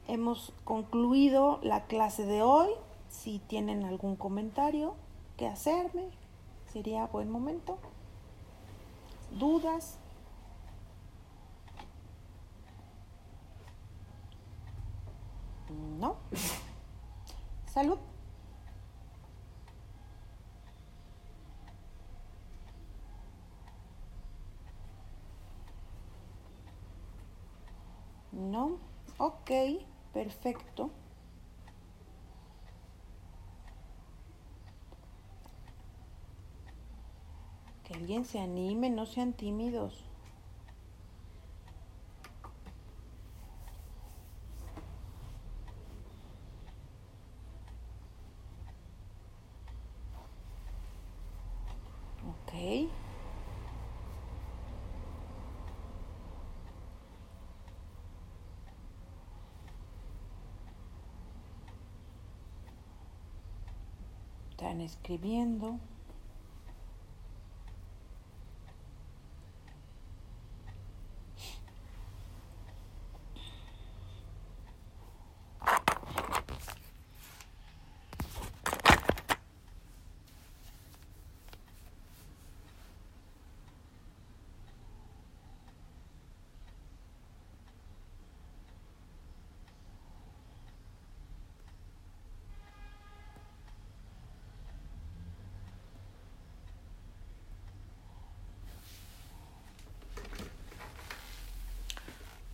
hemos 0.08 0.52
concluido 0.64 1.60
la 1.62 1.86
clase 1.86 2.24
de 2.24 2.42
hoy. 2.42 2.70
Si 3.08 3.40
tienen 3.40 3.84
algún 3.84 4.16
comentario 4.16 4.94
que 5.36 5.46
hacerme, 5.46 6.04
sería 6.72 7.06
buen 7.06 7.30
momento. 7.30 7.78
¿Dudas? 9.38 9.98
No. 15.98 16.16
Salud. 17.66 17.98
No. 28.32 28.78
Ok, 29.18 29.50
perfecto. 30.12 30.90
Que 37.90 37.96
alguien 37.96 38.24
se 38.24 38.38
anime, 38.38 38.88
no 38.88 39.04
sean 39.04 39.32
tímidos. 39.32 40.04
están 64.60 64.80
escribiendo. 64.82 65.80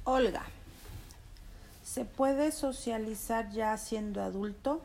Olga, 0.08 0.44
¿se 1.82 2.04
puede 2.04 2.52
socializar 2.52 3.50
ya 3.50 3.76
siendo 3.76 4.22
adulto? 4.22 4.80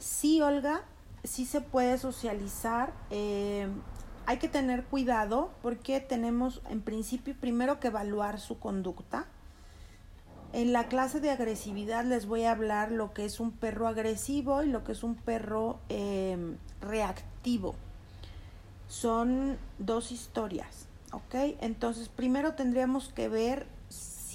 Sí, 0.00 0.42
Olga, 0.42 0.82
sí 1.22 1.46
se 1.46 1.60
puede 1.60 1.96
socializar. 1.96 2.92
Eh, 3.10 3.68
hay 4.26 4.38
que 4.38 4.48
tener 4.48 4.82
cuidado 4.82 5.52
porque 5.62 6.00
tenemos 6.00 6.60
en 6.68 6.80
principio 6.80 7.36
primero 7.38 7.78
que 7.78 7.86
evaluar 7.86 8.40
su 8.40 8.58
conducta. 8.58 9.26
En 10.52 10.72
la 10.72 10.88
clase 10.88 11.20
de 11.20 11.30
agresividad 11.30 12.04
les 12.04 12.26
voy 12.26 12.42
a 12.42 12.50
hablar 12.50 12.90
lo 12.90 13.14
que 13.14 13.24
es 13.24 13.38
un 13.38 13.52
perro 13.52 13.86
agresivo 13.86 14.64
y 14.64 14.66
lo 14.66 14.82
que 14.82 14.90
es 14.90 15.04
un 15.04 15.14
perro 15.14 15.78
eh, 15.88 16.56
reactivo. 16.80 17.76
Son 18.88 19.56
dos 19.78 20.10
historias, 20.10 20.88
¿ok? 21.12 21.54
Entonces 21.60 22.08
primero 22.08 22.54
tendríamos 22.54 23.08
que 23.10 23.28
ver 23.28 23.78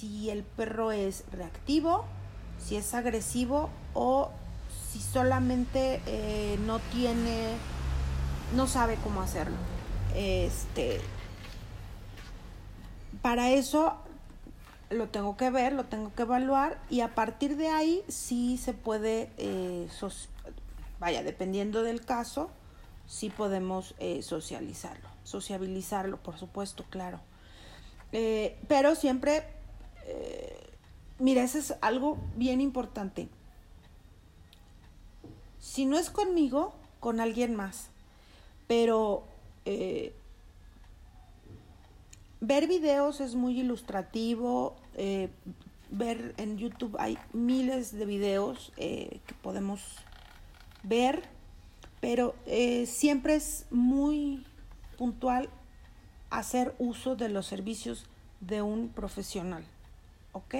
si 0.06 0.30
el 0.30 0.44
perro 0.44 0.92
es 0.92 1.24
reactivo, 1.32 2.04
si 2.58 2.76
es 2.76 2.94
agresivo 2.94 3.70
o 3.94 4.30
si 4.90 5.00
solamente 5.00 6.00
eh, 6.06 6.58
no 6.64 6.78
tiene, 6.92 7.56
no 8.54 8.66
sabe 8.66 8.96
cómo 9.02 9.20
hacerlo. 9.20 9.56
Este, 10.14 11.00
para 13.20 13.50
eso 13.50 13.96
lo 14.90 15.08
tengo 15.08 15.36
que 15.36 15.50
ver, 15.50 15.72
lo 15.72 15.84
tengo 15.84 16.14
que 16.14 16.22
evaluar 16.22 16.80
y 16.88 17.00
a 17.00 17.14
partir 17.14 17.56
de 17.56 17.68
ahí 17.68 18.04
sí 18.06 18.58
se 18.58 18.74
puede, 18.74 19.30
eh, 19.38 19.88
vaya, 21.00 21.24
dependiendo 21.24 21.82
del 21.82 22.04
caso, 22.04 22.50
sí 23.06 23.28
podemos 23.28 23.96
eh, 23.98 24.22
socializarlo, 24.22 25.08
sociabilizarlo, 25.24 26.18
por 26.18 26.38
supuesto, 26.38 26.84
claro. 26.90 27.20
pero 28.68 28.94
siempre 28.94 29.55
eh, 30.06 30.56
mira, 31.18 31.42
eso 31.42 31.58
es 31.58 31.74
algo 31.80 32.18
bien 32.36 32.60
importante. 32.60 33.28
Si 35.60 35.84
no 35.84 35.98
es 35.98 36.10
conmigo, 36.10 36.74
con 37.00 37.20
alguien 37.20 37.54
más. 37.54 37.88
Pero 38.66 39.24
eh, 39.64 40.14
ver 42.40 42.68
videos 42.68 43.20
es 43.20 43.34
muy 43.34 43.60
ilustrativo. 43.60 44.76
Eh, 44.94 45.28
ver 45.90 46.34
en 46.36 46.58
YouTube 46.58 46.96
hay 46.98 47.18
miles 47.32 47.92
de 47.92 48.06
videos 48.06 48.72
que 48.76 49.20
podemos 49.40 49.80
ver, 50.82 51.22
pero 52.00 52.34
siempre 52.86 53.36
es 53.36 53.66
muy 53.70 54.44
puntual 54.98 55.48
hacer 56.30 56.74
uso 56.78 57.14
de 57.14 57.28
los 57.28 57.46
servicios 57.46 58.06
de 58.40 58.62
un 58.62 58.88
profesional. 58.88 59.64
¿Ok? 60.36 60.54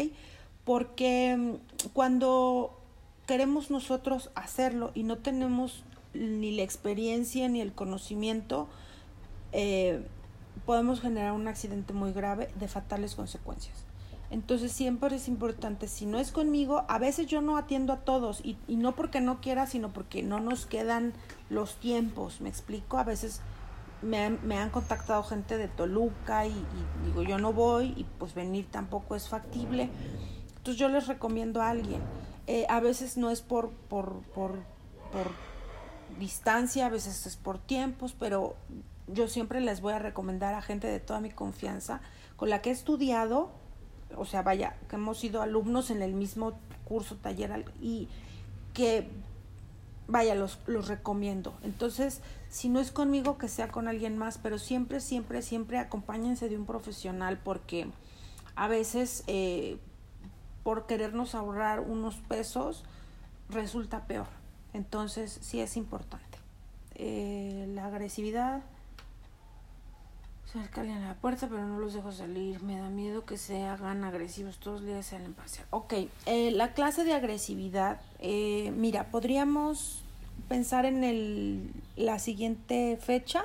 Porque 0.65 1.37
mm, 1.37 1.89
cuando 1.93 2.79
queremos 3.27 3.71
nosotros 3.71 4.31
hacerlo 4.35 4.93
y 4.95 5.03
no 5.03 5.19
tenemos 5.19 5.85
ni 6.15 6.53
la 6.53 6.63
experiencia 6.63 7.49
ni 7.49 7.61
el 7.61 7.73
conocimiento, 7.73 8.69
eh, 9.53 10.07
podemos 10.65 11.01
generar 11.01 11.33
un 11.33 11.49
accidente 11.49 11.93
muy 11.93 12.13
grave 12.13 12.49
de 12.59 12.69
fatales 12.69 13.15
consecuencias. 13.15 13.87
Entonces 14.31 14.73
siempre 14.73 15.15
es 15.15 15.29
importante, 15.29 15.87
si 15.87 16.05
no 16.05 16.19
es 16.19 16.33
conmigo, 16.33 16.85
a 16.89 16.99
veces 16.99 17.27
yo 17.29 17.41
no 17.41 17.57
atiendo 17.57 17.93
a 17.93 18.01
todos 18.01 18.41
y, 18.45 18.57
no 18.69 18.97
porque 18.97 19.21
no 19.21 19.41
quiera, 19.41 19.67
sino 19.67 19.93
porque 19.93 20.23
no 20.25 20.41
nos 20.41 20.67
quedan 20.67 21.13
los 21.49 21.77
tiempos, 21.77 22.41
me 22.41 22.49
explico, 22.49 22.99
a 22.99 23.05
veces 23.05 23.41
me 24.03 24.59
han, 24.59 24.71
contactado 24.71 25.23
gente 25.23 25.57
de 25.57 25.69
Toluca 25.69 26.47
y, 26.47 26.65
digo, 27.05 27.23
yo 27.23 27.39
no 27.39 27.53
voy 27.53 27.95
y 27.97 28.05
pues 28.19 28.35
venir 28.35 28.67
tampoco 28.71 29.17
es 29.17 29.29
factible. 29.29 29.89
Entonces 30.57 30.77
yo 30.77 30.89
les 30.89 31.07
recomiendo 31.07 31.63
a 31.63 31.71
alguien. 31.71 32.03
Eh, 32.47 32.67
a 32.69 32.81
veces 32.81 33.17
no 33.17 33.31
es 33.31 33.41
por, 33.41 33.71
por, 33.71 34.23
por, 34.35 34.61
por 35.13 35.31
distancia, 36.19 36.87
a 36.87 36.89
veces 36.91 37.27
es 37.27 37.37
por 37.37 37.59
tiempos, 37.59 38.15
pero 38.19 38.55
yo 39.09 39.29
siempre 39.29 39.61
les 39.61 39.81
voy 39.81 39.95
a 39.95 39.99
recomendar 39.99 40.55
a 40.55 40.63
gente 40.63 40.87
de 40.87 41.01
toda 41.01 41.21
mi 41.21 41.31
confianza 41.31 42.01
con 42.37 42.51
la 42.51 42.63
que 42.63 42.71
he 42.71 42.73
estudiado, 42.73 43.51
o 44.17 44.25
sea, 44.25 44.43
vaya, 44.43 44.77
que 44.89 44.97
hemos 44.97 45.19
sido 45.19 45.43
alumnos 45.43 45.91
en 45.91 46.03
el 46.03 46.13
mismo 46.13 46.59
curso, 46.85 47.17
taller 47.17 47.65
y 47.81 48.09
que 48.75 49.09
vaya, 50.07 50.35
los, 50.35 50.59
los 50.67 50.89
recomiendo. 50.89 51.55
Entonces, 51.63 52.21
si 52.49 52.69
no 52.69 52.81
es 52.81 52.91
conmigo, 52.91 53.39
que 53.39 53.49
sea 53.49 53.69
con 53.69 53.89
alguien 53.89 54.17
más, 54.17 54.39
pero 54.39 54.59
siempre, 54.59 55.01
siempre, 55.01 55.43
siempre 55.43 55.79
acompáñense 55.79 56.49
de 56.49 56.57
un 56.57 56.67
profesional 56.67 57.39
porque 57.43 57.89
a 58.55 58.69
veces 58.69 59.25
eh, 59.27 59.79
por 60.63 60.87
querernos 60.87 61.35
ahorrar 61.35 61.81
unos 61.81 62.17
pesos 62.17 62.85
resulta 63.51 64.07
peor. 64.07 64.27
Entonces, 64.73 65.39
sí 65.43 65.61
es 65.61 65.77
importante. 65.77 66.39
Eh, 66.95 67.71
la 67.75 67.87
agresividad 67.87 68.63
se 70.53 70.81
en 70.81 71.05
la 71.05 71.15
puerta, 71.15 71.49
pero 71.49 71.67
no 71.67 71.79
los 71.79 71.93
dejo 71.93 72.13
salir. 72.13 72.63
Me 72.63 72.79
da 72.79 72.89
miedo 72.89 73.27
que 73.27 73.37
se 73.37 73.65
hagan 73.65 74.05
agresivos. 74.05 74.59
Todos 74.59 74.81
los 74.81 74.89
días 74.89 75.07
salen 75.07 75.35
pasear. 75.35 75.67
Ok, 75.71 75.93
eh, 76.25 76.51
la 76.53 76.73
clase 76.73 77.05
de 77.05 77.13
agresividad. 77.13 78.01
Mira, 78.23 79.11
podríamos 79.11 80.06
pensar 80.49 80.87
en 80.87 81.05
el, 81.05 81.71
la 81.97 82.19
siguiente 82.19 82.97
fecha. 83.01 83.45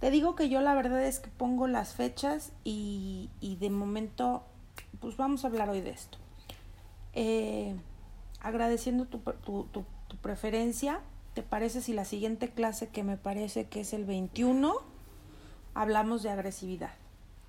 Te 0.00 0.10
digo 0.10 0.34
que 0.34 0.48
yo 0.48 0.60
la 0.60 0.74
verdad 0.74 1.04
es 1.04 1.20
que 1.20 1.28
pongo 1.30 1.66
las 1.66 1.94
fechas 1.94 2.52
y, 2.64 3.28
y 3.40 3.56
de 3.56 3.70
momento, 3.70 4.42
pues 5.00 5.16
vamos 5.16 5.44
a 5.44 5.48
hablar 5.48 5.68
hoy 5.70 5.80
de 5.82 5.90
esto. 5.90 6.18
eh, 7.12 7.74
agradeciendo 8.40 9.04
tu, 9.06 9.18
tu, 9.18 9.64
tu, 9.64 9.84
tu 10.08 10.16
preferencia. 10.16 11.00
¿Te 11.34 11.42
parece 11.42 11.80
si 11.82 11.92
la 11.92 12.04
siguiente 12.04 12.48
clase, 12.50 12.88
que 12.88 13.04
me 13.04 13.16
parece 13.16 13.66
que 13.68 13.80
es 13.80 13.92
el 13.92 14.04
21, 14.04 14.74
hablamos 15.74 16.22
de 16.22 16.30
agresividad? 16.30 16.92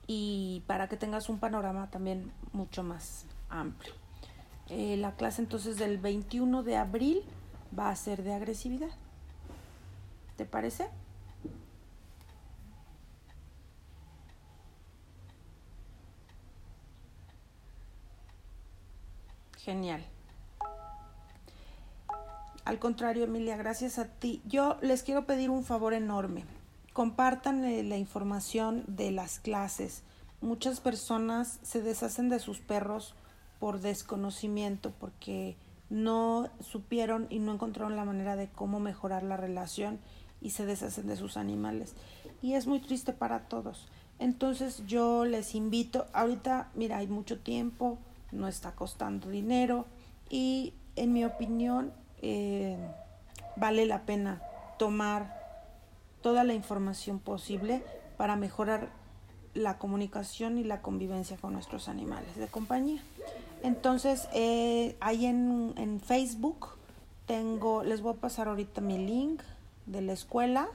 Y 0.07 0.63
para 0.67 0.87
que 0.89 0.97
tengas 0.97 1.29
un 1.29 1.39
panorama 1.39 1.89
también 1.89 2.31
mucho 2.53 2.83
más 2.83 3.25
amplio. 3.49 3.93
Eh, 4.69 4.97
la 4.97 5.15
clase 5.15 5.41
entonces 5.41 5.77
del 5.77 5.97
21 5.97 6.63
de 6.63 6.77
abril 6.77 7.23
va 7.77 7.89
a 7.89 7.95
ser 7.95 8.23
de 8.23 8.33
agresividad. 8.33 8.91
¿Te 10.37 10.45
parece? 10.45 10.89
Genial. 19.57 20.03
Al 22.65 22.79
contrario, 22.79 23.25
Emilia, 23.25 23.57
gracias 23.57 23.99
a 23.99 24.05
ti. 24.05 24.41
Yo 24.45 24.77
les 24.81 25.03
quiero 25.03 25.25
pedir 25.25 25.49
un 25.49 25.63
favor 25.63 25.93
enorme. 25.93 26.45
Compartan 26.93 27.63
eh, 27.65 27.83
la 27.83 27.97
información 27.97 28.83
de 28.87 29.11
las 29.11 29.39
clases. 29.39 30.03
Muchas 30.41 30.79
personas 30.79 31.59
se 31.63 31.81
deshacen 31.81 32.29
de 32.29 32.39
sus 32.39 32.59
perros 32.59 33.13
por 33.59 33.79
desconocimiento, 33.79 34.91
porque 34.99 35.55
no 35.91 36.49
supieron 36.61 37.27
y 37.29 37.39
no 37.39 37.53
encontraron 37.53 37.97
la 37.97 38.05
manera 38.05 38.37
de 38.37 38.47
cómo 38.47 38.79
mejorar 38.79 39.23
la 39.23 39.35
relación 39.35 39.99
y 40.41 40.51
se 40.51 40.65
deshacen 40.65 41.05
de 41.05 41.17
sus 41.17 41.35
animales. 41.35 41.95
Y 42.41 42.53
es 42.53 42.65
muy 42.65 42.79
triste 42.79 43.11
para 43.11 43.41
todos. 43.41 43.89
Entonces 44.17 44.83
yo 44.87 45.25
les 45.25 45.53
invito, 45.53 46.07
ahorita, 46.13 46.69
mira, 46.75 46.97
hay 46.97 47.07
mucho 47.07 47.39
tiempo, 47.39 47.97
no 48.31 48.47
está 48.47 48.71
costando 48.71 49.29
dinero 49.29 49.85
y 50.29 50.73
en 50.95 51.11
mi 51.11 51.25
opinión 51.25 51.91
eh, 52.21 52.77
vale 53.57 53.85
la 53.85 54.03
pena 54.03 54.41
tomar 54.79 55.41
toda 56.21 56.45
la 56.45 56.53
información 56.53 57.19
posible 57.19 57.83
para 58.15 58.37
mejorar 58.37 58.89
la 59.53 59.77
comunicación 59.77 60.57
y 60.57 60.63
la 60.63 60.81
convivencia 60.81 61.35
con 61.35 61.51
nuestros 61.51 61.89
animales 61.89 62.37
de 62.37 62.47
compañía. 62.47 63.01
Entonces, 63.63 64.27
eh, 64.33 64.97
ahí 64.99 65.25
en, 65.25 65.73
en, 65.77 65.99
Facebook 65.99 66.69
tengo, 67.27 67.83
les 67.83 68.01
voy 68.01 68.13
a 68.13 68.17
pasar 68.17 68.47
ahorita 68.47 68.81
mi 68.81 68.97
link 68.97 69.41
de 69.85 70.01
la 70.01 70.13
escuela. 70.13 70.67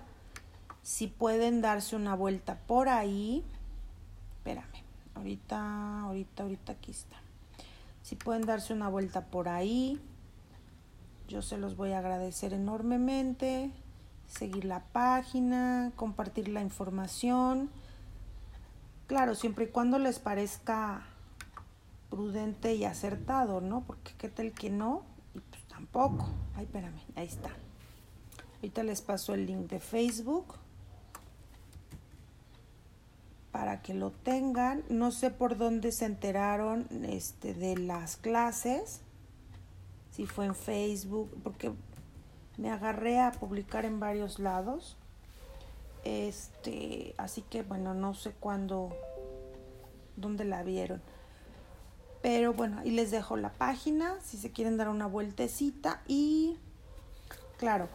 Si 0.83 1.09
pueden 1.09 1.61
darse 1.61 1.97
una 1.97 2.15
vuelta 2.15 2.59
por 2.67 2.89
ahí, 2.89 3.45
espérame, 4.39 4.85
ahorita, 5.17 6.03
ahorita, 6.03 6.43
ahorita 6.45 6.73
aquí 6.73 6.93
está. 6.93 7.17
Si 8.03 8.15
pueden 8.15 8.43
darse 8.43 8.73
una 8.73 8.89
vuelta 8.89 9.23
por 9.25 9.49
ahí, 9.49 10.01
yo 11.27 11.43
se 11.43 11.59
los 11.59 11.77
voy 11.77 11.91
a 11.91 11.99
agradecer 11.99 12.53
enormemente. 12.53 13.73
Seguir 14.29 14.65
la 14.65 14.81
página, 14.81 15.91
compartir 15.97 16.49
la 16.49 16.61
información. 16.61 17.69
Claro, 19.09 19.35
siempre 19.35 19.65
y 19.65 19.69
cuando 19.69 19.99
les 19.99 20.21
parezca 20.21 21.03
prudente 22.17 22.75
y 22.75 22.87
acertado, 22.87 23.61
¿no? 23.61 23.85
Porque 23.85 24.15
qué 24.17 24.31
tal 24.31 24.53
que 24.53 24.71
no, 24.71 25.03
y 25.35 25.41
pues 25.41 25.63
tampoco. 25.65 26.27
Ay, 26.55 26.65
espérame, 26.65 26.99
ahí 27.15 27.27
está. 27.27 27.51
Ahorita 28.55 28.83
les 28.85 29.03
paso 29.03 29.35
el 29.35 29.45
link 29.45 29.69
de 29.69 29.81
Facebook 29.81 30.55
para 33.53 33.83
que 33.83 33.93
lo 33.93 34.13
tengan. 34.13 34.83
No 34.89 35.11
sé 35.11 35.31
por 35.31 35.59
dónde 35.59 35.93
se 35.93 36.07
enteraron 36.07 36.89
este, 37.05 37.53
de 37.53 37.77
las 37.77 38.17
clases, 38.17 39.03
si 40.11 40.25
fue 40.25 40.47
en 40.47 40.55
Facebook, 40.55 41.31
porque 41.45 41.71
me 42.57 42.71
agarré 42.71 43.21
a 43.21 43.33
publicar 43.33 43.85
en 43.85 44.01
varios 44.01 44.39
lados. 44.39 44.97
Este, 46.03 47.15
así 47.19 47.43
que 47.43 47.63
bueno, 47.63 47.93
no 47.93 48.15
sé 48.15 48.33
cuándo, 48.41 48.97
dónde 50.17 50.47
la 50.47 50.63
vieron. 50.63 51.03
Pero 52.27 52.53
bueno, 52.55 52.81
ahí 52.81 52.91
les 52.91 53.13
dejo 53.13 53.37
la 53.37 53.51
página 53.51 54.17
si 54.21 54.37
se 54.37 54.51
quieren 54.51 54.77
dar 54.77 54.89
una 54.89 55.07
vueltecita 55.07 56.03
y 56.09 56.57
claro, 57.57 57.89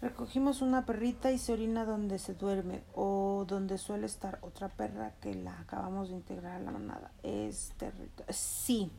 recogimos 0.00 0.62
una 0.62 0.86
perrita 0.86 1.32
y 1.32 1.38
se 1.38 1.52
orina 1.52 1.84
donde 1.84 2.20
se 2.20 2.34
duerme 2.34 2.84
o 2.94 3.44
donde 3.48 3.78
suele 3.78 4.06
estar 4.06 4.38
otra 4.42 4.68
perra 4.68 5.14
que 5.20 5.34
la 5.34 5.58
acabamos 5.58 6.10
de 6.10 6.14
integrar 6.14 6.52
a 6.52 6.60
la 6.60 6.70
manada. 6.70 7.10
Es 7.24 7.72
territorio. 7.78 8.32
Sí, 8.32 8.92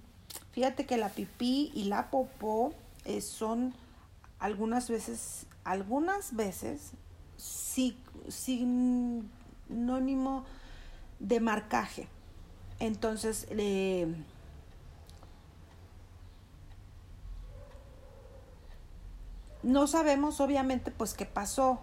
fíjate 0.51 0.85
que 0.85 0.97
la 0.97 1.07
pipí 1.07 1.71
y 1.73 1.85
la 1.85 2.11
popó 2.11 2.73
eh, 3.05 3.21
son 3.21 3.73
algunas 4.39 4.89
veces, 4.89 5.45
algunas 5.63 6.35
veces 6.35 6.91
sí, 7.37 7.97
sinónimo 8.27 9.23
de 11.21 11.39
marcaje. 11.39 12.09
Entonces, 12.79 13.47
eh, 13.51 14.13
no 19.63 19.87
sabemos 19.87 20.39
obviamente 20.41 20.91
pues 20.91 21.13
qué 21.13 21.25
pasó. 21.25 21.79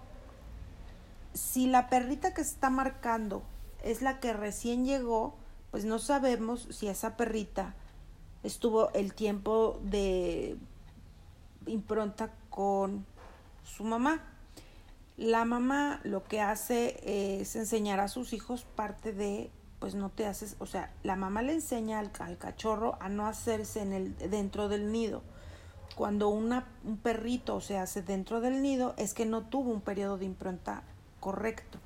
Si 1.34 1.66
la 1.66 1.88
perrita 1.88 2.34
que 2.34 2.42
está 2.42 2.70
marcando 2.70 3.42
es 3.82 4.02
la 4.02 4.20
que 4.20 4.32
recién 4.32 4.84
llegó, 4.84 5.34
pues 5.70 5.84
no 5.84 5.98
sabemos 5.98 6.68
si 6.70 6.88
esa 6.88 7.16
perrita 7.16 7.74
estuvo 8.42 8.92
el 8.92 9.14
tiempo 9.14 9.80
de 9.82 10.56
impronta 11.66 12.32
con 12.50 13.06
su 13.64 13.84
mamá. 13.84 14.22
La 15.16 15.44
mamá 15.44 16.00
lo 16.02 16.24
que 16.24 16.40
hace 16.40 17.40
es 17.40 17.54
enseñar 17.56 18.00
a 18.00 18.08
sus 18.08 18.32
hijos 18.32 18.64
parte 18.74 19.12
de 19.12 19.50
pues 19.78 19.94
no 19.94 20.10
te 20.10 20.26
haces, 20.26 20.56
o 20.58 20.66
sea, 20.66 20.92
la 21.02 21.16
mamá 21.16 21.40
le 21.40 21.54
enseña 21.54 22.00
al, 22.00 22.10
al 22.18 22.36
cachorro 22.36 22.98
a 23.00 23.08
no 23.08 23.26
hacerse 23.26 23.80
en 23.80 23.94
el, 23.94 24.16
dentro 24.30 24.68
del 24.68 24.92
nido. 24.92 25.22
Cuando 26.00 26.30
un 26.30 26.62
perrito 27.02 27.60
se 27.60 27.76
hace 27.76 28.00
dentro 28.00 28.40
del 28.40 28.62
nido 28.62 28.94
es 28.96 29.12
que 29.12 29.26
no 29.26 29.42
tuvo 29.42 29.70
un 29.70 29.82
periodo 29.82 30.16
de 30.16 30.24
impronta 30.24 30.82
correcto. 31.20 31.76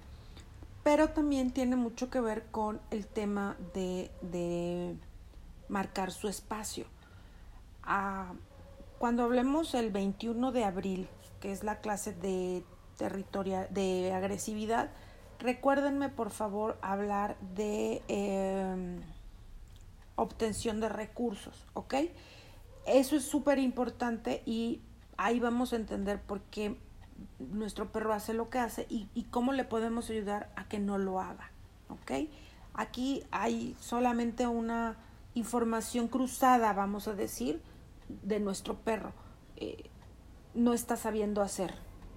Pero 0.84 1.10
también 1.10 1.50
tiene 1.50 1.74
mucho 1.74 2.10
que 2.10 2.20
ver 2.20 2.44
con 2.52 2.80
el 2.92 3.08
tema 3.08 3.56
de, 3.74 4.96
marcar 5.66 6.12
su 6.12 6.28
espacio. 6.28 6.86
Ah, 7.82 8.34
cuando 9.00 9.24
hablemos 9.24 9.74
el 9.74 9.90
21 9.90 10.52
de 10.52 10.62
abril, 10.62 11.08
que 11.40 11.50
es 11.50 11.64
la 11.64 11.80
clase 11.80 12.12
de 12.12 12.62
territoria 12.96 13.66
de 13.66 14.12
agresividad, 14.12 14.90
Recuérdenme 15.40 16.08
por 16.08 16.30
favor 16.30 16.78
hablar 16.82 17.36
de 17.40 18.00
eh, 18.06 19.00
obtención 20.14 20.78
de 20.78 20.88
recursos, 20.88 21.66
¿ok? 21.74 21.94
Eso 22.86 23.16
es 23.16 23.24
súper 23.24 23.58
importante 23.58 24.42
y 24.44 24.80
ahí 25.16 25.40
vamos 25.40 25.72
a 25.72 25.76
entender 25.76 26.20
por 26.20 26.40
qué 26.42 26.76
nuestro 27.38 27.90
perro 27.90 28.12
hace 28.12 28.34
lo 28.34 28.50
que 28.50 28.58
hace 28.58 28.86
y, 28.88 29.06
cómo 29.30 29.52
le 29.52 29.64
podemos 29.64 30.10
ayudar 30.10 30.50
a 30.56 30.68
que 30.68 30.78
no 30.78 30.98
lo 30.98 31.20
haga, 31.20 31.50
¿ok? 31.88 32.28
Aquí 32.74 33.22
hay 33.30 33.76
solamente 33.80 34.46
una 34.46 34.96
información 35.34 36.08
cruzada, 36.08 36.72
vamos 36.72 37.08
a 37.08 37.14
decir, 37.14 37.62
de 38.08 38.40
nuestro 38.40 38.74
perro. 38.76 39.12
Eh, 39.56 39.84
no 40.54 40.72
está 40.72 40.96
sabiendo 40.96 41.42
hacer 41.42 41.74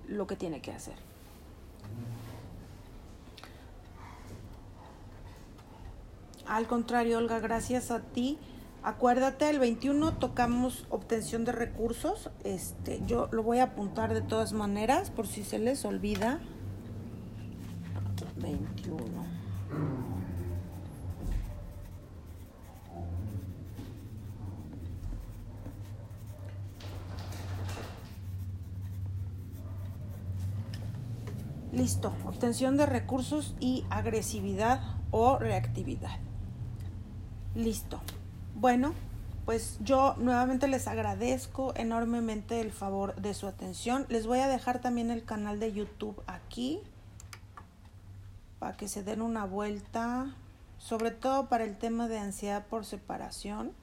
lo 0.08 0.28
que 0.28 0.36
tiene 0.36 0.62
que 0.62 0.72
hacer. 0.72 0.96
Al 6.48 6.66
contrario, 6.66 7.18
Olga, 7.18 7.40
gracias 7.40 7.92
a 7.92 8.00
ti. 8.00 8.38
Acuérdate, 8.88 9.50
el 9.50 9.60
21 9.60 10.14
tocamos 10.14 10.86
obtención 10.90 11.44
de 11.44 11.52
recursos. 11.52 12.30
Este, 12.46 13.02
yo 13.06 13.28
lo 13.34 13.44
voy 13.44 13.60
a 13.60 13.64
apuntar 13.64 14.14
de 14.14 14.22
todas 14.22 14.54
maneras 14.54 15.12
por 15.12 15.28
si 15.28 15.44
se 15.44 15.60
les 15.60 15.84
olvida. 15.84 16.40
21. 18.38 18.98
Listo, 31.74 32.14
obtención 32.26 32.78
de 32.78 32.86
recursos 32.86 33.54
y 33.60 33.84
agresividad 33.90 34.82
o 35.12 35.38
reactividad. 35.38 36.20
Listo. 37.54 38.00
Bueno, 38.60 38.96
pues 39.46 39.78
yo 39.82 40.16
nuevamente 40.18 40.68
les 40.68 40.88
agradezco 40.88 41.74
enormemente 41.76 42.60
el 42.60 42.72
favor 42.72 43.16
de 43.16 43.36
su 43.36 43.46
atención. 43.48 44.06
Les 44.10 44.26
voy 44.26 44.40
a 44.40 44.48
dejar 44.48 44.80
también 44.82 45.12
el 45.12 45.24
canal 45.24 45.60
de 45.60 45.72
YouTube 45.74 46.20
aquí 46.26 46.82
para 48.60 48.76
que 48.76 48.88
se 48.88 49.04
den 49.04 49.22
una 49.22 49.46
vuelta, 49.46 50.34
sobre 50.80 51.12
todo 51.12 51.48
para 51.50 51.66
el 51.66 51.78
tema 51.78 52.08
de 52.08 52.18
ansiedad 52.18 52.66
por 52.66 52.84
separación. 52.84 53.74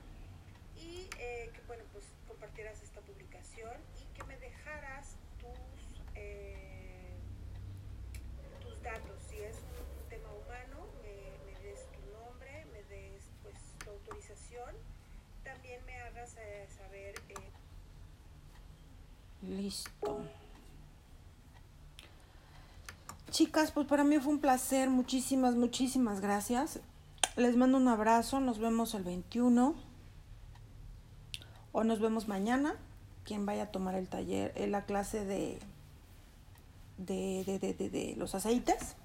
Y 0.75 1.09
eh, 1.19 1.51
que 1.53 1.61
bueno, 1.67 1.83
pues 1.91 2.05
compartieras 2.27 2.81
esta 2.81 3.01
publicación 3.01 3.73
y 4.01 4.05
que 4.17 4.23
me 4.23 4.37
dejaras 4.37 5.15
tus, 5.39 6.01
eh, 6.15 7.17
tus 8.61 8.81
datos. 8.83 9.23
Si 9.29 9.37
es 9.37 9.55
un 9.55 10.09
tema 10.09 10.29
humano, 10.33 10.87
me, 11.01 11.51
me 11.51 11.59
des 11.59 11.85
tu 11.91 11.99
nombre, 12.11 12.65
me 12.71 12.83
des 12.83 13.23
pues 13.43 13.55
tu 13.83 13.89
autorización. 13.89 14.75
También 15.43 15.85
me 15.85 15.97
hagas 16.01 16.35
eh, 16.37 16.67
Listo. 19.41 20.19
Chicas, 23.29 23.71
pues 23.71 23.87
para 23.87 24.03
mí 24.03 24.17
fue 24.19 24.33
un 24.33 24.39
placer. 24.39 24.89
Muchísimas, 24.89 25.55
muchísimas 25.55 26.21
gracias. 26.21 26.79
Les 27.35 27.55
mando 27.55 27.77
un 27.77 27.87
abrazo. 27.87 28.39
Nos 28.39 28.59
vemos 28.59 28.93
el 28.93 29.03
21. 29.03 29.75
O 31.71 31.83
nos 31.83 31.99
vemos 31.99 32.27
mañana. 32.27 32.75
Quien 33.23 33.45
vaya 33.45 33.63
a 33.63 33.71
tomar 33.71 33.95
el 33.95 34.07
taller, 34.07 34.53
eh, 34.55 34.67
la 34.67 34.85
clase 34.85 35.25
de, 35.25 35.59
de, 36.97 37.43
de, 37.61 37.73
de- 37.73 37.89
de 37.89 38.15
los 38.17 38.33
aceites. 38.35 38.95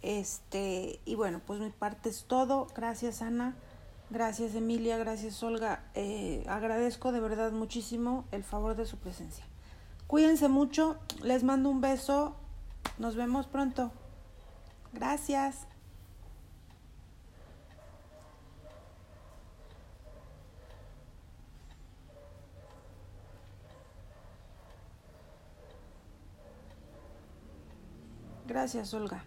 Este, 0.00 1.00
y 1.04 1.16
bueno, 1.16 1.40
pues 1.44 1.60
mi 1.60 1.70
parte 1.70 2.08
es 2.08 2.24
todo. 2.24 2.68
Gracias, 2.74 3.20
Ana. 3.20 3.56
Gracias, 4.12 4.54
Emilia. 4.54 4.98
Gracias, 4.98 5.42
Olga. 5.42 5.84
Eh, 5.94 6.44
agradezco 6.46 7.12
de 7.12 7.20
verdad 7.20 7.50
muchísimo 7.50 8.26
el 8.30 8.44
favor 8.44 8.76
de 8.76 8.84
su 8.84 8.98
presencia. 8.98 9.46
Cuídense 10.06 10.48
mucho. 10.48 10.98
Les 11.22 11.42
mando 11.44 11.70
un 11.70 11.80
beso. 11.80 12.36
Nos 12.98 13.16
vemos 13.16 13.46
pronto. 13.46 13.90
Gracias. 14.92 15.66
Gracias, 28.46 28.92
Olga. 28.92 29.24